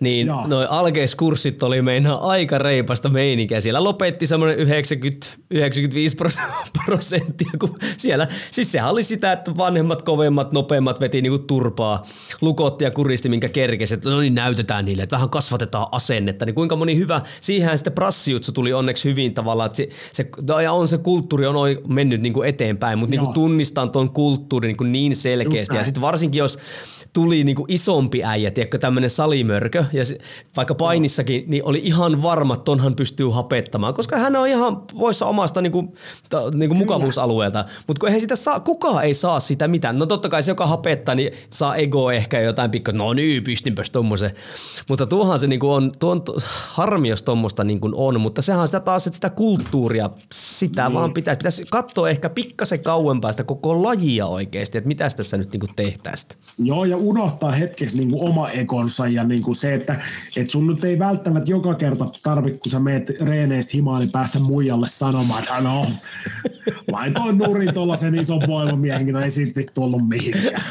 [0.00, 0.46] niin Jaa.
[0.46, 3.60] noi alkeiskurssit oli meinaa aika reipasta meininkiä.
[3.60, 4.68] Siellä lopetti semmoinen 90-95
[6.86, 12.00] prosenttia, kun siellä, siis sehän oli sitä, että vanhemmat, kovemmat, nopeammat veti niinku turpaa,
[12.40, 16.54] lukotti ja kuristi, minkä kerkesi, että no niin näytetään niille, että vähän kasvatetaan asennetta, niin
[16.54, 20.72] kuinka moni hyvä, siihen sitten prassijutsu tuli onneksi hyvin tavalla, että se, se no ja
[20.72, 21.56] on se kulttuuri on
[21.88, 25.76] mennyt niin kuin eteenpäin, mutta niin kuin tunnistan tuon kulttuurin niin, kuin niin selkeästi.
[25.76, 26.58] Ja sitten varsinkin jos
[27.12, 30.18] tuli niin kuin isompi äijä, tiedätkö, tämmöinen salimörkö, ja se,
[30.56, 35.26] vaikka painissakin, niin oli ihan varma, että tonhan pystyy hapettamaan, koska hän on ihan poissa
[35.26, 35.92] omasta niin kuin,
[36.28, 37.64] ta, niin kuin mukavuusalueelta.
[37.86, 39.98] Mutta kun eihän sitä saa, kukaan ei saa sitä mitään.
[39.98, 43.90] No totta kai se, joka hapettaa, niin saa ego ehkä jotain pikku, no niin, pystinpäs
[43.90, 44.30] tommosen.
[44.88, 46.20] Mutta tuohan se niin kuin on, tuon
[46.68, 50.88] harmi, jos tuommoista niin kuin on, mutta sehän on sitä taas, että sitä kulttuuria, sitä
[50.88, 50.94] niin.
[50.94, 55.52] vaan pitää, pitäisi katsoa ehkä pikkasen kauempaa sitä koko lajia oikeasti, että mitä tässä nyt
[55.52, 56.32] niin tehtäisiin.
[56.58, 60.00] Joo, ja unohtaa hetkessä niin kuin oma ekonsa ja niin kuin se, että,
[60.36, 64.38] että sun nyt ei välttämättä joka kerta tarvitse, kun sä meet reeneistä himaan, niin päästä
[64.38, 65.86] muijalle sanomaan, että no,
[66.92, 70.62] laitoin nurin tuollaisen ison voimamiehenkin, no ei siitä vittu ollut mihinkään.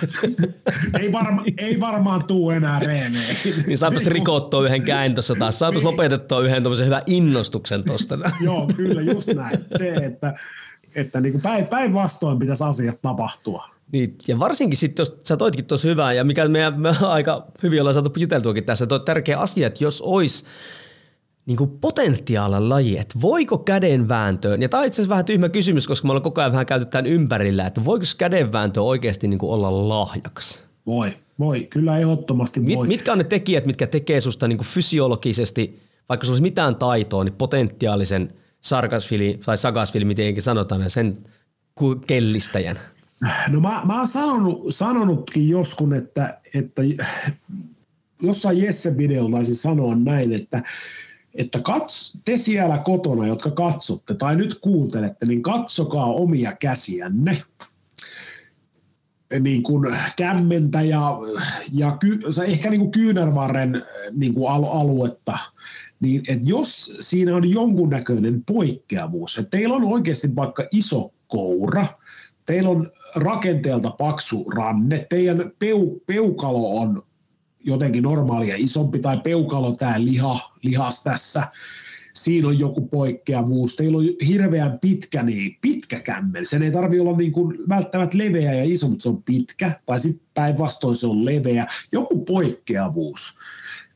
[0.99, 3.53] ei, varma, ei varmaan tuu enää reeneihin.
[3.67, 8.19] Niin saapas rikottua yhden käyn tuossa taas, saapas lopetettua yhden tuollaisen hyvän innostuksen tuosta.
[8.45, 9.57] Joo, kyllä just näin.
[9.77, 10.33] Se, että,
[10.95, 13.69] että niin päinvastoin pitäisi asiat tapahtua.
[13.91, 17.81] Niin, ja varsinkin sitten, jos sä toitkin tuossa hyvää, ja mikä meidän me aika hyvin
[17.81, 20.45] ollaan saatu juteltuakin tässä, että on tärkeä asia, että jos olisi
[21.45, 25.87] niin kuin potentiaalin laji, että voiko kädenvääntöön, ja tämä on itse asiassa vähän tyhmä kysymys,
[25.87, 29.51] koska me ollaan koko ajan vähän käyty tämän ympärillä, että voiko kädenvääntö oikeasti niin kuin
[29.51, 30.59] olla lahjaksi?
[30.85, 32.77] Voi, voi, kyllä ehdottomasti voi.
[32.77, 35.79] Mit, mitkä on ne tekijät, mitkä tekee susta niin kuin fysiologisesti,
[36.09, 41.17] vaikka sulla olisi mitään taitoa, niin potentiaalisen sarkasfili tai sagasfili, miten sanotaan, sen
[42.07, 42.79] kellistäjän?
[43.49, 46.81] No mä, mä oon sanonut, sanonutkin joskus, että, että
[48.21, 50.63] jossain Jesse-videolla taisin sanoa näin, että,
[51.33, 57.43] että kats, te siellä kotona, jotka katsotte tai nyt kuuntelette, niin katsokaa omia käsiänne
[59.39, 61.17] niin kuin kämmentä ja,
[61.73, 65.37] ja ky, ehkä niin kuin kyynärvarren niin kuin aluetta,
[65.99, 71.85] niin että jos siinä on jonkunnäköinen poikkeavuus, että teillä on oikeasti vaikka iso koura–
[72.49, 77.03] teillä on rakenteelta paksu ranne, teidän peu, peukalo on
[77.59, 81.43] jotenkin normaalia isompi, tai peukalo tämä liha, lihas tässä,
[82.13, 83.75] siinä on joku poikkeavuus.
[83.75, 86.45] Teillä on hirveän pitkä, niin pitkä kämmel.
[86.45, 89.71] Sen ei tarvitse olla niin kuin välttämättä leveä ja iso, mutta se on pitkä.
[89.85, 91.67] Tai sitten päinvastoin se on leveä.
[91.91, 93.39] Joku poikkeavuus.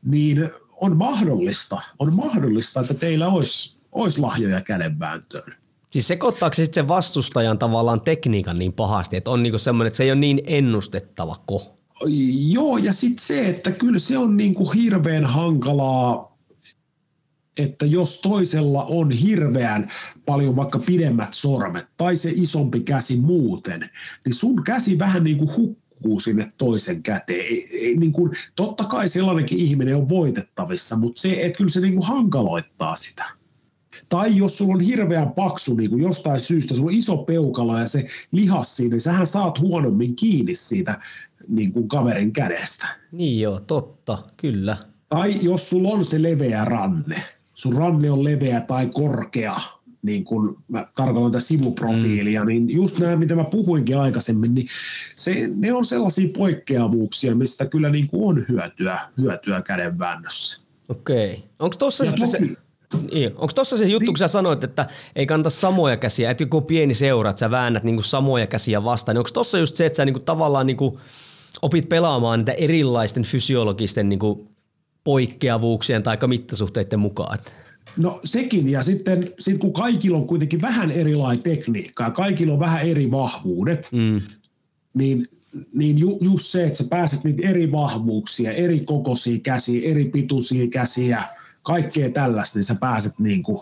[0.04, 0.50] Niin
[0.80, 5.54] on mahdollista, on mahdollista, että teillä olisi, olisi lahjoja kädenvääntöön.
[5.90, 9.96] Siis sekoittaako se sitten sen vastustajan tavallaan tekniikan niin pahasti, että on niinku semmoinen, että
[9.96, 11.74] se ei ole niin ennustettava ko?
[12.48, 16.36] Joo, ja sitten se, että kyllä se on niinku hirveän hankalaa,
[17.56, 19.90] että jos toisella on hirveän
[20.26, 23.90] paljon vaikka pidemmät sormet tai se isompi käsi muuten,
[24.24, 25.83] niin sun käsi vähän niin kuin hukkuu
[26.20, 27.40] sinne toisen käteen.
[27.40, 31.80] Ei, ei, niin kuin, totta kai sellainenkin ihminen on voitettavissa, mutta se, että kyllä se
[31.80, 33.24] niin kuin hankaloittaa sitä.
[34.08, 37.86] Tai jos sulla on hirveän paksu niin kuin jostain syystä, sulla on iso peukalo ja
[37.86, 41.00] se lihas siinä, niin sähän saat huonommin kiinni siitä
[41.48, 42.86] niin kuin kaverin kädestä.
[43.12, 44.76] Niin joo, totta, kyllä.
[45.08, 47.22] Tai jos sulla on se leveä ranne,
[47.54, 49.56] sun ranne on leveä tai korkea,
[50.04, 52.48] niin kuin mä tarkoitan tätä sivuprofiilia, mm.
[52.48, 54.66] niin just nämä, mitä mä puhuinkin aikaisemmin, niin
[55.16, 60.62] se, ne on sellaisia poikkeavuuksia, mistä kyllä niin kuin on hyötyä, hyötyä kädenväännössä.
[60.88, 61.44] Okei.
[61.58, 62.56] Onko tuossa sitten se, niin.
[63.30, 64.86] Onko tuossa se juttu, kun sä sanoit, että
[65.16, 69.14] ei kannata samoja käsiä, että joku pieni seura, että sä väännät niinku samoja käsiä vastaan,
[69.14, 71.00] niin onko tuossa just se, että sä niinku tavallaan niinku
[71.62, 74.48] opit pelaamaan niitä erilaisten fysiologisten niinku
[75.04, 77.38] poikkeavuuksien tai mittasuhteiden mukaan?
[77.96, 82.60] No sekin, ja sitten sit kun kaikilla on kuitenkin vähän erilainen tekniikka ja kaikilla on
[82.60, 84.20] vähän eri vahvuudet, mm.
[84.94, 85.28] niin,
[85.72, 90.66] niin ju, just se, että sä pääset niitä eri vahvuuksia, eri kokoisia käsiä, eri pituisia
[90.68, 91.24] käsiä,
[91.62, 93.60] kaikkea tällaista, niin sä pääset niin kuin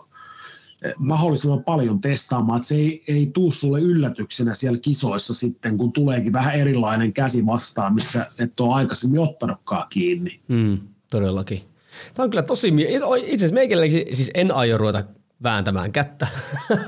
[0.82, 5.92] eh, mahdollisimman paljon testaamaan, että se ei, ei tuu sulle yllätyksenä siellä kisoissa sitten, kun
[5.92, 10.40] tuleekin vähän erilainen käsi vastaan, missä et ole aikaisemmin ottanutkaan kiinni.
[10.48, 10.78] Mm,
[11.10, 11.71] todellakin.
[12.14, 12.72] Tämä on kyllä tosi,
[13.16, 15.04] itse asiassa meikäläkin siis en aio ruveta
[15.42, 16.26] vääntämään kättä.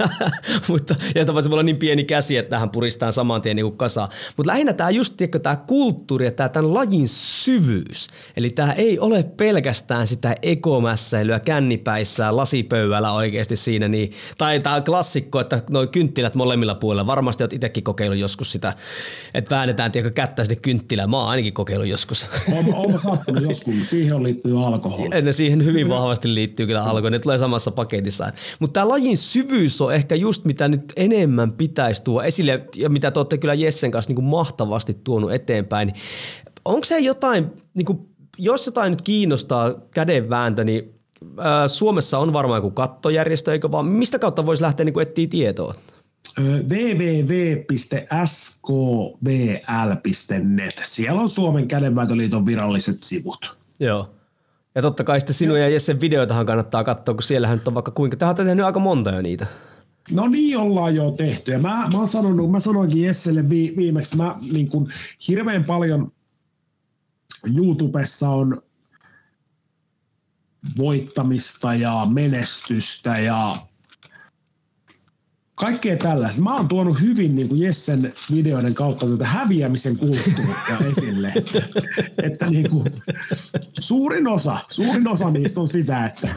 [0.69, 4.09] Mutta, ja sitä voisi olla niin pieni käsi, että tähän puristaan saman tien niin kasaan.
[4.37, 8.09] Mutta lähinnä tämä just tiedätkö, tämä kulttuuri ja tämä tämän lajin syvyys.
[8.37, 13.89] Eli tämä ei ole pelkästään sitä ekomässäilyä kännipäissään lasipöydällä oikeasti siinä.
[13.89, 17.07] Niin, tai tämä klassikko, että noin kynttilät molemmilla puolilla.
[17.07, 18.73] Varmasti olet itsekin kokeillut joskus sitä,
[19.35, 21.11] että väännetään tiedätkö, kättä sinne kynttilään.
[21.11, 22.29] Mä oon ainakin kokeillut joskus.
[22.73, 25.27] Olen saattanut joskus, mutta siihen on liittynyt alkoholi.
[25.27, 27.11] Ja siihen hyvin vahvasti liittyy kyllä alkoholi.
[27.11, 28.33] Ne tulee samassa paketissa.
[28.61, 33.11] Mutta tämä lajin syvyys on ehkä just mitä nyt enemmän pitäisi tuoda esille ja mitä
[33.11, 35.93] te olette kyllä Jessen kanssa niin kuin mahtavasti tuonut eteenpäin.
[36.65, 37.99] Onko se jotain, niin kuin,
[38.39, 40.95] jos jotain nyt kiinnostaa kädenvääntö, niin
[41.67, 43.87] Suomessa on varmaan joku kattojärjestö, eikö vaan?
[43.87, 45.75] Mistä kautta voisi lähteä niin etsiä tietoa?
[46.41, 47.63] www.skvl.net.
[50.85, 53.57] Siellä on Suomen kädenvääntöliiton viralliset sivut.
[53.81, 54.15] Joo.
[54.75, 57.91] Ja totta kai sitten sinun ja Jessen videoitahan kannattaa katsoa, kun siellähän nyt on vaikka
[57.91, 58.17] kuinka.
[58.17, 59.47] Te olette tehnyt aika monta jo niitä.
[60.11, 61.51] No niin ollaan jo tehty.
[61.51, 64.93] Ja mä, mä, sanonut, mä sanoinkin Jesselle vi, viimeksi, että mä niin kun,
[65.29, 66.13] hirveän paljon
[67.57, 68.63] YouTubessa on
[70.79, 73.57] voittamista ja menestystä ja
[75.55, 76.43] kaikkea tällaista.
[76.43, 81.33] Mä oon tuonut hyvin niin kuin Jessen videoiden kautta tätä häviämisen kulttuuria esille.
[82.23, 82.85] että niin kuin,
[83.81, 86.29] suurin osa, suurin osa niistä on sitä, että,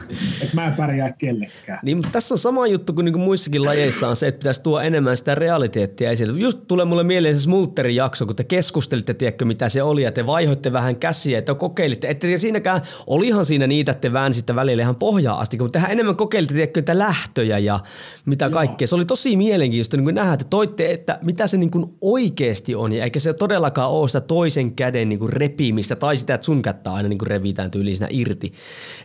[0.42, 1.80] että mä en pärjää kellekään.
[1.84, 4.64] Niin, mutta tässä on sama juttu kuin, niin kuin muissakin lajeissa on se, että pitäisi
[4.64, 6.40] tuoda enemmän sitä realiteettia esille.
[6.40, 10.12] Just tulee mulle mieleen se Smulterin jakso, kun te keskustelitte, tiedätkö, mitä se oli, ja
[10.12, 12.10] te vaihoitte vähän käsiä, että kokeilitte.
[12.10, 16.16] Että siinäkään, olihan siinä niitä, että te väänsitte välillä ihan pohjaa asti, kun tehän enemmän
[16.16, 17.80] kokeilitte, tiedätkö, lähtöjä ja
[18.26, 18.88] mitä kaikkea.
[18.88, 22.94] Se oli tosi mielenkiintoista niin nähdä, että toitte, että mitä se niin kuin oikeasti on,
[22.94, 26.62] ja eikä se todellakaan ole sitä toisen käden niin kuin repimistä tai sitä, että sun
[26.62, 28.54] kättä aina niin kuin revitään tyylisinä irti.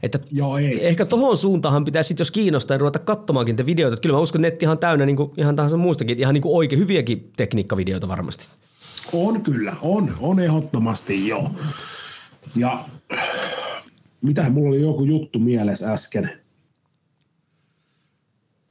[0.03, 0.87] Että Joo, ei.
[0.87, 3.95] Ehkä tohon suuntaan pitäisi sitten, jos kiinnostaa, ruveta katsomaankin te videoita.
[3.95, 6.43] Että kyllä mä uskon, että netti ihan täynnä niin kuin, ihan tahansa muustakin, ihan niin
[6.43, 8.51] kuin oikein hyviäkin tekniikkavideoita varmasti.
[9.12, 11.51] On kyllä, on, on ehdottomasti joo.
[12.57, 12.85] Ja
[14.23, 16.31] mitä mulla oli joku juttu mielessä äsken–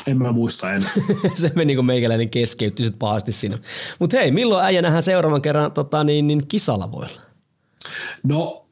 [0.07, 0.91] en mä muista enää.
[1.35, 3.57] se meni kun meikäläinen keskeytti sit pahasti sinne.
[3.99, 7.21] Mutta hei, milloin äijä nähdään seuraavan kerran tota, niin, niin kisalavoilla?
[8.23, 8.65] No,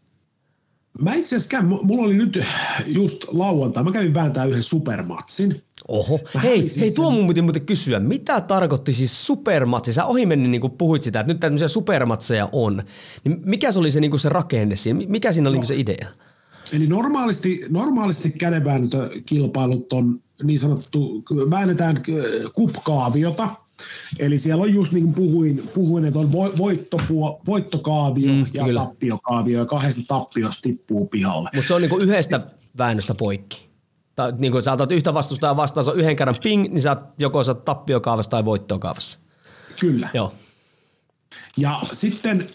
[1.02, 2.44] mä itse asiassa käyn, mulla oli nyt
[2.86, 5.64] just lauantai, mä kävin vääntää yhden supermatsin.
[5.88, 9.94] Oho, mä hei, hei tuo mun piti muuten kysyä, mitä tarkoitti siis supermatsi?
[9.94, 12.84] Sä ohimennen niin puhuit sitä, että nyt tämmöisiä supermatseja on.
[13.24, 15.00] Niin mikä se oli se, niin se rakenne siinä?
[15.08, 15.62] Mikä siinä oli no.
[15.62, 16.08] niin se idea?
[16.74, 22.04] Eli normaalisti, normaalisti kädenvääntökilpailut on niin sanottu, väännetään
[22.54, 23.50] kupkaaviota,
[24.20, 28.80] Eli siellä on just niin kuin puhuin, puhuin että on voittopuo, voittokaavio mm, ja kyllä.
[28.80, 31.50] tappiokaavio, ja kahdesta tappiosta tippuu pihalle.
[31.56, 32.48] Mutta se on niin kuin yhdestä
[32.78, 33.70] väännöstä poikki.
[34.16, 36.96] Tai niin kuin sä otat yhtä vastustajaa vastaan, se on yhden kerran ping, niin sä
[37.20, 39.20] joko sä tappiokaavassa tai voittokaavassa.
[39.80, 40.10] Kyllä.
[40.14, 40.34] Joo.
[41.58, 42.48] Ja sitten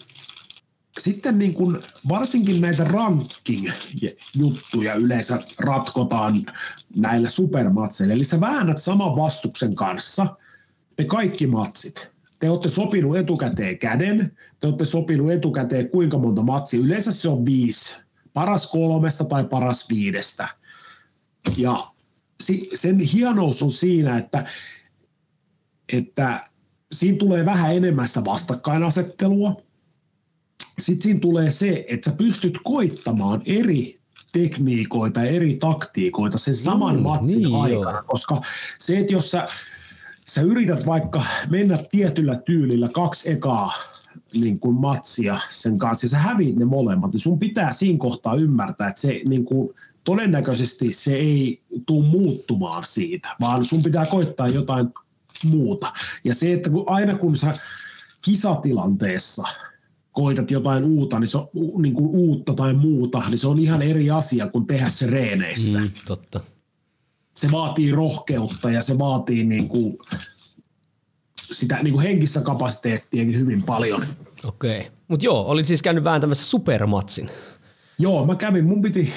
[0.99, 6.45] sitten niin kuin varsinkin näitä ranking-juttuja yleensä ratkotaan
[6.95, 8.13] näillä supermatseilla.
[8.13, 10.27] Eli sä väännät saman vastuksen kanssa
[10.97, 12.11] ne kaikki matsit.
[12.39, 16.79] Te olette sopinut etukäteen käden, te olette sopinut etukäteen kuinka monta matsia.
[16.79, 17.97] Yleensä se on viisi.
[18.33, 20.47] Paras kolmesta tai paras viidestä.
[21.57, 21.87] Ja
[22.73, 24.45] sen hienous on siinä, että,
[25.93, 26.47] että
[26.91, 29.55] siinä tulee vähän enemmän sitä vastakkainasettelua–
[30.79, 33.95] sitten siinä tulee se, että sä pystyt koittamaan eri
[34.31, 38.03] tekniikoita ja eri taktiikoita sen saman mm, matsin niin aikana, jo.
[38.07, 38.41] koska
[38.79, 39.47] se, että jos sä,
[40.27, 43.71] sä yrität vaikka mennä tietyllä tyylillä kaksi ekaa
[44.33, 48.35] niin kuin matsia sen kanssa ja sä häviit ne molemmat, niin sun pitää siinä kohtaa
[48.35, 54.47] ymmärtää, että se niin kuin, todennäköisesti se ei tule muuttumaan siitä, vaan sun pitää koittaa
[54.47, 54.87] jotain
[55.43, 55.93] muuta.
[56.23, 57.57] Ja se, että kun, aina kun sä
[58.21, 59.43] kisatilanteessa–
[60.15, 61.47] koitat jotain uutta, niin se on,
[61.81, 65.79] niin kuin uutta tai muuta, niin se on ihan eri asia kuin tehdä se reeneissä.
[65.79, 66.39] Mm, totta.
[67.33, 69.97] Se vaatii rohkeutta ja se vaatii niin kuin
[71.51, 74.05] sitä niin kuin henkistä kapasiteettiakin hyvin paljon.
[74.47, 74.77] Okei.
[74.77, 74.91] Okay.
[75.07, 77.29] Mutta joo, olit siis käynyt vääntämässä supermatsin.
[77.99, 79.13] Joo, mä kävin, mun piti,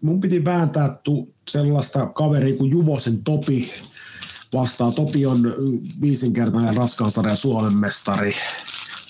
[0.00, 3.70] mun piti vääntää tu, sellaista kaveria kuin Juvosen Topi
[4.54, 4.94] vastaan.
[4.94, 5.54] Topi on
[6.00, 8.34] viisinkertainen raskaunsarja Suomen mestari.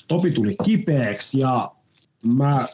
[0.09, 1.73] Topi tuli kipeäksi ja
[2.23, 2.69] mä,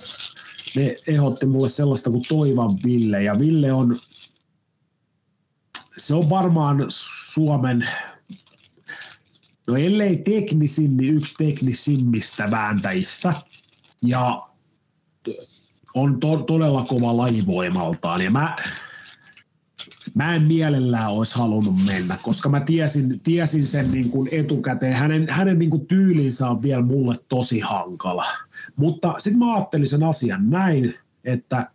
[0.76, 3.22] ne ehdotti mulle sellaista kuin Toivan Ville.
[3.22, 3.96] Ja Ville on,
[5.96, 6.86] se on varmaan
[7.32, 7.88] Suomen,
[9.66, 13.34] no ellei teknisin, niin yksi teknisimmistä vääntäjistä.
[14.02, 14.48] Ja
[15.94, 18.22] on to, todella kova lajivoimaltaan.
[18.22, 18.56] Ja mä,
[20.14, 24.94] mä en mielellään olisi halunnut mennä, koska mä tiesin, tiesin sen niin kuin etukäteen.
[24.94, 28.24] Hänen, hänen niin kuin tyylinsä on vielä mulle tosi hankala.
[28.76, 31.70] Mutta sitten mä ajattelin sen asian näin, että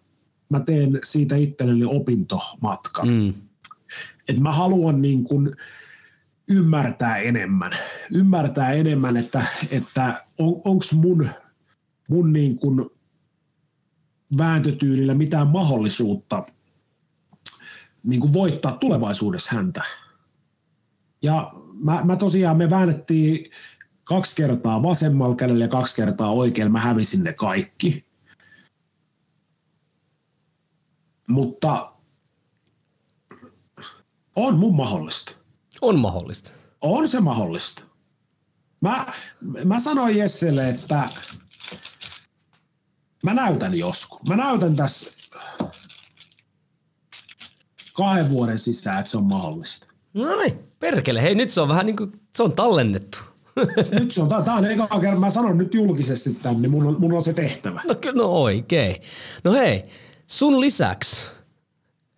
[0.49, 3.07] mä teen siitä itselleni opintomatkan.
[3.07, 3.33] Mm.
[4.27, 5.55] Että mä haluan niin kuin
[6.47, 7.71] ymmärtää enemmän.
[8.11, 11.29] Ymmärtää enemmän, että, että on, onko mun,
[12.09, 12.85] mun niin kuin
[14.37, 16.45] vääntötyylillä mitään mahdollisuutta
[18.05, 19.83] niin kuin voittaa tulevaisuudessa häntä.
[21.21, 23.51] Ja mä, mä tosiaan, me väännettiin
[24.03, 26.71] kaksi kertaa vasemmalla kädellä ja kaksi kertaa oikealla.
[26.71, 28.05] Mä hävisin ne kaikki.
[31.27, 31.93] Mutta
[34.35, 35.31] on mun mahdollista.
[35.81, 36.51] On mahdollista.
[36.81, 37.83] On se mahdollista.
[38.81, 39.13] Mä,
[39.63, 41.09] mä sanoin Jesselle, että
[43.25, 44.19] Mä näytän joskus.
[44.29, 45.11] Mä näytän tässä
[47.95, 49.87] kahden vuoden sisään, että se on mahdollista.
[50.13, 51.21] No niin, perkele.
[51.21, 53.17] Hei, nyt se on vähän niin kuin, se on tallennettu.
[53.99, 56.95] nyt se on, tämä on eka kerran, mä sanon nyt julkisesti tänne, niin mun on,
[56.99, 57.81] mun on se tehtävä.
[57.87, 58.95] No no oikein.
[59.43, 59.83] No hei,
[60.27, 61.27] sun lisäksi,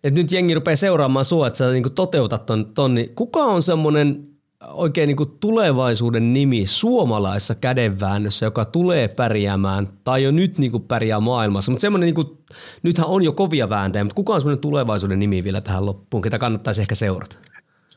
[0.04, 3.62] että nyt jengi rupeaa seuraamaan sua, että sä niin toteutat ton, ton, niin kuka on
[3.62, 4.27] semmoinen
[4.66, 10.82] oikein niin kuin tulevaisuuden nimi suomalaisessa kädenväännössä, joka tulee pärjäämään tai jo nyt niin kuin
[10.82, 11.70] pärjää maailmassa.
[11.70, 12.38] Mutta semmoinen, niin kuin,
[12.82, 16.38] nythän on jo kovia vääntäjä, mutta kuka on semmoinen tulevaisuuden nimi vielä tähän loppuun, ketä
[16.38, 17.38] kannattaisi ehkä seurata?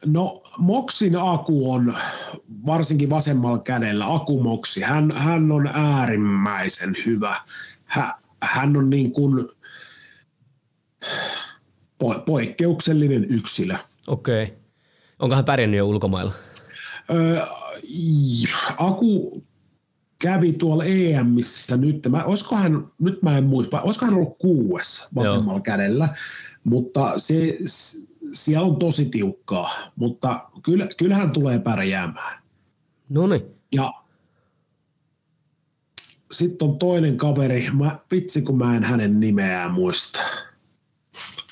[0.06, 1.94] No Moksin Aku on
[2.66, 4.82] varsinkin vasemmalla kädellä, Aku Moksi.
[4.82, 7.36] Hän, hän on äärimmäisen hyvä.
[7.86, 9.50] Hän, hän on niin kuin
[12.26, 13.76] poikkeuksellinen yksilö.
[14.08, 14.44] Okei.
[14.44, 14.56] Okay.
[15.20, 16.32] Onko hän pärjännyt jo ulkomailla?
[17.12, 17.42] Öö,
[18.78, 19.44] Aku
[20.20, 22.26] kävi tuolla EMissä nyt, mä,
[22.56, 25.64] hän, nyt mä en muista, olisiko hän ollut kuuessa vasemmalla Joo.
[25.64, 26.10] kädellä,
[26.64, 27.58] mutta se,
[28.32, 32.44] siellä on tosi tiukkaa, mutta kyllä, kyllähän tulee pärjäämään.
[33.10, 33.42] No niin.
[33.72, 33.94] Ja
[36.32, 40.20] sitten on toinen kaveri, mä, vitsi kun mä en hänen nimeään muista.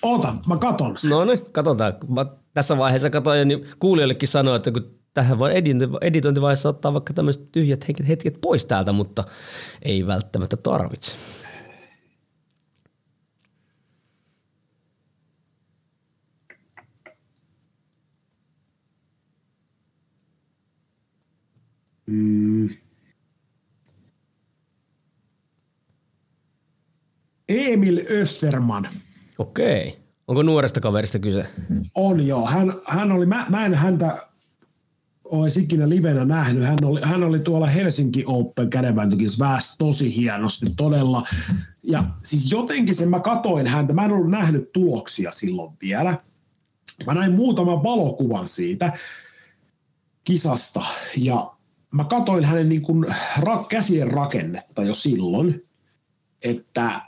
[0.02, 1.10] Ota, mä katon sen.
[1.10, 1.94] No niin, katsotaan.
[2.07, 5.52] Mä tässä vaiheessa katsoin, niin kuulijoillekin sanoin, että kun tähän voi
[6.02, 9.23] editointivaiheessa ottaa vaikka tämmöiset tyhjät hetket pois täältä, mutta
[9.81, 11.15] ei välttämättä tarvitse.
[22.06, 22.69] Mm.
[27.49, 28.90] Emil Österman.
[29.38, 29.99] Okei.
[30.27, 31.45] Onko nuoresta kaverista kyse?
[31.95, 32.48] On joo.
[32.48, 34.28] Hän, hän oli, mä, mä en häntä
[35.31, 36.64] olisi ikinä livenä nähnyt.
[36.64, 41.27] Hän oli, hän oli tuolla Helsinki Open kädenvääntökissä väästi tosi hienosti todella.
[41.84, 46.18] Ja siis jotenkin sen mä katoin häntä, mä en ollut nähnyt tuloksia silloin vielä.
[47.06, 48.97] Mä näin muutaman valokuvan siitä
[50.23, 50.81] kisasta
[51.18, 51.56] ja
[51.91, 53.06] mä katoin hänen niin kuin
[53.39, 55.68] ra- käsien rakennetta jo silloin,
[56.41, 57.01] että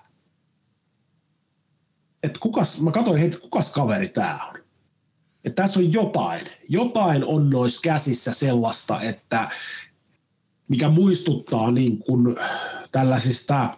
[2.23, 4.60] että kukas, mä katsoin heti, kukas kaveri tämä on.
[5.45, 6.41] Että tässä on jotain.
[6.69, 9.51] Jotain on noissa käsissä sellaista, että
[10.67, 12.35] mikä muistuttaa niin kuin
[12.91, 13.77] tällaisista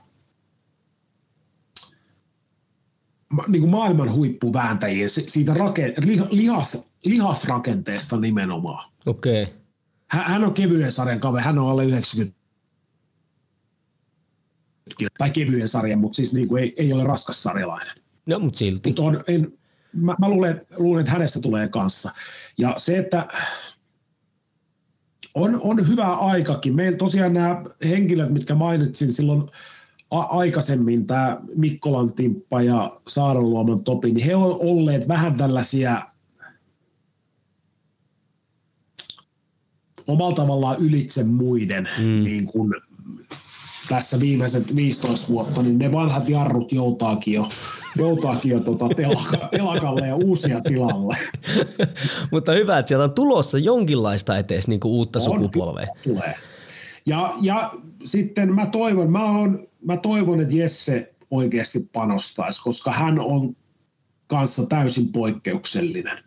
[3.48, 5.94] niin kuin maailman huippuvääntäjien siitä rake,
[6.32, 8.90] lihas, lihasrakenteesta nimenomaan.
[9.06, 9.44] Okei.
[9.44, 9.56] Okay.
[10.08, 12.44] Hän, hän on kevyen sarjan kaveri, hän on alle 90
[15.18, 17.96] tai kevyen sarjan, mutta siis niin kuin ei, ei ole raskas sarjalainen.
[18.26, 18.90] No, mutta silti.
[18.90, 19.54] Mut on, en,
[19.94, 22.12] mä, mä luulen, luulen, että hänestä tulee kanssa.
[22.58, 23.28] Ja se, että
[25.34, 26.76] on, on hyvä aikakin.
[26.76, 29.44] Meillä tosiaan nämä henkilöt, mitkä mainitsin silloin
[30.12, 36.02] a- aikaisemmin, tämä Mikkolan Timppa ja Saarenluoman Topi, niin he ovat olleet vähän tällaisia
[40.08, 42.24] omalla tavallaan ylitse muiden mm.
[42.24, 42.74] niin kuin
[43.90, 47.50] tässä viimeiset 15 vuotta, niin ne vanhat jarrut joutaakin jo,
[47.98, 51.18] joutaakin jo tota telaka, telakalle ja uusia tilalle.
[52.32, 55.88] Mutta hyvä, että sieltä on tulossa jonkinlaista etees niin uutta on, sukupolvea.
[56.04, 56.36] Tulee.
[57.06, 57.72] Ja, ja
[58.04, 63.56] sitten mä toivon, mä, on, mä toivon, että Jesse oikeasti panostaisi, koska hän on
[64.28, 66.18] kanssa täysin poikkeuksellinen.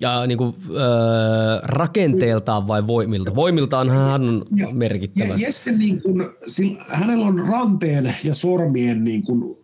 [0.00, 3.34] Ja niin kuin, äh, rakenteeltaan vai voimilta?
[3.34, 5.34] Voimiltaan hän on Ja- merkittävä.
[5.34, 9.56] Ja, ja niin kuin, sillä, hänellä on ranteen ja sormien niin kuin,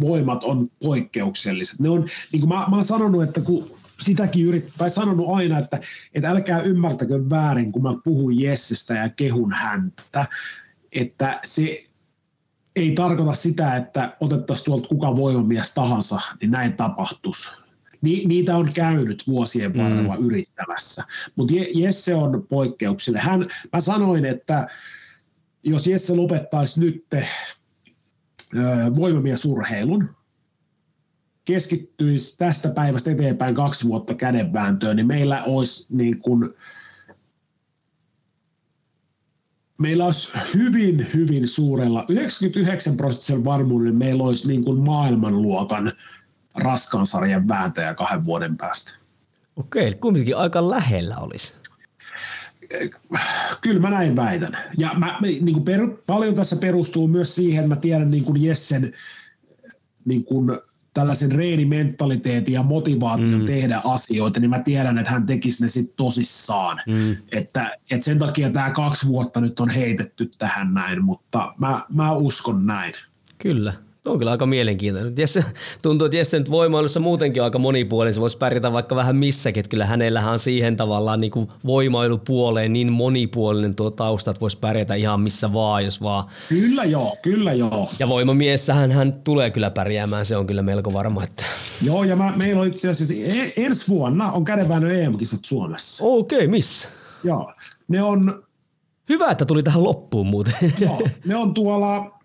[0.00, 1.80] voimat on poikkeukselliset.
[1.80, 5.58] Ne on, niin kuin mä, mä oon sanonut, että kun sitäkin yrit, tai sanonut aina,
[5.58, 5.80] että,
[6.14, 10.26] että älkää ymmärtäkö väärin, kun mä puhun Jessestä ja kehun häntä,
[10.92, 11.84] että se
[12.76, 17.50] ei tarkoita sitä, että otettaisiin tuolta kuka voimamies tahansa, niin näin tapahtuisi.
[18.02, 20.26] Ni, niitä on käynyt vuosien varrella mm.
[20.26, 21.04] yrittämässä,
[21.36, 23.26] mutta Jesse on poikkeuksellinen.
[23.26, 24.68] Hän, mä sanoin, että
[25.62, 27.04] jos Jesse lopettaisi nyt
[28.96, 30.16] voimamiesurheilun,
[31.44, 36.54] keskittyisi tästä päivästä eteenpäin kaksi vuotta kädenvääntöön, niin meillä olisi niin kuin,
[39.78, 45.92] meillä olisi hyvin, hyvin suurella, 99 prosenttisen varmuudella meillä olisi niin kuin maailmanluokan
[46.54, 48.98] raskaan sarjan vääntäjä kahden vuoden päästä.
[49.56, 51.54] Okei, kumminkin aika lähellä olisi.
[53.60, 54.56] Kyllä mä näin väitän.
[54.78, 58.92] Ja mä, niin kuin per, paljon tässä perustuu myös siihen, mä tiedän niin kuin Jessen
[60.04, 60.50] niin kuin
[60.94, 63.46] tällaisen reenimentaliteetin ja motivaation mm.
[63.46, 66.80] tehdä asioita, niin mä tiedän, että hän tekisi ne sitten tosissaan.
[66.86, 67.16] Mm.
[67.32, 72.12] Että, että sen takia tämä kaksi vuotta nyt on heitetty tähän näin, mutta mä, mä
[72.12, 72.94] uskon näin.
[73.38, 73.72] Kyllä.
[74.06, 75.14] On kyllä aika mielenkiintoinen.
[75.18, 75.44] Jesse,
[75.82, 78.14] tuntuu, että Jesse nyt voimailussa muutenkin on aika monipuolinen.
[78.14, 79.60] Se voisi pärjätä vaikka vähän missäkin.
[79.60, 84.58] Että kyllä hänellähän on siihen tavallaan niin kuin voimailupuoleen niin monipuolinen tuo tausta, että voisi
[84.58, 86.24] pärjätä ihan missä vaan, jos vaan.
[86.48, 87.90] Kyllä joo, kyllä joo.
[87.98, 91.24] Ja voimamiessähän hän tulee kyllä pärjäämään, se on kyllä melko varma.
[91.24, 91.44] Että...
[91.82, 96.04] Joo, ja mä, meillä on itse asiassa e- ensi vuonna on kädenväännön EM-kisat Suomessa.
[96.06, 96.88] Okei, okay, missä?
[97.24, 97.52] Joo,
[97.88, 98.44] ne on,
[99.08, 100.54] Hyvä, että tuli tähän loppuun muuten.
[100.78, 102.18] joo, ne on tuolla,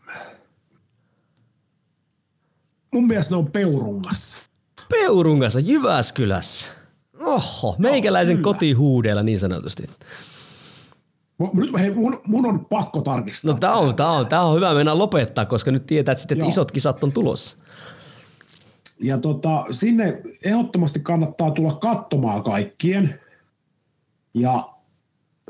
[2.93, 4.49] mun mielestä ne on Peurungassa.
[4.89, 6.71] Peurungassa, Jyväskylässä.
[7.19, 8.43] Oho, meikäläisen kyllä.
[8.43, 9.83] kotihuudeella niin sanotusti.
[11.53, 13.53] Nyt hei, mun, mun on pakko tarkistaa.
[13.53, 16.37] No tää on, tää on, tää on hyvä mennä lopettaa, koska nyt tietää, että, sitten,
[16.37, 17.57] että isot kisat on tulossa.
[19.01, 23.19] Ja tota, sinne ehdottomasti kannattaa tulla katsomaan kaikkien.
[24.33, 24.73] Ja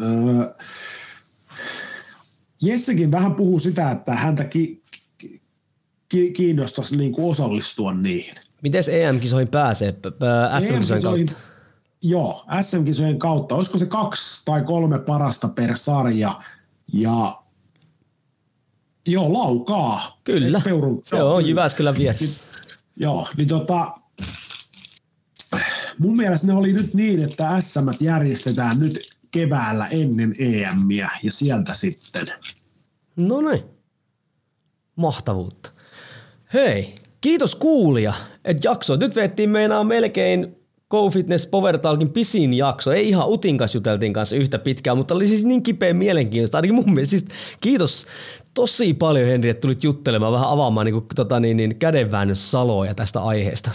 [0.02, 0.54] öö,
[2.62, 4.79] Jessekin vähän puhuu sitä, että häntä ki,
[6.10, 8.36] kiinnostaisi niin kuin osallistua niihin.
[8.64, 9.92] Miten EM-kisoihin pääsee?
[10.60, 11.50] SM-kisojen EM-kisoihin- kautta?
[12.02, 13.56] Joo, SM-kisojen kautta.
[13.56, 16.42] Olisiko se kaksi tai kolme parasta per sarja?
[16.94, 17.42] Ja
[19.06, 20.20] joo, laukaa.
[20.24, 20.62] Kyllä.
[20.64, 22.48] Peurun, Se on Jyväskylän vieressä.
[22.96, 23.98] Joo, niin tota,
[25.98, 29.00] mun mielestä ne oli nyt niin, että SM järjestetään nyt
[29.32, 32.28] keväällä ennen EMiä ja sieltä sitten.
[33.16, 33.64] No niin.
[34.96, 35.72] Mahtavuutta.
[36.54, 38.14] Hei, kiitos kuulija,
[38.46, 38.96] että jakso.
[38.96, 40.56] Nyt veettiin meinaa melkein
[40.90, 42.92] Go Fitness Power Talkin pisin jakso.
[42.92, 46.58] Ei ihan Utin kanssa juteltiin kanssa yhtä pitkään, mutta oli siis niin kipeä mielenkiintoista.
[46.58, 47.26] Ainakin mun mielestä siis
[47.62, 48.06] kiitos
[48.54, 51.76] tosi paljon Henri, että tulit juttelemaan, vähän avaamaan niin kuin, tota, niin, niin,
[52.34, 53.72] saloja tästä aiheesta.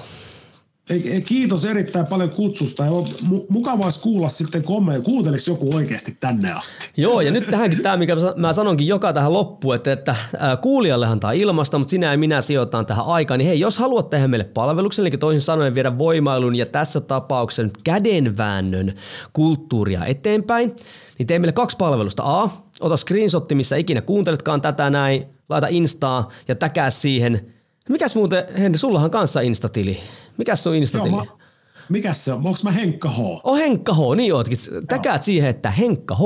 [1.27, 6.53] Kiitos erittäin paljon kutsusta on mu- mukava olisi kuulla sitten kommentti, kuunteliko joku oikeasti tänne
[6.53, 6.91] asti.
[6.97, 10.17] Joo, ja nyt tähänkin tämä, mikä mä sanonkin joka tähän loppuun, että, että
[10.63, 14.29] kuulijallehan tämä ilmasta, mutta sinä ja minä sijoitetaan tähän aikaan, niin hei, jos haluat tehdä
[14.29, 18.93] meille palveluksen, eli toisin sanoen viedä voimailun ja tässä tapauksessa nyt kädenväännön
[19.33, 20.77] kulttuuria eteenpäin,
[21.19, 22.23] niin tee meille kaksi palvelusta.
[22.27, 22.51] A,
[22.81, 27.54] ota screenshotti, missä ikinä kuunteletkaan tätä näin, laita Instaa ja täkää siihen.
[27.89, 29.99] Mikäs muuten, Henri, sullahan kanssa Instatili.
[30.39, 31.17] Mikäs sun Joo, Instatili?
[31.17, 31.25] mä,
[31.89, 32.39] mikäs se on?
[32.39, 33.21] Onko mä Henkka H?
[33.45, 34.59] Oh, Henkka H, niin ootkin.
[34.89, 36.21] Täkäät siihen, että Henkka H,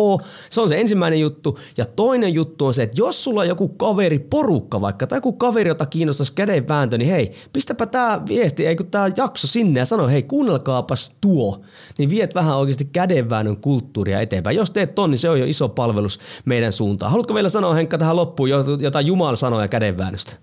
[0.51, 1.59] se on se ensimmäinen juttu.
[1.77, 5.33] Ja toinen juttu on se, että jos sulla on joku kaveri, porukka vaikka, tai joku
[5.33, 9.85] kaveri, jota kiinnostaisi kädenvääntö, niin hei, pistäpä tämä viesti, ei kun tämä jakso sinne ja
[9.85, 11.61] sano, hei, kuunnelkaapas tuo,
[11.99, 14.57] niin viet vähän oikeasti kädenväännön kulttuuria eteenpäin.
[14.57, 17.13] Jos teet ton, niin se on jo iso palvelus meidän suuntaan.
[17.13, 18.49] Haluatko vielä sanoa, Henkka, tähän loppuun
[18.81, 20.37] jotain Jumalan sanoja kädenväännöstä?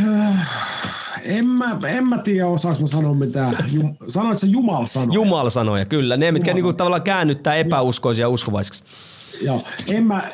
[1.22, 3.56] En mä, en mä tiedä, osaanko mä sanoa mitään.
[3.72, 5.14] Jum, sanoit sä Jumal sanoa?
[5.14, 6.16] Jumalan sanoja, kyllä.
[6.16, 6.76] Ne, mitkä niinku sanoja.
[6.76, 8.84] tavallaan käännyttää epäuskoisia uskovaisiksi.
[9.42, 10.30] Joo, en mä,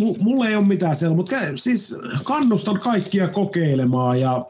[0.00, 4.46] mu- mulla ei ole mitään siellä, mutta siis kannustan kaikkia kokeilemaan ja,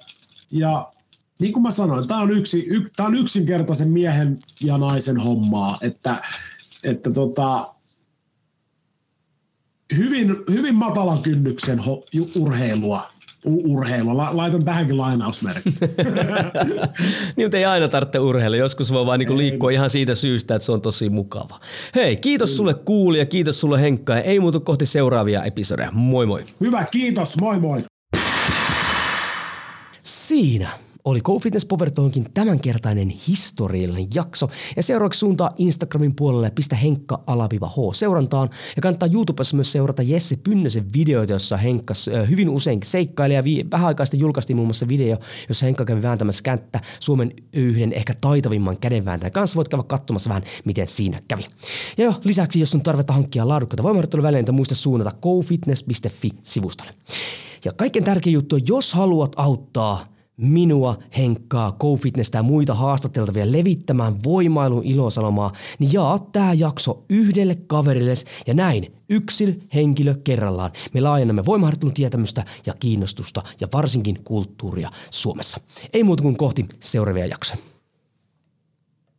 [0.50, 0.92] ja
[1.38, 5.78] niin kuin mä sanoin, tämä on, yksi, y, tää on yksinkertaisen miehen ja naisen hommaa,
[5.80, 6.22] että,
[6.84, 7.74] että tota,
[9.96, 12.04] hyvin, hyvin matalan kynnyksen ho,
[12.36, 13.15] urheilua,
[13.46, 14.16] urheilua.
[14.16, 15.70] La, laitan tähänkin lainausmerkki.
[17.36, 18.56] niin, ei aina tarvitse urheilla.
[18.56, 21.58] Joskus voi vaan niinku liikkua ihan siitä syystä, että se on tosi mukava.
[21.94, 25.90] Hei, kiitos sulle kuulija, kiitos sulle Henkka ja ei muutu kohti seuraavia episodeja.
[25.92, 26.44] Moi moi.
[26.60, 27.84] Hyvä, kiitos, moi moi.
[30.02, 30.68] Siinä
[31.06, 34.50] oli GoFitness Power Talkin tämänkertainen historiallinen jakso.
[34.76, 38.50] Ja seuraavaksi suuntaa Instagramin puolelle pistä Henkka alaviva H seurantaan.
[38.76, 41.94] Ja kannattaa YouTubessa myös seurata Jesse Pynnösen videoita, jossa Henkka
[42.28, 43.36] hyvin usein seikkailee.
[43.36, 45.16] Ja vähän aikaa sitten julkaistiin muun muassa video,
[45.48, 49.56] jossa Henkka kävi vääntämässä kättä Suomen yhden ehkä taitavimman kädenvääntäjän kanssa.
[49.56, 51.44] Voit käydä katsomassa vähän, miten siinä kävi.
[51.98, 56.92] Ja jo, lisäksi, jos on tarvetta hankkia laadukkaita voimaharjoitteluvälineitä, muista suunnata gofitness.fi-sivustolle.
[57.64, 64.84] Ja kaikkein tärkein juttu jos haluat auttaa minua, Henkkaa, GoFitness ja muita haastateltavia levittämään voimailun
[64.84, 68.14] ilosalomaa, niin jaa tämä jakso yhdelle kaverille
[68.46, 70.72] ja näin yksilö henkilö kerrallaan.
[70.94, 75.60] Me laajennamme voimaharjoittelun tietämystä ja kiinnostusta ja varsinkin kulttuuria Suomessa.
[75.92, 77.75] Ei muuta kuin kohti seuraavia jaksoja.